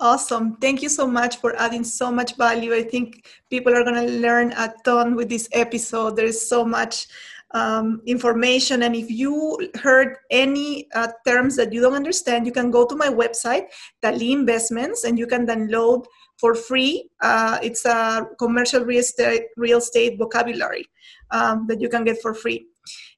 awesome 0.00 0.56
thank 0.56 0.82
you 0.82 0.88
so 0.88 1.06
much 1.06 1.36
for 1.36 1.54
adding 1.56 1.84
so 1.84 2.10
much 2.10 2.36
value 2.36 2.74
i 2.74 2.82
think 2.82 3.26
people 3.50 3.74
are 3.74 3.84
going 3.84 4.06
to 4.06 4.12
learn 4.18 4.52
a 4.52 4.72
ton 4.84 5.14
with 5.14 5.28
this 5.28 5.48
episode 5.52 6.16
there's 6.16 6.48
so 6.48 6.64
much 6.64 7.06
um, 7.52 8.00
information. 8.06 8.84
And 8.84 8.94
if 8.94 9.10
you 9.10 9.70
heard 9.82 10.16
any 10.30 10.88
uh, 10.94 11.08
terms 11.26 11.56
that 11.56 11.72
you 11.72 11.80
don't 11.80 11.94
understand, 11.94 12.46
you 12.46 12.52
can 12.52 12.70
go 12.70 12.86
to 12.86 12.96
my 12.96 13.08
website, 13.08 13.64
Tali 14.02 14.32
Investments, 14.32 15.04
and 15.04 15.18
you 15.18 15.26
can 15.26 15.46
download 15.46 16.04
for 16.38 16.54
free. 16.54 17.10
Uh, 17.20 17.58
it's 17.62 17.84
a 17.84 18.26
commercial 18.38 18.84
real 18.84 19.00
estate, 19.00 19.42
real 19.56 19.78
estate 19.78 20.18
vocabulary 20.18 20.88
um, 21.30 21.66
that 21.68 21.80
you 21.80 21.88
can 21.88 22.04
get 22.04 22.20
for 22.22 22.34
free. 22.34 22.66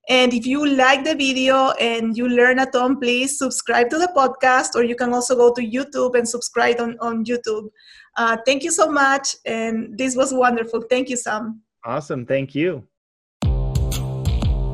And 0.09 0.35
if 0.35 0.47
you 0.47 0.67
like 0.67 1.05
the 1.05 1.15
video 1.15 1.71
and 1.73 2.17
you 2.17 2.29
learn 2.29 2.59
a 2.59 2.67
ton, 2.67 2.99
please 2.99 3.39
subscribe 3.39 3.89
to 3.91 3.99
the 3.99 4.13
podcast, 4.17 4.75
or 4.75 4.83
you 4.83 4.97
can 4.97 5.13
also 5.15 5.37
go 5.37 5.53
to 5.53 5.63
YouTube 5.63 6.17
and 6.17 6.29
subscribe 6.29 6.81
on, 6.81 6.97
on 7.01 7.25
YouTube. 7.25 7.69
Uh, 8.17 8.37
thank 8.45 8.65
you 8.65 8.73
so 8.73 8.91
much. 8.91 9.37
And 9.47 9.97
this 9.97 10.17
was 10.17 10.35
wonderful. 10.35 10.83
Thank 10.91 11.09
you, 11.09 11.17
Sam. 11.17 11.63
Awesome. 11.85 12.27
Thank 12.27 12.55
you. 12.55 12.87